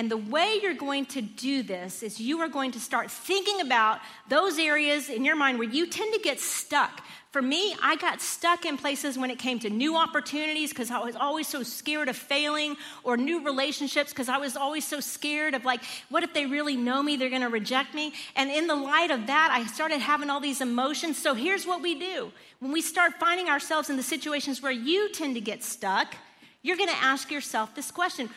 And 0.00 0.10
the 0.10 0.16
way 0.16 0.58
you're 0.62 0.72
going 0.72 1.04
to 1.06 1.20
do 1.20 1.62
this 1.62 2.02
is 2.02 2.18
you 2.18 2.40
are 2.40 2.48
going 2.48 2.72
to 2.72 2.80
start 2.80 3.10
thinking 3.10 3.60
about 3.60 4.00
those 4.30 4.58
areas 4.58 5.10
in 5.10 5.26
your 5.26 5.36
mind 5.36 5.58
where 5.58 5.68
you 5.68 5.86
tend 5.86 6.14
to 6.14 6.20
get 6.20 6.40
stuck, 6.40 7.02
for 7.32 7.42
me, 7.42 7.76
I 7.82 7.96
got 7.96 8.22
stuck 8.22 8.64
in 8.64 8.78
places 8.78 9.18
when 9.18 9.30
it 9.30 9.38
came 9.38 9.58
to 9.58 9.68
new 9.68 9.98
opportunities 9.98 10.70
because 10.70 10.90
I 10.90 11.00
was 11.00 11.16
always 11.16 11.46
so 11.48 11.62
scared 11.62 12.08
of 12.08 12.16
failing, 12.16 12.78
or 13.04 13.18
new 13.18 13.44
relationships 13.44 14.10
because 14.10 14.30
I 14.30 14.38
was 14.38 14.56
always 14.56 14.86
so 14.86 15.00
scared 15.00 15.52
of, 15.52 15.66
like, 15.66 15.82
what 16.08 16.22
if 16.22 16.32
they 16.32 16.46
really 16.46 16.78
know 16.78 17.02
me? 17.02 17.16
They're 17.18 17.28
going 17.28 17.42
to 17.42 17.50
reject 17.50 17.94
me. 17.94 18.14
And 18.36 18.50
in 18.50 18.68
the 18.68 18.76
light 18.76 19.10
of 19.10 19.26
that, 19.26 19.50
I 19.52 19.66
started 19.66 20.00
having 20.00 20.30
all 20.30 20.40
these 20.40 20.62
emotions. 20.62 21.18
So 21.18 21.34
here's 21.34 21.66
what 21.66 21.82
we 21.82 21.94
do 21.94 22.32
when 22.60 22.72
we 22.72 22.80
start 22.80 23.12
finding 23.20 23.50
ourselves 23.50 23.90
in 23.90 23.98
the 23.98 24.02
situations 24.02 24.62
where 24.62 24.72
you 24.72 25.12
tend 25.12 25.34
to 25.34 25.42
get 25.42 25.62
stuck, 25.62 26.16
you're 26.62 26.78
going 26.78 26.88
to 26.88 27.02
ask 27.02 27.30
yourself 27.30 27.74
this 27.74 27.90
question 27.90 28.30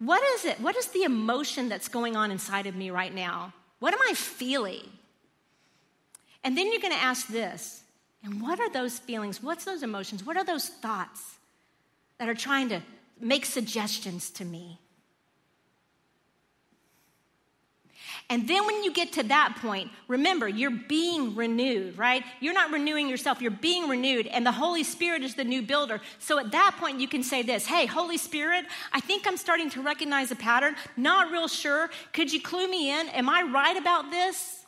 What 0.00 0.22
is 0.34 0.46
it? 0.46 0.60
What 0.60 0.76
is 0.76 0.86
the 0.88 1.04
emotion 1.04 1.68
that's 1.68 1.88
going 1.88 2.16
on 2.16 2.30
inside 2.30 2.66
of 2.66 2.74
me 2.74 2.90
right 2.90 3.14
now? 3.14 3.52
What 3.78 3.94
am 3.94 4.00
I 4.08 4.14
feeling? 4.14 4.88
And 6.42 6.56
then 6.56 6.72
you're 6.72 6.80
going 6.80 6.94
to 6.94 6.98
ask 6.98 7.28
this 7.28 7.82
and 8.24 8.42
what 8.42 8.60
are 8.60 8.70
those 8.70 8.98
feelings? 8.98 9.42
What's 9.42 9.64
those 9.64 9.82
emotions? 9.82 10.24
What 10.24 10.36
are 10.36 10.44
those 10.44 10.68
thoughts 10.68 11.36
that 12.18 12.28
are 12.28 12.34
trying 12.34 12.70
to 12.70 12.80
make 13.20 13.44
suggestions 13.44 14.30
to 14.30 14.44
me? 14.44 14.78
And 18.30 18.46
then 18.46 18.64
when 18.64 18.84
you 18.84 18.92
get 18.92 19.14
to 19.14 19.24
that 19.24 19.58
point, 19.60 19.90
remember, 20.06 20.48
you're 20.48 20.70
being 20.70 21.34
renewed, 21.34 21.98
right? 21.98 22.22
You're 22.38 22.54
not 22.54 22.70
renewing 22.70 23.08
yourself, 23.08 23.42
you're 23.42 23.50
being 23.50 23.88
renewed, 23.88 24.28
and 24.28 24.46
the 24.46 24.52
Holy 24.52 24.84
Spirit 24.84 25.24
is 25.24 25.34
the 25.34 25.42
new 25.42 25.62
builder. 25.62 26.00
So 26.20 26.38
at 26.38 26.52
that 26.52 26.76
point, 26.78 27.00
you 27.00 27.08
can 27.08 27.24
say 27.24 27.42
this 27.42 27.66
Hey, 27.66 27.86
Holy 27.86 28.16
Spirit, 28.16 28.66
I 28.92 29.00
think 29.00 29.26
I'm 29.26 29.36
starting 29.36 29.68
to 29.70 29.82
recognize 29.82 30.30
a 30.30 30.36
pattern. 30.36 30.76
Not 30.96 31.32
real 31.32 31.48
sure. 31.48 31.90
Could 32.12 32.32
you 32.32 32.40
clue 32.40 32.70
me 32.70 32.92
in? 32.92 33.08
Am 33.08 33.28
I 33.28 33.42
right 33.42 33.76
about 33.76 34.12
this? 34.12 34.64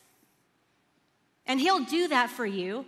And 1.46 1.60
He'll 1.60 1.84
do 1.84 2.08
that 2.08 2.30
for 2.30 2.44
you. 2.44 2.84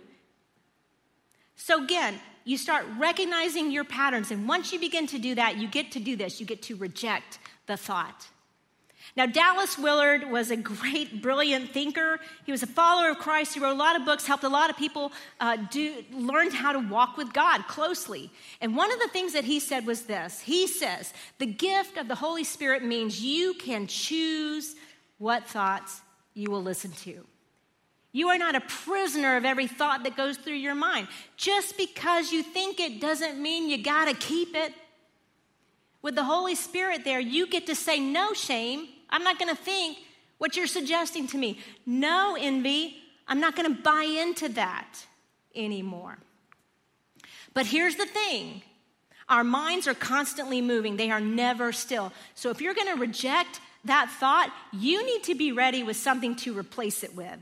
So 1.55 1.81
again, 1.81 2.15
you 2.43 2.57
start 2.57 2.85
recognizing 2.99 3.71
your 3.71 3.85
patterns. 3.85 4.29
And 4.29 4.45
once 4.45 4.73
you 4.73 4.79
begin 4.79 5.07
to 5.07 5.19
do 5.19 5.35
that, 5.35 5.55
you 5.55 5.69
get 5.69 5.93
to 5.93 6.01
do 6.01 6.17
this 6.17 6.41
you 6.41 6.45
get 6.45 6.61
to 6.63 6.75
reject 6.75 7.39
the 7.65 7.77
thought. 7.77 8.27
Now, 9.17 9.25
Dallas 9.25 9.77
Willard 9.77 10.29
was 10.29 10.51
a 10.51 10.57
great, 10.57 11.21
brilliant 11.21 11.71
thinker. 11.71 12.19
He 12.45 12.51
was 12.51 12.63
a 12.63 12.67
follower 12.67 13.11
of 13.11 13.17
Christ. 13.17 13.53
He 13.53 13.61
wrote 13.61 13.71
a 13.71 13.79
lot 13.79 13.95
of 13.95 14.03
books, 14.03 14.27
helped 14.27 14.43
a 14.43 14.49
lot 14.49 14.69
of 14.69 14.75
people 14.75 15.13
uh, 15.39 15.55
do, 15.71 16.03
learn 16.11 16.51
how 16.51 16.73
to 16.73 16.79
walk 16.79 17.15
with 17.15 17.31
God 17.31 17.65
closely. 17.67 18.29
And 18.59 18.75
one 18.75 18.91
of 18.91 18.99
the 18.99 19.07
things 19.07 19.31
that 19.31 19.45
he 19.45 19.61
said 19.61 19.85
was 19.85 20.01
this 20.03 20.41
He 20.41 20.67
says, 20.67 21.13
The 21.37 21.45
gift 21.45 21.97
of 21.97 22.09
the 22.09 22.15
Holy 22.15 22.43
Spirit 22.43 22.83
means 22.83 23.21
you 23.21 23.53
can 23.53 23.87
choose 23.87 24.75
what 25.17 25.47
thoughts 25.47 26.01
you 26.33 26.51
will 26.51 26.63
listen 26.63 26.91
to. 26.91 27.25
You 28.11 28.29
are 28.29 28.37
not 28.37 28.55
a 28.55 28.61
prisoner 28.61 29.37
of 29.37 29.45
every 29.45 29.67
thought 29.67 30.03
that 30.03 30.17
goes 30.17 30.37
through 30.37 30.53
your 30.55 30.75
mind. 30.75 31.07
Just 31.37 31.77
because 31.77 32.33
you 32.33 32.43
think 32.43 32.81
it 32.81 32.99
doesn't 32.99 33.41
mean 33.41 33.69
you 33.69 33.81
got 33.81 34.09
to 34.09 34.13
keep 34.13 34.55
it. 34.55 34.73
With 36.01 36.15
the 36.15 36.23
Holy 36.25 36.55
Spirit 36.55 37.03
there, 37.05 37.19
you 37.19 37.47
get 37.47 37.67
to 37.67 37.75
say, 37.75 37.99
No 38.01 38.33
shame. 38.33 38.89
I'm 39.09 39.23
not 39.23 39.39
going 39.39 39.55
to 39.55 39.61
think 39.61 39.97
what 40.37 40.55
you're 40.55 40.67
suggesting 40.67 41.27
to 41.27 41.37
me. 41.37 41.59
No 41.85 42.35
envy. 42.39 42.97
I'm 43.27 43.39
not 43.39 43.55
going 43.55 43.73
to 43.73 43.81
buy 43.81 44.03
into 44.03 44.49
that 44.49 45.05
anymore. 45.55 46.17
But 47.53 47.65
here's 47.65 47.95
the 47.95 48.05
thing 48.05 48.61
our 49.27 49.43
minds 49.43 49.87
are 49.87 49.95
constantly 49.95 50.61
moving, 50.61 50.97
they 50.97 51.09
are 51.09 51.21
never 51.21 51.71
still. 51.71 52.13
So 52.35 52.51
if 52.51 52.61
you're 52.61 52.75
going 52.75 52.93
to 52.93 52.99
reject 52.99 53.59
that 53.85 54.11
thought, 54.19 54.51
you 54.71 55.05
need 55.05 55.23
to 55.23 55.35
be 55.35 55.51
ready 55.51 55.83
with 55.83 55.97
something 55.97 56.35
to 56.37 56.57
replace 56.57 57.03
it 57.03 57.15
with. 57.15 57.37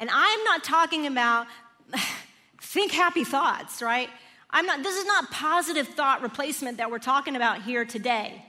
And 0.00 0.10
I'm 0.12 0.44
not 0.44 0.64
talking 0.64 1.06
about 1.06 1.46
think 2.60 2.92
happy 2.92 3.24
thoughts, 3.24 3.82
right? 3.82 4.08
I'm 4.50 4.66
not, 4.66 4.82
this 4.82 4.96
is 4.96 5.04
not 5.04 5.30
positive 5.30 5.88
thought 5.88 6.22
replacement 6.22 6.78
that 6.78 6.90
we're 6.90 6.98
talking 6.98 7.36
about 7.36 7.62
here 7.62 7.84
today. 7.84 8.44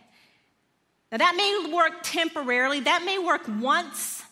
Now, 1.12 1.18
that 1.18 1.36
may 1.36 1.72
work 1.74 2.04
temporarily, 2.04 2.82
that 2.82 3.04
may 3.04 3.18
work 3.18 3.42
once, 3.60 4.24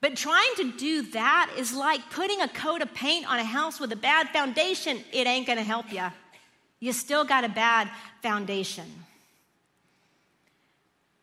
but 0.00 0.16
trying 0.16 0.54
to 0.56 0.72
do 0.72 1.02
that 1.12 1.52
is 1.56 1.74
like 1.74 2.10
putting 2.10 2.40
a 2.42 2.48
coat 2.48 2.82
of 2.82 2.92
paint 2.94 3.26
on 3.26 3.38
a 3.38 3.44
house 3.44 3.80
with 3.80 3.90
a 3.90 3.96
bad 3.96 4.28
foundation. 4.28 5.02
It 5.12 5.26
ain't 5.26 5.46
gonna 5.46 5.62
help 5.62 5.92
you. 5.92 6.04
You 6.78 6.92
still 6.92 7.24
got 7.24 7.44
a 7.44 7.48
bad 7.48 7.90
foundation. 8.22 8.84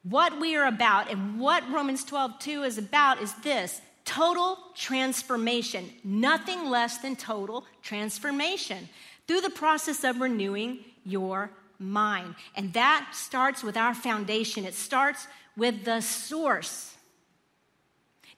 What 0.03 0.39
we 0.39 0.55
are 0.55 0.65
about 0.65 1.11
and 1.11 1.39
what 1.39 1.69
Romans 1.69 2.03
12 2.03 2.39
2 2.39 2.63
is 2.63 2.77
about 2.79 3.21
is 3.21 3.33
this 3.35 3.81
total 4.03 4.57
transformation, 4.75 5.89
nothing 6.03 6.65
less 6.69 6.97
than 6.97 7.15
total 7.15 7.65
transformation 7.83 8.89
through 9.27 9.41
the 9.41 9.49
process 9.51 10.03
of 10.03 10.19
renewing 10.19 10.79
your 11.05 11.51
mind. 11.81 12.35
And 12.55 12.73
that 12.73 13.09
starts 13.13 13.63
with 13.63 13.75
our 13.75 13.93
foundation, 13.93 14.65
it 14.65 14.73
starts 14.73 15.27
with 15.57 15.83
the 15.83 16.01
source. 16.01 16.95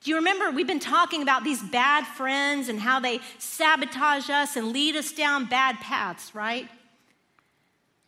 Do 0.03 0.11
you 0.11 0.17
remember 0.17 0.51
we've 0.51 0.67
been 0.67 0.79
talking 0.79 1.21
about 1.21 1.43
these 1.43 1.61
bad 1.61 2.05
friends 2.05 2.67
and 2.67 2.79
how 2.79 2.99
they 2.99 3.19
sabotage 3.37 4.29
us 4.29 4.57
and 4.57 4.73
lead 4.73 4.95
us 4.95 5.13
down 5.13 5.45
bad 5.45 5.77
paths, 5.79 6.35
right? 6.35 6.67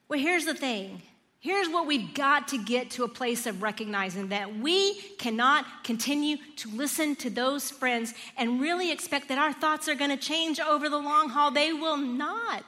Well, 0.09 0.19
here's 0.19 0.45
the 0.45 0.53
thing 0.53 1.01
Here's 1.45 1.69
what 1.69 1.85
we've 1.85 2.11
got 2.15 2.47
to 2.47 2.57
get 2.57 2.89
to 2.91 3.03
a 3.03 3.07
place 3.07 3.45
of 3.45 3.61
recognizing 3.61 4.29
that 4.29 4.57
we 4.57 4.99
cannot 5.19 5.83
continue 5.83 6.37
to 6.55 6.69
listen 6.71 7.15
to 7.17 7.29
those 7.29 7.69
friends 7.69 8.15
and 8.35 8.59
really 8.59 8.91
expect 8.91 9.29
that 9.29 9.37
our 9.37 9.53
thoughts 9.53 9.87
are 9.87 9.93
going 9.93 10.09
to 10.09 10.17
change 10.17 10.59
over 10.59 10.89
the 10.89 10.97
long 10.97 11.29
haul. 11.29 11.51
They 11.51 11.71
will 11.71 11.97
not. 11.97 12.63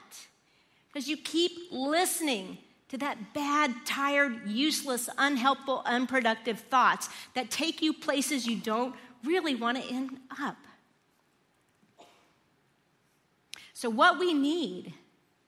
Because 0.97 1.09
you 1.09 1.17
keep 1.17 1.51
listening 1.71 2.57
to 2.89 2.97
that 2.97 3.31
bad, 3.35 3.71
tired, 3.85 4.47
useless, 4.47 5.07
unhelpful, 5.19 5.83
unproductive 5.85 6.59
thoughts 6.59 7.07
that 7.35 7.51
take 7.51 7.83
you 7.83 7.93
places 7.93 8.47
you 8.47 8.55
don't 8.55 8.95
really 9.23 9.53
want 9.53 9.77
to 9.77 9.87
end 9.93 10.17
up. 10.41 10.57
So, 13.75 13.91
what 13.91 14.17
we 14.17 14.33
need 14.33 14.91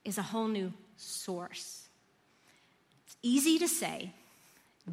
is 0.06 0.20
a 0.20 0.22
whole 0.22 0.48
new 0.48 0.72
source. 0.98 1.88
It's 3.08 3.18
easy 3.24 3.58
to 3.58 3.68
say, 3.68 4.14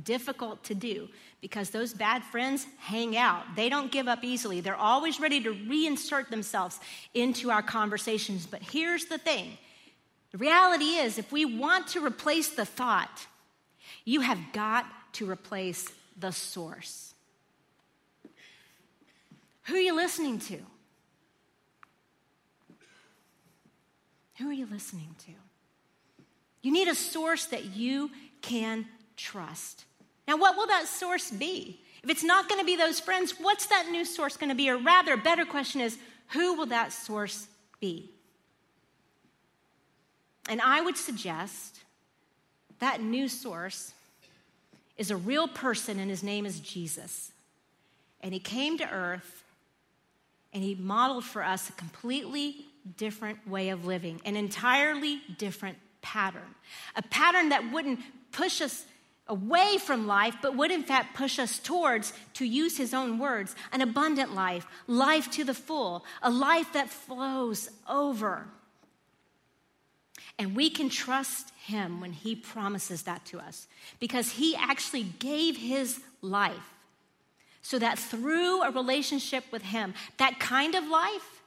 difficult 0.04 0.64
to 0.64 0.74
do 0.74 1.10
because 1.42 1.68
those 1.68 1.92
bad 1.92 2.24
friends 2.24 2.66
hang 2.78 3.14
out. 3.14 3.44
They 3.56 3.68
don't 3.68 3.92
give 3.92 4.08
up 4.08 4.24
easily. 4.24 4.62
They're 4.62 4.74
always 4.74 5.20
ready 5.20 5.42
to 5.42 5.52
reinsert 5.52 6.30
themselves 6.30 6.80
into 7.12 7.50
our 7.50 7.62
conversations. 7.62 8.46
But 8.46 8.62
here's 8.62 9.04
the 9.04 9.18
thing 9.18 9.58
the 10.36 10.44
reality 10.44 10.96
is, 10.96 11.16
if 11.16 11.32
we 11.32 11.46
want 11.46 11.86
to 11.88 12.04
replace 12.04 12.50
the 12.50 12.66
thought, 12.66 13.26
you 14.04 14.20
have 14.20 14.38
got 14.52 14.84
to 15.14 15.30
replace 15.30 15.90
the 16.18 16.30
source. 16.30 17.14
Who 19.62 19.76
are 19.76 19.80
you 19.80 19.96
listening 19.96 20.38
to? 20.40 20.58
Who 24.36 24.50
are 24.50 24.52
you 24.52 24.66
listening 24.66 25.16
to? 25.24 25.32
You 26.60 26.70
need 26.70 26.88
a 26.88 26.94
source 26.94 27.46
that 27.46 27.74
you 27.74 28.10
can 28.42 28.84
trust. 29.16 29.86
Now, 30.28 30.36
what 30.36 30.58
will 30.58 30.66
that 30.66 30.86
source 30.86 31.30
be? 31.30 31.80
If 32.02 32.10
it's 32.10 32.24
not 32.24 32.46
going 32.46 32.60
to 32.60 32.66
be 32.66 32.76
those 32.76 33.00
friends, 33.00 33.32
what's 33.40 33.64
that 33.68 33.88
new 33.90 34.04
source 34.04 34.36
going 34.36 34.50
to 34.50 34.54
be? 34.54 34.68
Or 34.68 34.76
rather, 34.76 35.14
a 35.14 35.16
better 35.16 35.46
question 35.46 35.80
is, 35.80 35.96
who 36.28 36.58
will 36.58 36.66
that 36.66 36.92
source 36.92 37.48
be? 37.80 38.10
And 40.48 40.60
I 40.60 40.80
would 40.80 40.96
suggest 40.96 41.80
that 42.78 43.00
new 43.00 43.28
source 43.28 43.92
is 44.96 45.10
a 45.10 45.16
real 45.16 45.48
person, 45.48 45.98
and 45.98 46.10
his 46.10 46.22
name 46.22 46.46
is 46.46 46.60
Jesus. 46.60 47.32
And 48.20 48.32
he 48.32 48.40
came 48.40 48.78
to 48.78 48.90
earth 48.90 49.44
and 50.52 50.62
he 50.62 50.74
modeled 50.74 51.24
for 51.24 51.44
us 51.44 51.68
a 51.68 51.72
completely 51.72 52.64
different 52.96 53.46
way 53.46 53.68
of 53.68 53.84
living, 53.84 54.20
an 54.24 54.36
entirely 54.36 55.20
different 55.36 55.76
pattern, 56.00 56.54
a 56.94 57.02
pattern 57.02 57.50
that 57.50 57.72
wouldn't 57.72 58.00
push 58.32 58.62
us 58.62 58.84
away 59.28 59.76
from 59.78 60.06
life, 60.06 60.36
but 60.40 60.56
would 60.56 60.70
in 60.70 60.82
fact 60.82 61.16
push 61.16 61.38
us 61.38 61.58
towards, 61.58 62.12
to 62.34 62.46
use 62.46 62.76
his 62.76 62.94
own 62.94 63.18
words, 63.18 63.54
an 63.72 63.82
abundant 63.82 64.34
life, 64.34 64.66
life 64.86 65.30
to 65.32 65.44
the 65.44 65.52
full, 65.52 66.04
a 66.22 66.30
life 66.30 66.72
that 66.72 66.88
flows 66.88 67.68
over. 67.88 68.46
And 70.38 70.56
we 70.56 70.70
can 70.70 70.88
trust 70.88 71.52
him 71.64 72.00
when 72.00 72.12
he 72.12 72.34
promises 72.34 73.02
that 73.02 73.24
to 73.26 73.38
us 73.38 73.66
because 74.00 74.32
he 74.32 74.54
actually 74.56 75.04
gave 75.04 75.56
his 75.56 76.00
life 76.22 76.74
so 77.62 77.78
that 77.78 77.98
through 77.98 78.62
a 78.62 78.70
relationship 78.70 79.44
with 79.50 79.62
him, 79.62 79.94
that 80.18 80.38
kind 80.38 80.74
of 80.74 80.86
life 80.86 81.42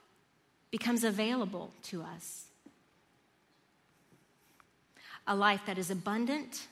becomes 0.71 1.03
available 1.03 1.71
to 1.83 2.01
us 2.01 2.45
a 5.29 5.35
life 5.35 5.61
that 5.67 5.77
is 5.77 5.91
abundant, 5.91 6.67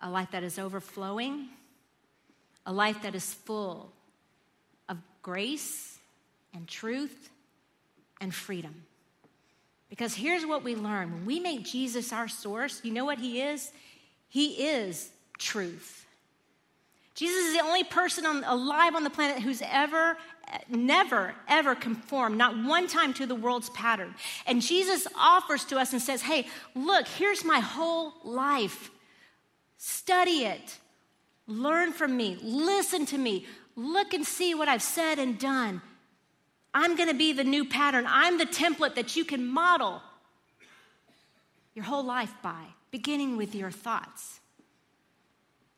a 0.00 0.10
life 0.10 0.32
that 0.32 0.42
is 0.42 0.58
overflowing, 0.58 1.48
a 2.66 2.72
life 2.72 3.02
that 3.02 3.14
is 3.14 3.32
full 3.32 3.92
of 4.88 4.98
grace 5.22 5.98
and 6.52 6.66
truth 6.66 7.30
and 8.20 8.34
freedom. 8.34 8.82
Because 9.90 10.14
here's 10.14 10.46
what 10.46 10.64
we 10.64 10.74
learn 10.74 11.12
when 11.12 11.26
we 11.26 11.40
make 11.40 11.64
Jesus 11.64 12.12
our 12.12 12.28
source, 12.28 12.80
you 12.82 12.92
know 12.92 13.04
what 13.04 13.18
he 13.18 13.42
is? 13.42 13.72
He 14.28 14.68
is 14.68 15.10
truth. 15.36 16.06
Jesus 17.14 17.46
is 17.46 17.54
the 17.54 17.64
only 17.64 17.84
person 17.84 18.24
on, 18.24 18.44
alive 18.44 18.94
on 18.94 19.04
the 19.04 19.10
planet 19.10 19.42
who's 19.42 19.60
ever 19.62 20.16
never, 20.68 21.34
ever 21.48 21.74
conformed, 21.74 22.36
not 22.36 22.56
one 22.64 22.86
time 22.86 23.14
to 23.14 23.26
the 23.26 23.34
world's 23.34 23.70
pattern. 23.70 24.14
And 24.46 24.62
Jesus 24.62 25.06
offers 25.16 25.64
to 25.66 25.78
us 25.78 25.92
and 25.92 26.02
says, 26.02 26.22
Hey, 26.22 26.46
look, 26.74 27.06
here's 27.06 27.44
my 27.44 27.60
whole 27.60 28.14
life. 28.24 28.90
Study 29.76 30.44
it, 30.44 30.78
learn 31.46 31.92
from 31.92 32.16
me, 32.16 32.38
listen 32.42 33.06
to 33.06 33.18
me, 33.18 33.46
look 33.76 34.12
and 34.12 34.26
see 34.26 34.54
what 34.54 34.68
I've 34.68 34.82
said 34.82 35.18
and 35.18 35.38
done. 35.38 35.80
I'm 36.72 36.96
going 36.96 37.08
to 37.08 37.14
be 37.14 37.32
the 37.32 37.44
new 37.44 37.64
pattern. 37.64 38.04
I'm 38.08 38.38
the 38.38 38.46
template 38.46 38.94
that 38.94 39.16
you 39.16 39.24
can 39.24 39.46
model 39.46 40.02
your 41.74 41.84
whole 41.84 42.04
life 42.04 42.32
by, 42.42 42.64
beginning 42.90 43.36
with 43.36 43.54
your 43.54 43.70
thoughts. 43.70 44.40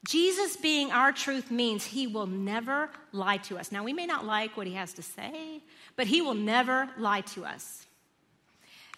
Jesus 0.06 0.56
being 0.56 0.90
our 0.90 1.12
truth 1.12 1.50
means 1.50 1.84
he 1.84 2.06
will 2.06 2.26
never 2.26 2.90
lie 3.12 3.36
to 3.38 3.56
us. 3.56 3.70
Now, 3.70 3.84
we 3.84 3.92
may 3.92 4.06
not 4.06 4.24
like 4.24 4.56
what 4.56 4.66
he 4.66 4.74
has 4.74 4.92
to 4.94 5.02
say, 5.02 5.62
but 5.96 6.06
he 6.06 6.20
will 6.20 6.34
never 6.34 6.88
lie 6.98 7.20
to 7.20 7.44
us. 7.44 7.86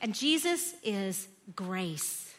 And 0.00 0.14
Jesus 0.14 0.74
is 0.82 1.28
grace. 1.54 2.32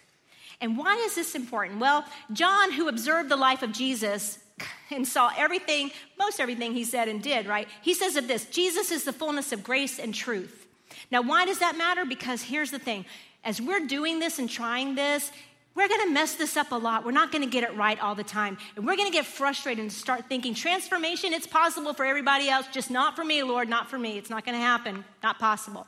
And 0.61 0.77
why 0.77 0.95
is 1.05 1.15
this 1.15 1.35
important? 1.35 1.79
Well, 1.79 2.05
John, 2.33 2.71
who 2.71 2.87
observed 2.87 3.29
the 3.29 3.35
life 3.35 3.61
of 3.61 3.71
Jesus 3.71 4.39
and 4.91 5.07
saw 5.07 5.31
everything, 5.37 5.91
most 6.17 6.39
everything 6.39 6.73
he 6.73 6.83
said 6.83 7.07
and 7.07 7.21
did, 7.21 7.47
right? 7.47 7.67
He 7.81 7.93
says 7.93 8.15
of 8.15 8.27
this 8.27 8.45
Jesus 8.45 8.91
is 8.91 9.03
the 9.03 9.13
fullness 9.13 9.51
of 9.51 9.63
grace 9.63 9.99
and 9.99 10.13
truth. 10.13 10.67
Now, 11.11 11.21
why 11.21 11.45
does 11.45 11.59
that 11.59 11.77
matter? 11.77 12.05
Because 12.05 12.41
here's 12.41 12.71
the 12.71 12.79
thing 12.79 13.05
as 13.43 13.61
we're 13.61 13.85
doing 13.85 14.19
this 14.19 14.39
and 14.39 14.49
trying 14.49 14.95
this, 14.95 15.31
we're 15.75 15.89
to 16.07 16.11
mess 16.11 16.35
this 16.35 16.55
up 16.55 16.71
a 16.71 16.75
lot. 16.75 17.05
We're 17.05 17.11
not 17.11 17.31
to 17.43 17.49
get 17.49 17.63
it 17.63 17.75
right 17.75 17.99
all 17.99 18.15
the 18.15 18.23
time. 18.23 18.57
And 18.75 18.85
we're 18.85 18.95
to 19.11 19.13
get 19.13 19.25
frustrated 19.25 19.81
and 19.81 19.91
start 19.91 20.29
thinking 20.29 20.55
transformation, 20.55 21.33
it's 21.33 21.45
possible 21.45 21.93
for 21.93 22.05
everybody 22.05 22.49
else, 22.49 22.65
just 22.71 22.89
not 22.89 23.15
for 23.15 23.25
me, 23.25 23.43
Lord, 23.43 23.67
not 23.67 23.89
for 23.89 23.99
me. 23.99 24.17
It's 24.17 24.29
not 24.29 24.45
to 24.55 24.63
happen, 24.63 25.03
not 25.21 25.37
possible. 25.37 25.85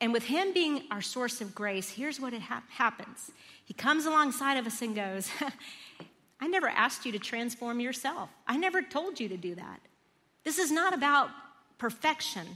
And 0.00 0.12
with 0.12 0.22
Him 0.22 0.52
being 0.52 0.84
our 0.92 1.02
source 1.02 1.40
of 1.40 1.52
grace, 1.52 1.90
here's 1.90 2.20
what 2.20 2.32
it 2.32 2.42
ha- 2.42 2.62
happens 2.68 3.32
He 3.64 3.74
comes 3.74 4.06
alongside 4.06 4.56
of 4.56 4.66
us 4.66 4.80
and 4.80 4.94
goes, 4.94 5.28
I 6.40 6.46
never 6.46 6.68
asked 6.68 7.04
you 7.04 7.12
to 7.12 7.18
transform 7.18 7.80
yourself. 7.80 8.30
I 8.46 8.56
never 8.56 8.82
told 8.82 9.18
you 9.18 9.28
to 9.28 9.36
do 9.36 9.54
that. 9.56 9.80
This 10.44 10.58
is 10.58 10.70
not 10.70 10.94
about 10.94 11.30
perfection, 11.78 12.46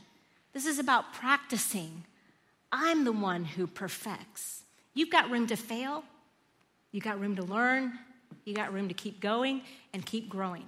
this 0.52 0.66
is 0.66 0.78
about 0.78 1.12
practicing. 1.12 2.04
I'm 2.74 3.04
the 3.04 3.12
one 3.12 3.44
who 3.44 3.66
perfects. 3.66 4.62
You've 4.94 5.10
got 5.10 5.30
room 5.30 5.46
to 5.48 5.56
fail, 5.56 6.04
you've 6.90 7.04
got 7.04 7.20
room 7.20 7.36
to 7.36 7.42
learn, 7.42 7.98
You've 8.44 8.56
got 8.56 8.72
room 8.72 8.88
to 8.88 8.94
keep 8.94 9.20
going 9.20 9.62
and 9.92 10.04
keep 10.04 10.28
growing. 10.28 10.66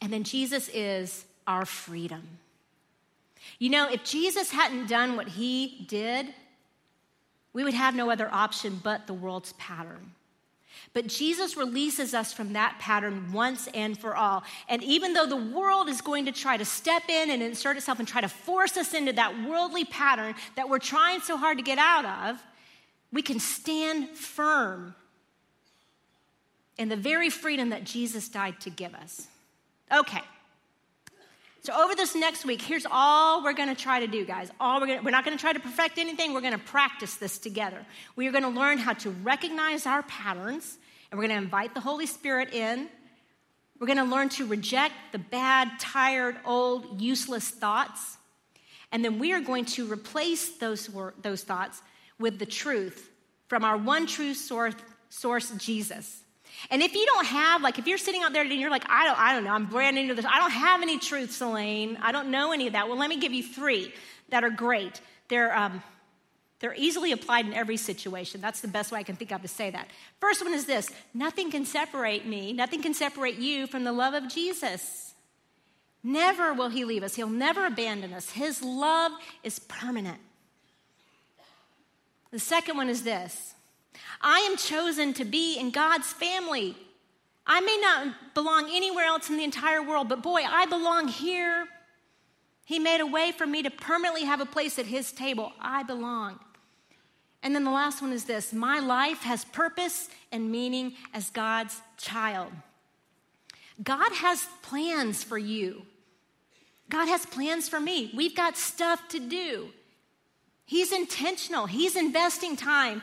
And 0.00 0.12
then 0.12 0.24
Jesus 0.24 0.68
is 0.72 1.24
our 1.46 1.64
freedom. 1.64 2.38
You 3.58 3.70
know, 3.70 3.90
if 3.90 4.04
Jesus 4.04 4.50
hadn't 4.50 4.88
done 4.88 5.16
what 5.16 5.28
he 5.28 5.84
did, 5.88 6.26
we 7.52 7.64
would 7.64 7.74
have 7.74 7.94
no 7.94 8.10
other 8.10 8.28
option 8.32 8.80
but 8.82 9.06
the 9.06 9.14
world's 9.14 9.52
pattern. 9.54 10.12
But 10.94 11.06
Jesus 11.06 11.56
releases 11.56 12.12
us 12.12 12.32
from 12.32 12.52
that 12.52 12.76
pattern 12.78 13.32
once 13.32 13.66
and 13.72 13.98
for 13.98 14.14
all. 14.14 14.42
And 14.68 14.82
even 14.82 15.14
though 15.14 15.26
the 15.26 15.36
world 15.36 15.88
is 15.88 16.02
going 16.02 16.26
to 16.26 16.32
try 16.32 16.56
to 16.56 16.64
step 16.64 17.04
in 17.08 17.30
and 17.30 17.42
insert 17.42 17.78
itself 17.78 17.98
and 17.98 18.06
try 18.06 18.20
to 18.20 18.28
force 18.28 18.76
us 18.76 18.92
into 18.92 19.12
that 19.14 19.48
worldly 19.48 19.86
pattern 19.86 20.34
that 20.56 20.68
we're 20.68 20.78
trying 20.78 21.20
so 21.20 21.36
hard 21.36 21.56
to 21.56 21.64
get 21.64 21.78
out 21.78 22.04
of, 22.28 22.42
we 23.10 23.22
can 23.22 23.40
stand 23.40 24.10
firm 24.10 24.94
in 26.76 26.88
the 26.88 26.96
very 26.96 27.30
freedom 27.30 27.70
that 27.70 27.84
Jesus 27.84 28.28
died 28.28 28.60
to 28.60 28.70
give 28.70 28.94
us. 28.94 29.26
Okay. 29.90 30.22
So 31.62 31.72
over 31.72 31.94
this 31.94 32.16
next 32.16 32.44
week, 32.44 32.60
here's 32.60 32.86
all 32.90 33.44
we're 33.44 33.52
going 33.52 33.68
to 33.68 33.80
try 33.80 34.00
to 34.00 34.08
do, 34.08 34.24
guys. 34.24 34.50
All 34.58 34.80
we're, 34.80 34.88
gonna, 34.88 35.02
we're 35.02 35.12
not 35.12 35.24
going 35.24 35.36
to 35.36 35.40
try 35.40 35.52
to 35.52 35.60
perfect 35.60 35.96
anything. 35.96 36.34
We're 36.34 36.40
going 36.40 36.54
to 36.54 36.58
practice 36.58 37.14
this 37.14 37.38
together. 37.38 37.86
We 38.16 38.26
are 38.26 38.32
going 38.32 38.42
to 38.42 38.50
learn 38.50 38.78
how 38.78 38.94
to 38.94 39.10
recognize 39.10 39.86
our 39.86 40.02
patterns, 40.02 40.78
and 41.12 41.18
we're 41.18 41.26
going 41.26 41.38
to 41.38 41.44
invite 41.44 41.74
the 41.74 41.80
Holy 41.80 42.06
Spirit 42.06 42.54
in. 42.54 42.88
We're 43.78 43.86
going 43.86 43.98
to 43.98 44.04
learn 44.04 44.30
to 44.30 44.46
reject 44.46 44.94
the 45.12 45.18
bad, 45.18 45.68
tired, 45.78 46.36
old, 46.46 47.02
useless 47.02 47.50
thoughts. 47.50 48.16
And 48.90 49.04
then 49.04 49.18
we 49.18 49.34
are 49.34 49.40
going 49.40 49.66
to 49.66 49.92
replace 49.92 50.52
those, 50.52 50.88
those 51.20 51.44
thoughts 51.44 51.82
with 52.18 52.38
the 52.38 52.46
truth 52.46 53.10
from 53.48 53.62
our 53.62 53.76
one 53.76 54.06
true 54.06 54.32
source, 54.32 54.74
source 55.10 55.50
Jesus. 55.58 56.22
And 56.70 56.80
if 56.82 56.94
you 56.94 57.04
don't 57.04 57.26
have, 57.26 57.60
like, 57.60 57.78
if 57.78 57.86
you're 57.86 57.98
sitting 57.98 58.22
out 58.22 58.32
there 58.32 58.42
and 58.42 58.52
you're 58.52 58.70
like, 58.70 58.84
I 58.88 59.04
don't, 59.04 59.18
I 59.18 59.34
don't 59.34 59.44
know, 59.44 59.52
I'm 59.52 59.66
brand 59.66 59.96
new 59.96 60.08
to 60.08 60.14
this, 60.14 60.24
I 60.24 60.38
don't 60.38 60.50
have 60.50 60.80
any 60.80 60.98
truths, 60.98 61.38
Elaine, 61.42 61.98
I 62.00 62.12
don't 62.12 62.30
know 62.30 62.52
any 62.52 62.68
of 62.68 62.72
that. 62.72 62.88
Well, 62.88 62.96
let 62.96 63.10
me 63.10 63.18
give 63.18 63.34
you 63.34 63.42
three 63.42 63.92
that 64.30 64.44
are 64.44 64.50
great. 64.50 65.02
They're, 65.28 65.54
um, 65.54 65.82
they're 66.62 66.74
easily 66.76 67.10
applied 67.10 67.44
in 67.44 67.54
every 67.54 67.76
situation. 67.76 68.40
That's 68.40 68.60
the 68.60 68.68
best 68.68 68.92
way 68.92 69.00
I 69.00 69.02
can 69.02 69.16
think 69.16 69.32
of 69.32 69.42
to 69.42 69.48
say 69.48 69.70
that. 69.70 69.88
First 70.20 70.44
one 70.44 70.54
is 70.54 70.64
this 70.64 70.88
nothing 71.12 71.50
can 71.50 71.66
separate 71.66 72.24
me, 72.24 72.52
nothing 72.52 72.80
can 72.80 72.94
separate 72.94 73.36
you 73.36 73.66
from 73.66 73.82
the 73.82 73.92
love 73.92 74.14
of 74.14 74.28
Jesus. 74.28 75.12
Never 76.04 76.54
will 76.54 76.68
he 76.68 76.84
leave 76.84 77.02
us, 77.02 77.16
he'll 77.16 77.28
never 77.28 77.66
abandon 77.66 78.12
us. 78.12 78.30
His 78.30 78.62
love 78.62 79.10
is 79.42 79.58
permanent. 79.58 80.20
The 82.30 82.38
second 82.38 82.76
one 82.76 82.88
is 82.88 83.02
this 83.02 83.54
I 84.20 84.38
am 84.48 84.56
chosen 84.56 85.14
to 85.14 85.24
be 85.24 85.58
in 85.58 85.72
God's 85.72 86.12
family. 86.12 86.76
I 87.44 87.60
may 87.60 87.76
not 87.80 88.34
belong 88.34 88.70
anywhere 88.72 89.06
else 89.06 89.28
in 89.28 89.36
the 89.36 89.42
entire 89.42 89.82
world, 89.82 90.08
but 90.08 90.22
boy, 90.22 90.42
I 90.48 90.66
belong 90.66 91.08
here. 91.08 91.66
He 92.64 92.78
made 92.78 93.00
a 93.00 93.06
way 93.06 93.32
for 93.32 93.48
me 93.48 93.64
to 93.64 93.70
permanently 93.70 94.22
have 94.22 94.40
a 94.40 94.46
place 94.46 94.78
at 94.78 94.86
His 94.86 95.10
table. 95.10 95.52
I 95.60 95.82
belong. 95.82 96.38
And 97.42 97.54
then 97.54 97.64
the 97.64 97.70
last 97.70 98.00
one 98.00 98.12
is 98.12 98.24
this 98.24 98.52
my 98.52 98.78
life 98.78 99.22
has 99.22 99.44
purpose 99.44 100.08
and 100.30 100.50
meaning 100.50 100.94
as 101.12 101.30
God's 101.30 101.80
child. 101.98 102.52
God 103.82 104.12
has 104.12 104.46
plans 104.62 105.24
for 105.24 105.38
you. 105.38 105.82
God 106.88 107.08
has 107.08 107.24
plans 107.26 107.68
for 107.68 107.80
me. 107.80 108.12
We've 108.14 108.36
got 108.36 108.56
stuff 108.56 109.08
to 109.08 109.18
do. 109.18 109.68
He's 110.64 110.92
intentional, 110.92 111.66
He's 111.66 111.96
investing 111.96 112.56
time 112.56 113.02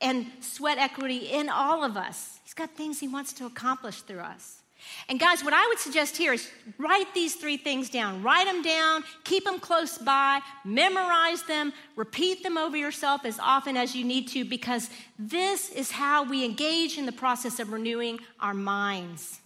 and 0.00 0.26
sweat 0.40 0.78
equity 0.78 1.30
in 1.32 1.48
all 1.48 1.84
of 1.84 1.96
us. 1.96 2.40
He's 2.44 2.54
got 2.54 2.70
things 2.70 3.00
he 3.00 3.08
wants 3.08 3.32
to 3.34 3.46
accomplish 3.46 4.02
through 4.02 4.20
us. 4.20 4.63
And 5.08 5.20
guys, 5.20 5.44
what 5.44 5.52
I 5.52 5.66
would 5.68 5.78
suggest 5.78 6.16
here 6.16 6.32
is 6.32 6.48
write 6.78 7.12
these 7.14 7.34
three 7.34 7.56
things 7.56 7.90
down. 7.90 8.22
Write 8.22 8.46
them 8.46 8.62
down, 8.62 9.04
keep 9.24 9.44
them 9.44 9.60
close 9.60 9.98
by, 9.98 10.40
memorize 10.64 11.42
them, 11.42 11.72
repeat 11.96 12.42
them 12.42 12.56
over 12.56 12.76
yourself 12.76 13.24
as 13.24 13.38
often 13.38 13.76
as 13.76 13.94
you 13.94 14.04
need 14.04 14.28
to, 14.28 14.44
because 14.44 14.88
this 15.18 15.70
is 15.70 15.90
how 15.90 16.24
we 16.24 16.44
engage 16.44 16.96
in 16.96 17.06
the 17.06 17.12
process 17.12 17.60
of 17.60 17.72
renewing 17.72 18.18
our 18.40 18.54
minds. 18.54 19.40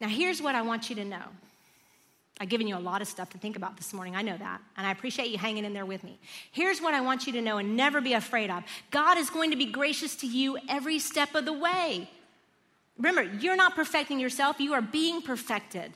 Now, 0.00 0.08
here's 0.08 0.40
what 0.40 0.54
I 0.54 0.62
want 0.62 0.90
you 0.90 0.96
to 0.96 1.04
know 1.04 1.24
I've 2.38 2.50
given 2.50 2.68
you 2.68 2.76
a 2.76 2.78
lot 2.78 3.00
of 3.00 3.08
stuff 3.08 3.30
to 3.30 3.38
think 3.38 3.56
about 3.56 3.78
this 3.78 3.94
morning. 3.94 4.14
I 4.14 4.20
know 4.20 4.36
that. 4.36 4.60
And 4.76 4.86
I 4.86 4.90
appreciate 4.90 5.30
you 5.30 5.38
hanging 5.38 5.64
in 5.64 5.72
there 5.72 5.86
with 5.86 6.04
me. 6.04 6.18
Here's 6.52 6.82
what 6.82 6.92
I 6.92 7.00
want 7.00 7.26
you 7.26 7.32
to 7.32 7.40
know 7.40 7.56
and 7.56 7.76
never 7.76 8.02
be 8.02 8.12
afraid 8.12 8.50
of 8.50 8.62
God 8.90 9.16
is 9.16 9.30
going 9.30 9.52
to 9.52 9.56
be 9.56 9.66
gracious 9.66 10.16
to 10.16 10.26
you 10.26 10.58
every 10.68 10.98
step 10.98 11.34
of 11.34 11.46
the 11.46 11.52
way. 11.54 12.10
Remember, 12.96 13.22
you're 13.22 13.56
not 13.56 13.74
perfecting 13.74 14.18
yourself, 14.18 14.60
you 14.60 14.72
are 14.74 14.82
being 14.82 15.22
perfected. 15.22 15.92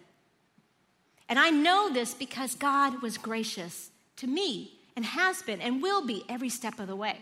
And 1.29 1.39
I 1.39 1.51
know 1.51 1.93
this 1.93 2.13
because 2.13 2.55
God 2.55 3.03
was 3.03 3.17
gracious 3.17 3.91
to 4.17 4.27
me 4.27 4.73
and 4.97 5.05
has 5.05 5.43
been 5.43 5.61
and 5.61 5.81
will 5.81 6.05
be 6.05 6.25
every 6.29 6.49
step 6.49 6.79
of 6.79 6.89
the 6.89 6.97
way. 6.97 7.19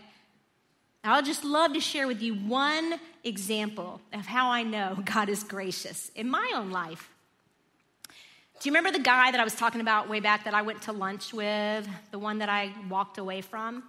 I'll 1.03 1.21
just 1.21 1.45
love 1.45 1.73
to 1.73 1.79
share 1.79 2.07
with 2.07 2.21
you 2.21 2.33
one 2.35 2.99
example 3.23 4.01
of 4.13 4.25
how 4.25 4.49
I 4.49 4.63
know 4.63 4.97
God 5.05 5.29
is 5.29 5.43
gracious 5.43 6.11
in 6.15 6.29
my 6.29 6.51
own 6.55 6.71
life. 6.71 7.09
Do 8.59 8.67
you 8.67 8.73
remember 8.73 8.91
the 8.91 9.03
guy 9.03 9.31
that 9.31 9.39
I 9.39 9.45
was 9.45 9.55
talking 9.55 9.79
about 9.79 10.09
way 10.09 10.19
back 10.19 10.43
that 10.43 10.53
I 10.53 10.61
went 10.63 10.81
to 10.83 10.91
lunch 10.91 11.33
with, 11.33 11.87
the 12.11 12.19
one 12.19 12.39
that 12.39 12.49
I 12.49 12.73
walked 12.89 13.17
away 13.17 13.39
from? 13.39 13.83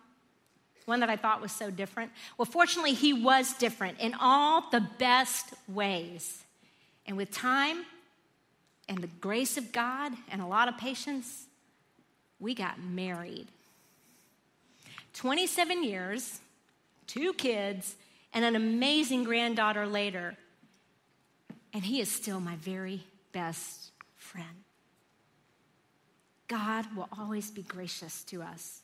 One 0.91 0.99
that 0.99 1.09
I 1.09 1.15
thought 1.15 1.41
was 1.41 1.53
so 1.53 1.71
different? 1.71 2.11
Well, 2.37 2.47
fortunately, 2.47 2.95
he 2.95 3.13
was 3.13 3.53
different 3.53 4.01
in 4.01 4.13
all 4.21 4.69
the 4.73 4.81
best 4.99 5.55
ways. 5.69 6.43
And 7.07 7.17
with 7.17 7.31
time 7.31 7.85
and 8.89 8.99
the 8.99 9.07
grace 9.21 9.57
of 9.57 9.71
God 9.71 10.13
and 10.33 10.43
a 10.43 10.47
lot 10.47 10.67
of 10.67 10.77
patience, 10.79 11.47
we 12.41 12.57
got 12.57 12.83
married. 12.83 13.47
27 15.15 15.85
years, 15.85 16.41
two 17.07 17.35
kids, 17.35 17.95
and 18.35 18.45
an 18.45 18.57
amazing 18.57 19.23
granddaughter 19.23 19.87
later. 19.87 20.37
And 21.73 21.85
he 21.85 22.01
is 22.01 22.11
still 22.11 22.41
my 22.41 22.57
very 22.57 23.05
best 23.31 23.93
friend. 24.17 24.65
God 26.49 26.85
will 26.97 27.09
always 27.17 27.49
be 27.53 27.63
gracious 27.63 28.25
to 28.25 28.43
us. 28.43 28.81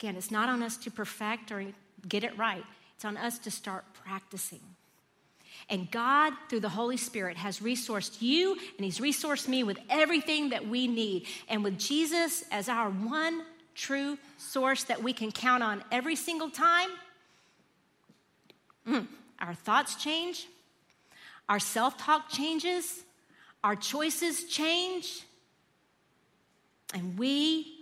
Again, 0.00 0.16
it's 0.16 0.30
not 0.30 0.48
on 0.48 0.62
us 0.62 0.78
to 0.78 0.90
perfect 0.90 1.52
or 1.52 1.62
get 2.08 2.24
it 2.24 2.36
right, 2.38 2.64
it's 2.94 3.04
on 3.04 3.18
us 3.18 3.38
to 3.40 3.50
start 3.50 3.84
practicing. 3.92 4.60
And 5.68 5.90
God, 5.90 6.32
through 6.48 6.60
the 6.60 6.70
Holy 6.70 6.96
Spirit, 6.96 7.36
has 7.36 7.60
resourced 7.60 8.22
you 8.22 8.56
and 8.78 8.84
He's 8.84 8.98
resourced 8.98 9.46
me 9.46 9.62
with 9.62 9.78
everything 9.90 10.50
that 10.50 10.66
we 10.66 10.86
need. 10.86 11.26
And 11.50 11.62
with 11.62 11.78
Jesus 11.78 12.44
as 12.50 12.70
our 12.70 12.88
one 12.88 13.42
true 13.74 14.16
source 14.38 14.84
that 14.84 15.02
we 15.02 15.12
can 15.12 15.30
count 15.32 15.62
on 15.62 15.84
every 15.92 16.16
single 16.16 16.48
time, 16.48 16.88
mm, 18.88 19.06
our 19.38 19.52
thoughts 19.52 19.96
change, 19.96 20.48
our 21.46 21.58
self 21.58 21.98
talk 21.98 22.30
changes, 22.30 23.04
our 23.62 23.76
choices 23.76 24.44
change, 24.44 25.24
and 26.94 27.18
we 27.18 27.79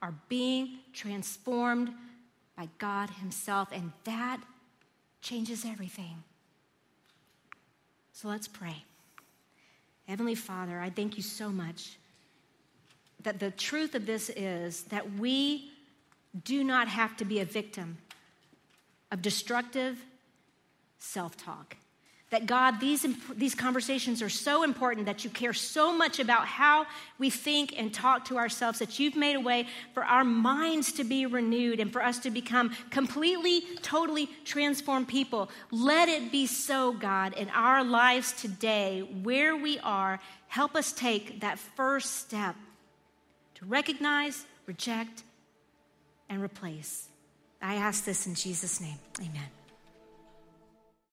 are 0.00 0.14
being 0.28 0.78
transformed 0.92 1.92
by 2.56 2.68
God 2.78 3.10
Himself, 3.10 3.68
and 3.72 3.92
that 4.04 4.40
changes 5.20 5.64
everything. 5.64 6.22
So 8.12 8.28
let's 8.28 8.48
pray. 8.48 8.84
Heavenly 10.08 10.34
Father, 10.34 10.80
I 10.80 10.90
thank 10.90 11.16
you 11.16 11.22
so 11.22 11.50
much 11.50 11.96
that 13.22 13.40
the 13.40 13.50
truth 13.50 13.94
of 13.94 14.06
this 14.06 14.30
is 14.30 14.84
that 14.84 15.14
we 15.14 15.70
do 16.44 16.62
not 16.62 16.88
have 16.88 17.16
to 17.16 17.24
be 17.24 17.40
a 17.40 17.44
victim 17.44 17.98
of 19.10 19.22
destructive 19.22 19.98
self 20.98 21.36
talk. 21.36 21.76
That 22.30 22.46
God, 22.46 22.80
these, 22.80 23.06
these 23.36 23.54
conversations 23.54 24.20
are 24.20 24.28
so 24.28 24.64
important 24.64 25.06
that 25.06 25.22
you 25.22 25.30
care 25.30 25.52
so 25.52 25.96
much 25.96 26.18
about 26.18 26.46
how 26.46 26.86
we 27.20 27.30
think 27.30 27.78
and 27.78 27.94
talk 27.94 28.24
to 28.26 28.36
ourselves 28.36 28.80
that 28.80 28.98
you've 28.98 29.14
made 29.14 29.36
a 29.36 29.40
way 29.40 29.68
for 29.94 30.04
our 30.04 30.24
minds 30.24 30.90
to 30.94 31.04
be 31.04 31.24
renewed 31.24 31.78
and 31.78 31.92
for 31.92 32.02
us 32.02 32.18
to 32.20 32.30
become 32.30 32.74
completely, 32.90 33.62
totally 33.80 34.28
transformed 34.44 35.06
people. 35.06 35.48
Let 35.70 36.08
it 36.08 36.32
be 36.32 36.46
so, 36.46 36.92
God, 36.92 37.34
in 37.34 37.48
our 37.50 37.84
lives 37.84 38.32
today, 38.32 39.08
where 39.22 39.54
we 39.54 39.78
are. 39.78 40.18
Help 40.48 40.74
us 40.74 40.90
take 40.90 41.40
that 41.42 41.60
first 41.60 42.16
step 42.16 42.56
to 43.54 43.64
recognize, 43.66 44.44
reject, 44.66 45.22
and 46.28 46.42
replace. 46.42 47.08
I 47.62 47.76
ask 47.76 48.04
this 48.04 48.26
in 48.26 48.34
Jesus' 48.34 48.80
name. 48.80 48.98
Amen. 49.20 49.55